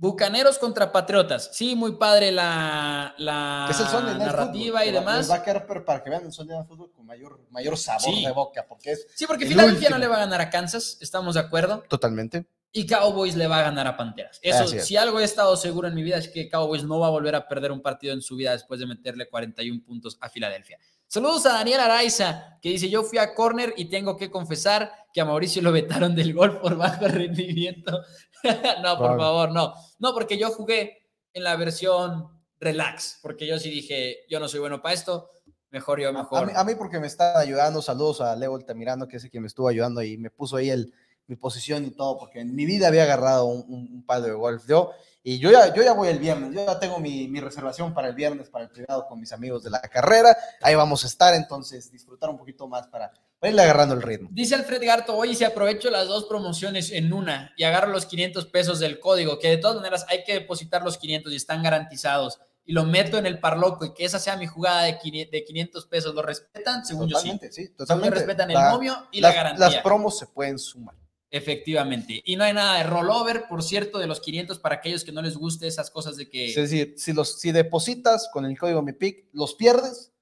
Bucaneros 0.00 0.58
contra 0.58 0.92
Patriotas. 0.92 1.50
Sí, 1.52 1.74
muy 1.74 1.96
padre 1.96 2.30
la, 2.30 3.14
la 3.18 3.66
es 3.68 3.80
el 3.80 4.18
narrativa 4.18 4.84
y 4.86 4.92
demás. 4.92 5.18
Les 5.18 5.30
va 5.30 5.34
a 5.36 5.42
quedar 5.42 5.66
pero 5.66 5.84
para 5.84 6.02
que 6.04 6.08
vean 6.10 6.24
el 6.24 6.32
Sunday 6.32 6.56
Night 6.56 6.68
Football 6.68 6.92
con 6.92 7.04
mayor, 7.04 7.40
mayor 7.50 7.76
sabor 7.76 8.02
Sí. 8.14 8.24
de 8.24 8.30
boca, 8.30 8.64
porque 8.68 8.92
es 8.92 9.06
Sí, 9.16 9.26
porque 9.26 9.42
el 9.44 9.50
Filadelfia 9.50 9.90
no 9.90 9.98
le 9.98 10.06
va 10.06 10.16
a 10.16 10.20
ganar 10.20 10.40
a 10.40 10.50
Kansas, 10.50 10.98
estamos 11.00 11.34
de 11.34 11.40
acuerdo. 11.40 11.84
totalmente. 11.88 12.46
Y 12.70 12.86
Cowboys 12.86 13.34
le 13.34 13.46
va 13.48 13.58
a 13.60 13.62
ganar 13.62 13.86
a 13.86 13.96
Panteras. 13.96 14.38
Eso, 14.42 14.64
Así 14.64 14.76
es. 14.76 14.86
si 14.86 14.96
algo 14.96 15.18
he 15.18 15.24
estado 15.24 15.56
seguro 15.56 15.88
en 15.88 15.94
mi 15.94 16.02
vida 16.02 16.18
es 16.18 16.28
que 16.28 16.48
Cowboys 16.48 16.84
no 16.84 17.00
va 17.00 17.06
a 17.08 17.10
volver 17.10 17.34
a 17.34 17.48
perder 17.48 17.72
un 17.72 17.80
partido 17.80 18.12
en 18.12 18.20
su 18.22 18.36
vida 18.36 18.52
después 18.52 18.78
de 18.78 18.86
meterle 18.86 19.28
41 19.28 19.82
puntos 19.84 20.16
a 20.20 20.28
Filadelfia. 20.28 20.78
Saludos 21.06 21.46
a 21.46 21.54
Daniel 21.54 21.80
Araiza, 21.80 22.58
que 22.60 22.68
dice, 22.68 22.90
yo 22.90 23.02
fui 23.02 23.16
a 23.16 23.34
corner 23.34 23.72
y 23.78 23.86
tengo 23.86 24.18
que 24.18 24.30
confesar 24.30 24.92
que 25.14 25.22
a 25.22 25.24
Mauricio 25.24 25.62
lo 25.62 25.72
vetaron 25.72 26.14
del 26.14 26.34
gol 26.34 26.60
por 26.60 26.76
bajo 26.76 27.08
rendimiento. 27.08 28.02
no, 28.82 28.98
por 28.98 29.16
favor, 29.16 29.50
no. 29.52 29.74
No, 29.98 30.14
porque 30.14 30.38
yo 30.38 30.50
jugué 30.50 31.08
en 31.32 31.44
la 31.44 31.56
versión 31.56 32.28
relax, 32.60 33.18
porque 33.22 33.46
yo 33.46 33.58
sí 33.58 33.70
dije, 33.70 34.18
yo 34.28 34.40
no 34.40 34.48
soy 34.48 34.60
bueno 34.60 34.82
para 34.82 34.94
esto, 34.94 35.30
mejor 35.70 36.00
yo, 36.00 36.12
mejor. 36.12 36.50
A, 36.54 36.64
mí, 36.64 36.74
porque 36.74 36.98
me 36.98 37.06
está 37.06 37.38
ayudando, 37.38 37.82
saludos 37.82 38.20
a 38.20 38.34
Leo 38.36 38.56
Altamirano, 38.56 39.06
que 39.06 39.16
es 39.16 39.24
el 39.24 39.30
que 39.30 39.40
me 39.40 39.46
estuvo 39.46 39.68
ayudando 39.68 40.02
y 40.02 40.16
me 40.16 40.30
puso 40.30 40.56
ahí 40.56 40.70
el, 40.70 40.92
mi 41.26 41.36
posición 41.36 41.84
y 41.84 41.90
todo, 41.90 42.18
porque 42.18 42.40
en 42.40 42.54
mi 42.54 42.64
vida 42.66 42.88
había 42.88 43.04
agarrado 43.04 43.46
un, 43.46 43.64
un, 43.68 44.04
palo 44.04 44.26
de 44.26 44.32
golf. 44.32 44.66
Yo, 44.66 44.92
y 45.22 45.38
yo 45.38 45.50
ya, 45.50 45.74
yo 45.74 45.82
ya 45.82 45.92
voy 45.92 46.08
el 46.08 46.18
viernes, 46.18 46.54
yo 46.54 46.64
ya 46.64 46.80
tengo 46.80 46.98
mi, 46.98 47.28
mi, 47.28 47.40
reservación 47.40 47.92
para 47.92 48.08
el 48.08 48.14
viernes, 48.14 48.48
para 48.48 48.64
el 48.64 48.70
privado 48.70 49.06
con 49.06 49.20
mis 49.20 49.32
amigos 49.32 49.62
de 49.62 49.70
la 49.70 49.80
carrera. 49.80 50.36
Ahí 50.62 50.74
vamos 50.74 51.04
a 51.04 51.06
estar, 51.06 51.34
entonces 51.34 51.90
disfrutar 51.92 52.30
un 52.30 52.38
poquito 52.38 52.66
más 52.66 52.86
para, 52.88 53.12
para 53.38 53.50
irle 53.50 53.62
agarrando 53.62 53.94
el 53.94 54.02
ritmo. 54.02 54.28
Dice 54.32 54.54
Alfred 54.54 54.84
Garto, 54.84 55.16
oye, 55.16 55.34
si 55.34 55.44
aprovecho 55.44 55.90
las 55.90 56.08
dos 56.08 56.24
promociones 56.24 56.90
en 56.90 57.12
una 57.12 57.52
y 57.56 57.64
agarro 57.64 57.92
los 57.92 58.06
500 58.06 58.46
pesos 58.46 58.80
del 58.80 58.98
código, 58.98 59.38
que 59.38 59.48
de 59.48 59.58
todas 59.58 59.76
maneras 59.76 60.06
hay 60.08 60.24
que 60.24 60.34
depositar 60.34 60.82
los 60.82 60.98
500 60.98 61.32
y 61.32 61.36
están 61.36 61.62
garantizados 61.62 62.40
y 62.68 62.72
lo 62.72 62.84
meto 62.84 63.16
en 63.16 63.24
el 63.24 63.40
parloco 63.40 63.86
y 63.86 63.94
que 63.94 64.04
esa 64.04 64.18
sea 64.18 64.36
mi 64.36 64.46
jugada 64.46 64.82
de 64.82 64.98
500 64.98 65.86
pesos, 65.86 66.14
¿lo 66.14 66.20
respetan? 66.20 66.84
Según 66.84 67.08
totalmente, 67.08 67.46
yo 67.46 67.52
sí. 67.52 67.66
sí 67.66 67.74
totalmente. 67.74 68.16
respetan 68.16 68.50
el 68.50 68.58
novio 68.58 69.08
y 69.10 69.22
la 69.22 69.32
garantía. 69.32 69.70
Las 69.70 69.76
promos 69.76 70.18
se 70.18 70.26
pueden 70.26 70.58
sumar. 70.58 70.94
Efectivamente. 71.30 72.22
Y 72.26 72.36
no 72.36 72.44
hay 72.44 72.52
nada 72.52 72.78
de 72.78 72.84
rollover, 72.84 73.46
por 73.48 73.62
cierto, 73.62 73.98
de 73.98 74.06
los 74.06 74.20
500 74.20 74.58
para 74.58 74.76
aquellos 74.76 75.02
que 75.02 75.12
no 75.12 75.22
les 75.22 75.36
guste 75.36 75.66
esas 75.66 75.90
cosas 75.90 76.16
de 76.16 76.28
que... 76.28 76.50
Es 76.50 76.56
decir, 76.56 76.94
si, 76.98 77.14
los, 77.14 77.40
si 77.40 77.52
depositas 77.52 78.28
con 78.32 78.44
el 78.44 78.58
código 78.58 78.82
MIPIC, 78.82 79.28
los 79.32 79.54
pierdes, 79.54 80.12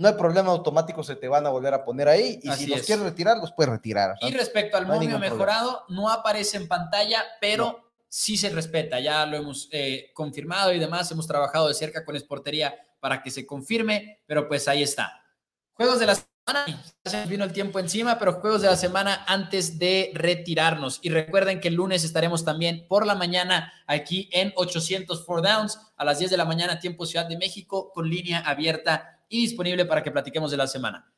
no 0.00 0.08
hay 0.08 0.14
problema 0.14 0.50
automático, 0.50 1.04
se 1.04 1.14
te 1.14 1.28
van 1.28 1.44
a 1.44 1.50
volver 1.50 1.74
a 1.74 1.84
poner 1.84 2.08
ahí. 2.08 2.40
Y 2.42 2.50
si 2.52 2.66
los 2.66 2.80
quieres 2.80 3.04
retirar, 3.04 3.36
los 3.36 3.52
puedes 3.52 3.70
retirar. 3.70 4.14
Y 4.22 4.32
respecto 4.32 4.78
al 4.78 4.88
no 4.88 5.18
mejorado, 5.18 5.84
no 5.90 6.08
aparece 6.08 6.56
en 6.56 6.66
pantalla, 6.66 7.22
pero 7.38 7.92
sí 8.08 8.38
se 8.38 8.48
respeta, 8.48 8.98
ya 8.98 9.26
lo 9.26 9.36
hemos 9.36 9.68
eh, 9.72 10.10
confirmado 10.14 10.72
y 10.72 10.78
demás, 10.78 11.10
hemos 11.10 11.26
trabajado 11.26 11.68
de 11.68 11.74
cerca 11.74 12.02
con 12.02 12.16
Esportería 12.16 12.74
para 12.98 13.22
que 13.22 13.30
se 13.30 13.46
confirme, 13.46 14.22
pero 14.24 14.48
pues 14.48 14.68
ahí 14.68 14.82
está. 14.82 15.22
Juegos 15.74 16.00
de 16.00 16.06
la 16.06 16.14
semana, 16.14 16.64
ya 17.04 17.10
se 17.10 17.18
nos 17.18 17.28
vino 17.28 17.44
el 17.44 17.52
tiempo 17.52 17.78
encima, 17.78 18.18
pero 18.18 18.40
juegos 18.40 18.62
de 18.62 18.68
la 18.68 18.76
semana 18.76 19.26
antes 19.28 19.78
de 19.78 20.12
retirarnos. 20.14 20.98
Y 21.02 21.10
recuerden 21.10 21.60
que 21.60 21.68
el 21.68 21.74
lunes 21.74 22.04
estaremos 22.04 22.42
también 22.42 22.86
por 22.88 23.04
la 23.04 23.16
mañana 23.16 23.70
aquí 23.86 24.30
en 24.32 24.54
804 24.56 25.42
Downs 25.42 25.78
a 25.94 26.06
las 26.06 26.18
10 26.20 26.30
de 26.30 26.36
la 26.38 26.46
mañana, 26.46 26.80
tiempo 26.80 27.04
Ciudad 27.04 27.26
de 27.26 27.36
México, 27.36 27.92
con 27.92 28.08
línea 28.08 28.40
abierta 28.40 29.19
y 29.30 29.40
disponible 29.40 29.86
para 29.86 30.02
que 30.02 30.10
platiquemos 30.10 30.50
de 30.50 30.58
la 30.58 30.66
semana. 30.66 31.10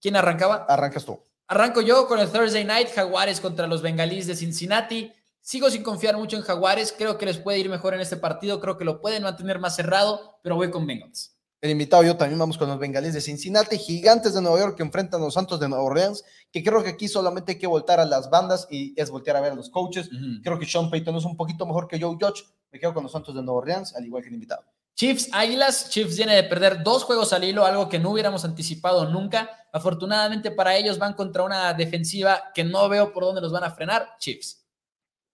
¿Quién 0.00 0.16
arrancaba? 0.16 0.64
Arrancas 0.68 1.04
tú. 1.04 1.20
Arranco 1.48 1.82
yo 1.82 2.06
con 2.08 2.18
el 2.18 2.30
Thursday 2.30 2.64
Night, 2.64 2.88
Jaguares 2.94 3.40
contra 3.40 3.66
los 3.66 3.82
Bengalíes 3.82 4.26
de 4.26 4.34
Cincinnati. 4.34 5.12
Sigo 5.42 5.68
sin 5.68 5.82
confiar 5.82 6.16
mucho 6.16 6.36
en 6.36 6.42
Jaguares, 6.42 6.94
creo 6.96 7.18
que 7.18 7.26
les 7.26 7.38
puede 7.38 7.58
ir 7.58 7.68
mejor 7.68 7.94
en 7.94 8.00
este 8.00 8.16
partido, 8.16 8.60
creo 8.60 8.76
que 8.76 8.84
lo 8.84 9.00
pueden 9.00 9.22
mantener 9.22 9.60
más 9.60 9.76
cerrado, 9.76 10.40
pero 10.42 10.56
voy 10.56 10.70
con 10.70 10.86
Bengals. 10.86 11.36
El 11.60 11.70
invitado 11.70 12.02
yo 12.02 12.16
también 12.16 12.38
vamos 12.38 12.58
con 12.58 12.68
los 12.68 12.78
bengalíes 12.78 13.14
de 13.14 13.20
Cincinnati, 13.20 13.78
gigantes 13.78 14.34
de 14.34 14.42
Nueva 14.42 14.58
York 14.58 14.76
que 14.76 14.82
enfrentan 14.82 15.20
a 15.20 15.24
los 15.24 15.34
Santos 15.34 15.58
de 15.58 15.68
Nueva 15.68 15.84
Orleans, 15.84 16.24
que 16.52 16.62
creo 16.62 16.82
que 16.82 16.90
aquí 16.90 17.08
solamente 17.08 17.52
hay 17.52 17.58
que 17.58 17.66
voltar 17.66 17.98
a 17.98 18.04
las 18.04 18.28
bandas 18.28 18.68
y 18.70 18.92
es 19.00 19.10
voltear 19.10 19.36
a 19.36 19.40
ver 19.40 19.52
a 19.52 19.54
los 19.54 19.70
coaches. 19.70 20.10
Creo 20.42 20.58
que 20.58 20.66
Sean 20.66 20.90
Payton 20.90 21.16
es 21.16 21.24
un 21.24 21.36
poquito 21.36 21.64
mejor 21.64 21.88
que 21.88 22.00
Joe 22.00 22.16
Judge. 22.20 22.44
Me 22.70 22.78
quedo 22.78 22.92
con 22.92 23.04
los 23.04 23.12
Santos 23.12 23.34
de 23.34 23.42
Nueva 23.42 23.58
Orleans, 23.58 23.96
al 23.96 24.04
igual 24.04 24.22
que 24.22 24.28
el 24.28 24.34
invitado. 24.34 24.64
Chiefs 24.96 25.28
Águilas, 25.30 25.90
Chiefs 25.90 26.16
viene 26.16 26.34
de 26.34 26.44
perder 26.44 26.82
dos 26.82 27.04
juegos 27.04 27.34
al 27.34 27.44
hilo, 27.44 27.66
algo 27.66 27.86
que 27.86 27.98
no 27.98 28.12
hubiéramos 28.12 28.46
anticipado 28.46 29.04
nunca. 29.10 29.50
Afortunadamente 29.70 30.50
para 30.50 30.74
ellos 30.74 30.98
van 30.98 31.12
contra 31.12 31.42
una 31.42 31.74
defensiva 31.74 32.44
que 32.54 32.64
no 32.64 32.88
veo 32.88 33.12
por 33.12 33.24
dónde 33.24 33.42
los 33.42 33.52
van 33.52 33.64
a 33.64 33.70
frenar, 33.70 34.16
Chiefs. 34.18 34.66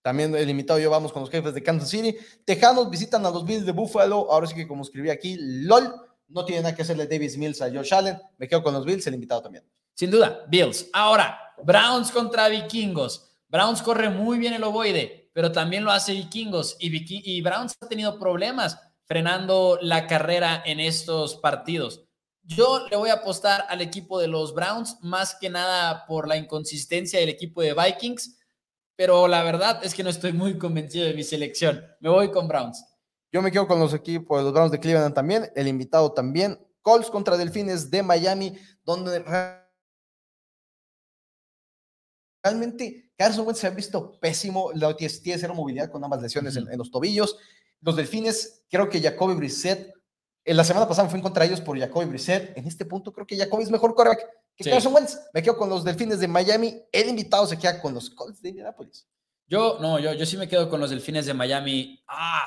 También 0.01 0.35
el 0.35 0.49
invitado 0.49 0.79
yo 0.79 0.89
vamos 0.89 1.13
con 1.13 1.21
los 1.21 1.29
jefes 1.29 1.53
de 1.53 1.63
Kansas 1.63 1.89
City. 1.89 2.13
Tejanos 2.43 2.89
visitan 2.89 3.25
a 3.25 3.29
los 3.29 3.45
Bills 3.45 3.65
de 3.65 3.71
Buffalo. 3.71 4.29
Ahora 4.29 4.47
sí 4.47 4.53
que 4.53 4.67
como 4.67 4.83
escribí 4.83 5.09
aquí, 5.09 5.37
LOL. 5.39 5.95
No 6.27 6.43
tiene 6.43 6.63
nada 6.63 6.75
que 6.75 6.81
hacerle 6.81 7.07
Davis 7.07 7.37
Mills 7.37 7.61
a 7.61 7.71
Josh 7.71 7.93
Allen. 7.93 8.19
Me 8.37 8.49
quedo 8.49 8.61
con 8.63 8.73
los 8.73 8.83
Bills, 8.83 9.07
el 9.07 9.13
invitado 9.13 9.43
también. 9.43 9.63
Sin 9.93 10.11
duda, 10.11 10.43
Bills. 10.49 10.89
Ahora, 10.91 11.39
Browns 11.63 12.11
contra 12.11 12.49
Vikingos. 12.49 13.31
Browns 13.47 13.81
corre 13.81 14.09
muy 14.09 14.39
bien 14.39 14.53
el 14.53 14.63
ovoide, 14.63 15.29
pero 15.31 15.53
también 15.53 15.85
lo 15.85 15.91
hace 15.91 16.11
Vikingos. 16.11 16.75
Y, 16.79 17.37
y 17.37 17.41
Browns 17.41 17.77
ha 17.79 17.87
tenido 17.87 18.19
problemas 18.19 18.77
frenando 19.05 19.77
la 19.81 20.07
carrera 20.07 20.61
en 20.65 20.79
estos 20.79 21.35
partidos. 21.35 22.05
Yo 22.43 22.87
le 22.89 22.97
voy 22.97 23.09
a 23.09 23.15
apostar 23.15 23.65
al 23.69 23.81
equipo 23.81 24.19
de 24.19 24.27
los 24.27 24.53
Browns, 24.53 24.97
más 25.01 25.35
que 25.39 25.49
nada 25.49 26.05
por 26.05 26.27
la 26.27 26.37
inconsistencia 26.37 27.19
del 27.19 27.29
equipo 27.29 27.61
de 27.61 27.73
Vikings 27.73 28.37
pero 28.95 29.27
la 29.27 29.43
verdad 29.43 29.83
es 29.83 29.93
que 29.93 30.03
no 30.03 30.09
estoy 30.09 30.33
muy 30.33 30.57
convencido 30.57 31.05
de 31.05 31.13
mi 31.13 31.23
selección. 31.23 31.83
Me 31.99 32.09
voy 32.09 32.31
con 32.31 32.47
Browns. 32.47 32.85
Yo 33.31 33.41
me 33.41 33.51
quedo 33.51 33.67
con 33.67 33.79
los 33.79 33.93
equipos 33.93 34.37
de 34.37 34.43
los 34.43 34.53
Browns 34.53 34.71
de 34.71 34.79
Cleveland 34.79 35.15
también, 35.15 35.51
el 35.55 35.67
invitado 35.67 36.13
también. 36.13 36.59
Colts 36.81 37.09
contra 37.09 37.37
Delfines 37.37 37.89
de 37.89 38.03
Miami, 38.03 38.55
donde 38.83 39.23
realmente 42.43 43.11
Carson 43.17 43.47
Wentz 43.47 43.61
se 43.61 43.67
ha 43.67 43.71
visto 43.71 44.19
pésimo. 44.19 44.71
La 44.73 44.95
tiene 44.95 45.39
cero 45.39 45.55
movilidad 45.55 45.89
con 45.89 46.03
ambas 46.03 46.21
lesiones 46.21 46.55
en, 46.55 46.77
los 46.77 46.91
tobillos. 46.91 47.37
Los 47.83 47.95
Delfines, 47.95 48.65
creo 48.69 48.89
que 48.89 49.01
Jacoby 49.01 49.35
Brissett, 49.35 49.93
en 50.45 50.57
la 50.57 50.63
semana 50.63 50.87
pasada 50.87 51.07
fue 51.09 51.17
en 51.17 51.23
contra 51.23 51.45
ellos 51.45 51.61
por 51.61 51.77
Jacoby 51.77 52.05
Brissett. 52.05 52.57
En 52.57 52.67
este 52.67 52.85
punto 52.85 53.13
creo 53.13 53.27
que 53.27 53.37
Jacoby 53.37 53.63
es 53.63 53.71
mejor 53.71 53.93
quarterback 53.93 54.27
que 54.55 54.69
Carson 54.69 54.93
Wentz. 54.93 55.19
Me 55.33 55.41
quedo 55.41 55.57
con 55.57 55.69
los 55.69 55.83
Delfines 55.83 56.19
de 56.19 56.27
Miami. 56.27 56.81
El 56.91 57.09
invitado 57.09 57.47
se 57.47 57.57
queda 57.57 57.81
con 57.81 57.93
los 57.93 58.09
Colts 58.09 58.41
de 58.41 58.49
Indianapolis. 58.49 59.07
Yo, 59.47 59.77
no, 59.79 59.99
yo, 59.99 60.13
yo 60.13 60.25
sí 60.25 60.37
me 60.37 60.47
quedo 60.47 60.69
con 60.69 60.79
los 60.79 60.89
Delfines 60.89 61.25
de 61.25 61.33
Miami. 61.33 62.03
Ah. 62.07 62.45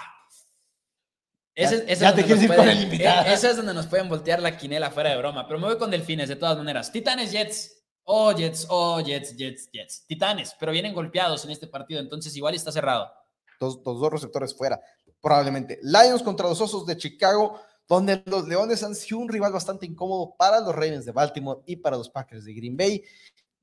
Ese, 1.55 1.97
ya, 1.97 2.15
te 2.15 2.23
quieres 2.23 2.45
ir 2.45 2.55
con 2.55 2.69
el 2.69 2.83
invitado. 2.83 3.27
E, 3.27 3.33
ese 3.33 3.51
es 3.51 3.57
donde 3.57 3.73
nos 3.73 3.87
pueden 3.87 4.09
voltear 4.09 4.41
la 4.41 4.57
quinela 4.57 4.91
fuera 4.91 5.11
de 5.11 5.17
broma. 5.17 5.47
Pero 5.47 5.59
me 5.59 5.67
voy 5.67 5.79
con 5.79 5.91
Delfines 5.91 6.29
de 6.29 6.37
todas 6.37 6.59
maneras. 6.59 6.93
Titanes, 6.93 7.33
Jets. 7.33 7.77
Oh, 8.09 8.33
Jets, 8.33 8.67
oh, 8.69 9.01
Jets, 9.01 9.37
Jets, 9.37 9.69
Jets. 9.73 10.07
Titanes, 10.07 10.55
pero 10.61 10.71
vienen 10.71 10.95
golpeados 10.95 11.45
en 11.45 11.51
este 11.51 11.67
partido, 11.67 11.99
entonces 11.99 12.37
igual 12.37 12.55
está 12.55 12.71
cerrado. 12.71 13.11
Los, 13.59 13.81
los 13.85 14.01
dos 14.01 14.13
receptores 14.13 14.55
fuera, 14.55 14.81
probablemente. 15.27 15.81
Lions 15.83 16.23
contra 16.23 16.49
los 16.49 16.61
Osos 16.61 16.87
de 16.87 16.97
Chicago 16.97 17.59
donde 17.89 18.23
los 18.27 18.47
Leones 18.47 18.85
han 18.85 18.95
sido 18.95 19.19
un 19.19 19.29
rival 19.29 19.53
bastante 19.53 19.85
incómodo 19.85 20.37
para 20.39 20.61
los 20.61 20.73
Ravens 20.73 21.05
de 21.05 21.11
Baltimore 21.11 21.63
y 21.67 21.75
para 21.75 21.97
los 21.97 22.09
Packers 22.09 22.45
de 22.45 22.55
Green 22.55 22.77
Bay. 22.77 23.03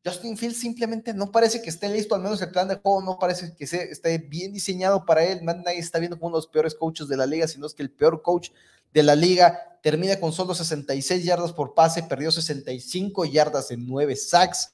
Justin 0.05 0.36
Fields 0.36 0.59
simplemente 0.59 1.14
no 1.14 1.32
parece 1.32 1.61
que 1.61 1.70
esté 1.70 1.88
listo, 1.88 2.16
al 2.16 2.22
menos 2.22 2.41
el 2.41 2.51
plan 2.51 2.68
de 2.68 2.76
juego 2.76 3.01
no 3.01 3.18
parece 3.18 3.55
que 3.55 3.64
esté 3.64 4.18
bien 4.18 4.51
diseñado 4.51 5.05
para 5.05 5.24
él. 5.24 5.39
Nadie 5.45 5.80
está 5.80 5.99
viendo 5.99 6.18
como 6.18 6.28
uno 6.28 6.36
de 6.36 6.39
los 6.39 6.47
peores 6.47 6.76
coaches 6.76 7.07
de 7.07 7.16
la 7.16 7.26
liga, 7.26 7.47
sino 7.47 7.66
es 7.66 7.74
que 7.74 7.84
el 7.84 7.91
peor 7.91 8.22
coach 8.22 8.49
de 8.91 9.03
la 9.03 9.16
liga 9.16 9.80
termina 9.82 10.20
con 10.20 10.34
solo 10.34 10.53
66 10.53 11.24
yardas 11.24 11.53
por 11.53 11.74
pase, 11.74 12.03
perdió 12.03 12.30
65 12.30 13.24
yardas 13.24 13.72
en 13.72 13.88
9 13.88 14.18
sacks. 14.18 14.74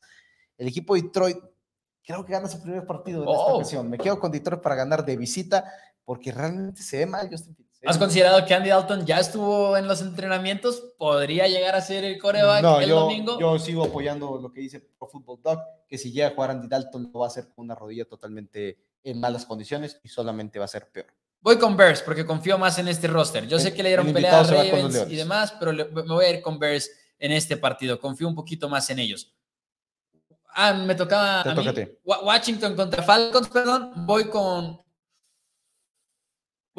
El 0.57 0.67
equipo 0.67 0.95
de 0.95 1.03
Detroit 1.03 1.37
creo 2.03 2.25
que 2.25 2.31
gana 2.31 2.47
su 2.47 2.59
primer 2.59 2.87
partido 2.87 3.21
en 3.21 3.29
esta 3.29 3.41
oh. 3.43 3.55
ocasión. 3.57 3.87
Me 3.87 3.99
quedo 3.99 4.19
con 4.19 4.31
Detroit 4.31 4.63
para 4.63 4.73
ganar 4.73 5.05
de 5.05 5.15
visita 5.15 5.71
porque 6.09 6.31
realmente 6.31 6.81
se 6.81 6.97
ve 6.97 7.05
mal 7.05 7.29
Justin 7.29 7.55
Fields. 7.55 7.81
¿Has 7.85 7.99
considerado 7.99 8.43
que 8.43 8.55
Andy 8.55 8.69
Dalton 8.69 9.05
ya 9.05 9.19
estuvo 9.19 9.77
en 9.77 9.87
los 9.87 10.01
entrenamientos? 10.01 10.83
¿Podría 10.97 11.47
llegar 11.47 11.75
a 11.75 11.81
ser 11.81 12.03
el 12.03 12.17
coreback 12.17 12.81
el 12.81 12.89
domingo? 12.89 13.39
Yo 13.39 13.59
sigo 13.59 13.83
apoyando 13.83 14.39
lo 14.41 14.51
que 14.51 14.61
dice 14.61 14.79
Pro 14.79 15.07
Football 15.07 15.39
Dog, 15.43 15.59
que 15.87 15.99
si 15.99 16.11
llega 16.11 16.29
a 16.29 16.31
jugar 16.31 16.49
Andy 16.49 16.67
Dalton 16.67 17.11
lo 17.13 17.19
va 17.19 17.27
a 17.27 17.29
hacer 17.29 17.49
con 17.49 17.65
una 17.65 17.75
rodilla 17.75 18.05
totalmente 18.05 18.79
en 19.03 19.19
malas 19.19 19.45
condiciones 19.45 20.01
y 20.03 20.09
solamente 20.09 20.57
va 20.57 20.65
a 20.65 20.67
ser 20.67 20.89
peor. 20.89 21.13
Voy 21.41 21.59
con 21.59 21.77
Bears 21.77 22.01
porque 22.01 22.25
confío 22.25 22.57
más 22.57 22.79
en 22.79 22.87
este 22.87 23.05
roster. 23.05 23.47
Yo 23.47 23.59
sé 23.59 23.71
que 23.71 23.83
le 23.83 23.89
dieron 23.89 24.11
pelea 24.11 24.39
a 24.39 24.43
Ravens 24.45 25.05
y 25.11 25.15
demás, 25.15 25.53
pero 25.59 25.73
me 25.73 26.01
voy 26.01 26.25
a 26.25 26.31
ir 26.31 26.41
con 26.41 26.57
Bears 26.57 26.89
en 27.19 27.33
este 27.33 27.55
partido. 27.55 27.99
Confío 27.99 28.27
un 28.27 28.33
poquito 28.33 28.67
más 28.67 28.89
en 28.89 28.97
ellos. 28.97 29.31
Ah, 30.55 30.73
me 30.73 30.95
tocaba 30.95 31.41
a, 31.41 31.53
mí. 31.53 31.63
Washington 32.03 32.75
contra 32.75 33.03
Falcons, 33.03 33.47
perdón. 33.47 33.91
Voy 34.07 34.27
con 34.27 34.88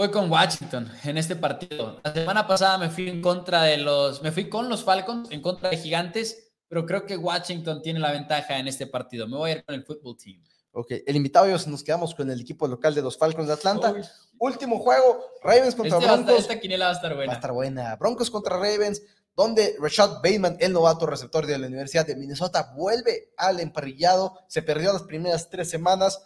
Voy 0.01 0.11
con 0.11 0.31
Washington 0.31 0.91
en 1.05 1.19
este 1.19 1.37
partido. 1.37 2.01
La 2.03 2.15
semana 2.15 2.47
pasada 2.47 2.79
me 2.79 2.89
fui 2.89 3.07
en 3.07 3.21
contra 3.21 3.65
de 3.65 3.77
los, 3.77 4.23
me 4.23 4.33
fui 4.33 4.49
con 4.49 4.71
los 4.71 4.83
Falcons 4.83 5.31
en 5.31 5.43
contra 5.43 5.69
de 5.69 5.77
Gigantes, 5.77 6.55
pero 6.69 6.87
creo 6.87 7.05
que 7.05 7.19
Washington 7.19 7.83
tiene 7.83 8.01
la 8.01 8.11
ventaja 8.11 8.57
en 8.59 8.67
este 8.67 8.87
partido. 8.87 9.29
Me 9.29 9.37
voy 9.37 9.51
a 9.51 9.57
ir 9.57 9.65
con 9.67 9.75
el 9.75 9.85
fútbol 9.85 10.17
team. 10.17 10.43
Ok, 10.73 10.93
el 11.07 11.17
invitado 11.17 11.51
y 11.51 11.71
nos 11.71 11.85
quedamos 11.85 12.15
con 12.15 12.31
el 12.31 12.41
equipo 12.41 12.67
local 12.67 12.95
de 12.95 13.03
los 13.03 13.19
Falcons 13.19 13.49
de 13.49 13.53
Atlanta. 13.53 13.95
Último 14.39 14.79
juego, 14.79 15.23
Ravens 15.43 15.75
contra 15.75 15.99
este 15.99 16.11
Broncos. 16.11 16.39
esta 16.39 16.59
quinela 16.59 16.87
va 16.87 16.93
a 16.93 16.95
estar 16.95 17.15
buena. 17.15 17.27
Va 17.27 17.35
a 17.35 17.37
estar 17.37 17.53
buena. 17.53 17.97
Broncos 17.97 18.31
contra 18.31 18.57
Ravens, 18.57 19.03
donde 19.37 19.77
Rashad 19.79 20.23
Bateman, 20.23 20.57
el 20.61 20.73
novato 20.73 21.05
receptor 21.05 21.45
de 21.45 21.59
la 21.59 21.67
Universidad 21.67 22.07
de 22.07 22.17
Minnesota, 22.17 22.73
vuelve 22.75 23.35
al 23.37 23.61
emparrillado. 23.61 24.39
Se 24.49 24.63
perdió 24.63 24.95
las 24.95 25.03
primeras 25.03 25.51
tres 25.51 25.69
semanas. 25.69 26.23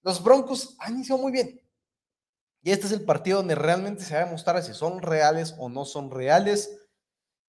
Los 0.00 0.24
Broncos 0.24 0.76
han 0.78 0.94
iniciado 0.94 1.20
muy 1.20 1.30
bien. 1.30 1.60
Y 2.62 2.70
este 2.70 2.86
es 2.86 2.92
el 2.92 3.04
partido 3.04 3.38
donde 3.38 3.54
realmente 3.54 4.04
se 4.04 4.14
va 4.14 4.20
a 4.20 4.24
demostrar 4.24 4.62
si 4.62 4.72
son 4.72 5.02
reales 5.02 5.54
o 5.58 5.68
no 5.68 5.84
son 5.84 6.10
reales. 6.10 6.78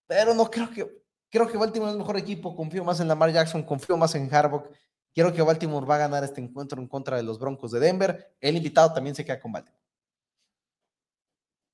Pero 0.08 0.34
no 0.34 0.50
creo 0.50 0.70
que, 0.70 1.04
Creo 1.34 1.48
que 1.48 1.58
Baltimore 1.58 1.90
es 1.90 1.96
el 1.96 2.00
mejor 2.00 2.16
equipo, 2.16 2.56
confío 2.56 2.84
más 2.84 3.00
en 3.00 3.08
Lamar 3.08 3.32
Jackson, 3.32 3.64
confío 3.64 3.98
más 3.98 4.14
en 4.14 4.32
Harbaugh. 4.32 4.70
Quiero 5.12 5.34
que 5.34 5.42
Baltimore 5.42 5.84
va 5.84 5.96
a 5.96 5.98
ganar 5.98 6.24
este 6.24 6.40
encuentro 6.40 6.80
en 6.80 6.88
contra 6.88 7.18
de 7.18 7.24
los 7.24 7.40
Broncos 7.40 7.72
de 7.72 7.80
Denver. 7.80 8.36
El 8.40 8.56
invitado 8.56 8.94
también 8.94 9.16
se 9.16 9.26
queda 9.26 9.40
con 9.40 9.52
Baltimore. 9.52 9.84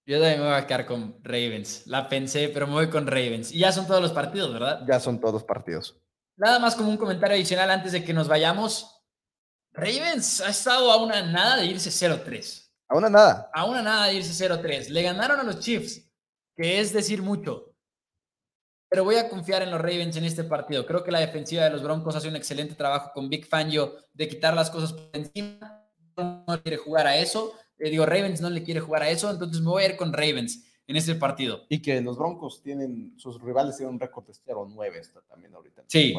Yo 0.06 0.18
también 0.18 0.40
me 0.40 0.46
voy 0.46 0.56
a 0.56 0.66
quedar 0.66 0.86
con 0.86 1.22
Ravens. 1.22 1.86
La 1.88 2.08
pensé, 2.08 2.48
pero 2.54 2.68
me 2.68 2.74
voy 2.74 2.90
con 2.90 3.06
Ravens. 3.06 3.52
Y 3.52 3.60
ya 3.60 3.74
son 3.74 3.86
todos 3.86 4.02
los 4.02 4.14
partidos, 4.14 4.54
¿verdad? 4.54 4.86
Ya 4.88 4.98
son 5.02 5.20
todos 5.20 5.44
partidos. 5.44 6.00
Nada 6.38 6.58
más 6.60 6.74
como 6.74 6.90
un 6.90 6.98
comentario 6.98 7.36
adicional 7.36 7.70
antes 7.70 7.92
de 7.92 8.02
que 8.02 8.14
nos 8.14 8.30
vayamos. 8.30 9.04
Ravens 9.74 10.40
ha 10.40 10.52
estado 10.52 10.90
a 10.90 11.04
una 11.04 11.22
nada 11.22 11.58
de 11.58 11.66
irse 11.66 11.90
0-3. 11.90 12.59
A 12.90 12.98
una 12.98 13.10
nada. 13.10 13.50
A 13.54 13.66
una 13.66 13.82
nada 13.82 14.08
de 14.08 14.16
irse 14.16 14.50
0-3. 14.50 14.90
Le 14.90 15.04
ganaron 15.04 15.40
a 15.40 15.44
los 15.44 15.60
Chiefs, 15.60 16.10
que 16.56 16.80
es 16.80 16.92
decir 16.92 17.22
mucho. 17.22 17.74
Pero 18.90 19.04
voy 19.04 19.16
a 19.16 19.30
confiar 19.30 19.62
en 19.62 19.70
los 19.70 19.80
Ravens 19.80 20.18
en 20.18 20.26
este 20.26 20.44
partido. 20.44 20.86
Creo 20.88 21.04
que 21.04 21.12
la 21.12 21.20
defensiva 21.20 21.64
de 21.64 21.70
los 21.70 21.84
Broncos 21.84 22.16
hace 22.16 22.28
un 22.28 22.36
excelente 22.36 22.74
trabajo 22.74 23.12
con 23.14 23.30
Big 23.30 23.46
Fangio 23.46 23.94
de 24.14 24.28
quitar 24.28 24.56
las 24.56 24.72
cosas 24.72 24.94
por 24.94 25.10
encima. 25.14 25.86
No 26.18 26.62
quiere 26.64 26.78
jugar 26.78 27.06
a 27.06 27.16
eso. 27.16 27.54
Eh, 27.78 27.92
digo, 27.92 28.08
Ravens 28.08 28.42
no 28.42 28.50
le 28.50 28.64
quiere 28.64 28.80
jugar 28.80 29.04
a 29.04 29.10
eso, 29.10 29.30
entonces 29.30 29.62
me 29.62 29.70
voy 29.70 29.84
a 29.84 29.90
ir 29.90 29.96
con 29.96 30.12
Ravens 30.12 30.66
en 30.88 30.96
este 30.96 31.14
partido. 31.14 31.62
Y 31.70 31.84
que 31.84 32.02
los 32.02 32.18
Broncos 32.18 32.64
tienen, 32.64 33.14
sus 33.18 33.40
rivales 33.40 33.78
tienen 33.78 33.94
un 33.94 34.00
récord 34.00 34.26
de 34.26 34.34
0-9 34.34 35.24
también 35.30 35.54
ahorita. 35.54 35.84
Sí. 35.88 36.16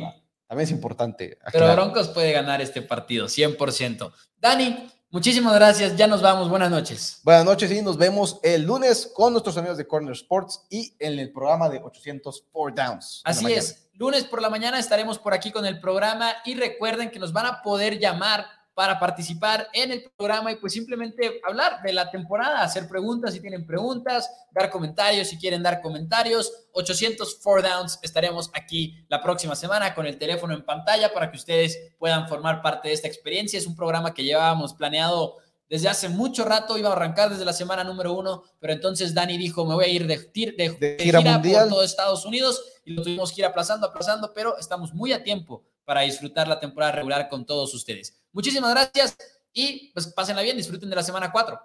También 0.46 0.64
es 0.64 0.70
importante. 0.70 1.38
Pero 1.52 1.72
Broncos 1.72 2.08
puede 2.08 2.32
ganar 2.32 2.60
este 2.60 2.82
partido, 2.82 3.26
100%. 3.26 4.12
Dani, 4.36 4.88
Muchísimas 5.12 5.52
gracias, 5.56 5.96
ya 5.96 6.06
nos 6.06 6.22
vamos, 6.22 6.48
buenas 6.48 6.70
noches. 6.70 7.18
Buenas 7.24 7.44
noches 7.44 7.72
y 7.72 7.82
nos 7.82 7.98
vemos 7.98 8.38
el 8.44 8.62
lunes 8.62 9.10
con 9.12 9.32
nuestros 9.32 9.56
amigos 9.56 9.76
de 9.76 9.84
Corner 9.84 10.12
Sports 10.12 10.62
y 10.70 10.94
en 11.00 11.18
el 11.18 11.32
programa 11.32 11.68
de 11.68 11.80
804 11.82 12.76
Downs. 12.76 13.20
Así 13.24 13.52
es, 13.52 13.88
lunes 13.94 14.22
por 14.22 14.40
la 14.40 14.48
mañana 14.48 14.78
estaremos 14.78 15.18
por 15.18 15.34
aquí 15.34 15.50
con 15.50 15.66
el 15.66 15.80
programa 15.80 16.30
y 16.44 16.54
recuerden 16.54 17.10
que 17.10 17.18
nos 17.18 17.32
van 17.32 17.46
a 17.46 17.60
poder 17.60 17.98
llamar 17.98 18.46
para 18.80 18.98
participar 18.98 19.68
en 19.74 19.92
el 19.92 20.10
programa 20.16 20.50
y 20.50 20.56
pues 20.56 20.72
simplemente 20.72 21.38
hablar 21.46 21.82
de 21.82 21.92
la 21.92 22.10
temporada, 22.10 22.62
hacer 22.62 22.88
preguntas 22.88 23.34
si 23.34 23.40
tienen 23.40 23.66
preguntas, 23.66 24.30
dar 24.52 24.70
comentarios 24.70 25.28
si 25.28 25.36
quieren 25.36 25.62
dar 25.62 25.82
comentarios. 25.82 26.50
804 26.72 27.68
Downs 27.68 27.98
estaremos 28.00 28.50
aquí 28.54 29.04
la 29.10 29.22
próxima 29.22 29.54
semana 29.54 29.94
con 29.94 30.06
el 30.06 30.16
teléfono 30.16 30.54
en 30.54 30.64
pantalla 30.64 31.12
para 31.12 31.30
que 31.30 31.36
ustedes 31.36 31.78
puedan 31.98 32.26
formar 32.26 32.62
parte 32.62 32.88
de 32.88 32.94
esta 32.94 33.06
experiencia. 33.06 33.58
Es 33.58 33.66
un 33.66 33.76
programa 33.76 34.14
que 34.14 34.24
llevábamos 34.24 34.72
planeado 34.72 35.36
desde 35.68 35.90
hace 35.90 36.08
mucho 36.08 36.46
rato, 36.46 36.78
iba 36.78 36.88
a 36.88 36.92
arrancar 36.92 37.28
desde 37.28 37.44
la 37.44 37.52
semana 37.52 37.84
número 37.84 38.14
uno, 38.14 38.44
pero 38.60 38.72
entonces 38.72 39.12
Dani 39.12 39.36
dijo, 39.36 39.66
me 39.66 39.74
voy 39.74 39.84
a 39.84 39.88
ir 39.88 40.06
de, 40.06 40.16
de, 40.16 40.96
gira, 40.98 41.20
por 41.20 41.68
todo 41.68 41.82
Estados 41.82 42.24
Unidos 42.24 42.64
y 42.86 42.92
lo 42.94 43.02
tuvimos 43.02 43.30
que 43.30 43.42
ir 43.42 43.46
aplazando, 43.46 43.88
aplazando, 43.88 44.32
pero 44.32 44.56
estamos 44.56 44.94
muy 44.94 45.12
a 45.12 45.22
tiempo 45.22 45.66
para 45.84 46.00
disfrutar 46.00 46.48
la 46.48 46.58
temporada 46.58 46.92
regular 46.92 47.28
con 47.28 47.44
todos 47.44 47.74
ustedes. 47.74 48.19
Muchísimas 48.32 48.70
gracias 48.70 49.16
y 49.52 49.92
pues 49.92 50.06
pásenla 50.08 50.42
bien, 50.42 50.56
disfruten 50.56 50.90
de 50.90 50.96
la 50.96 51.02
semana 51.02 51.32
4. 51.32 51.60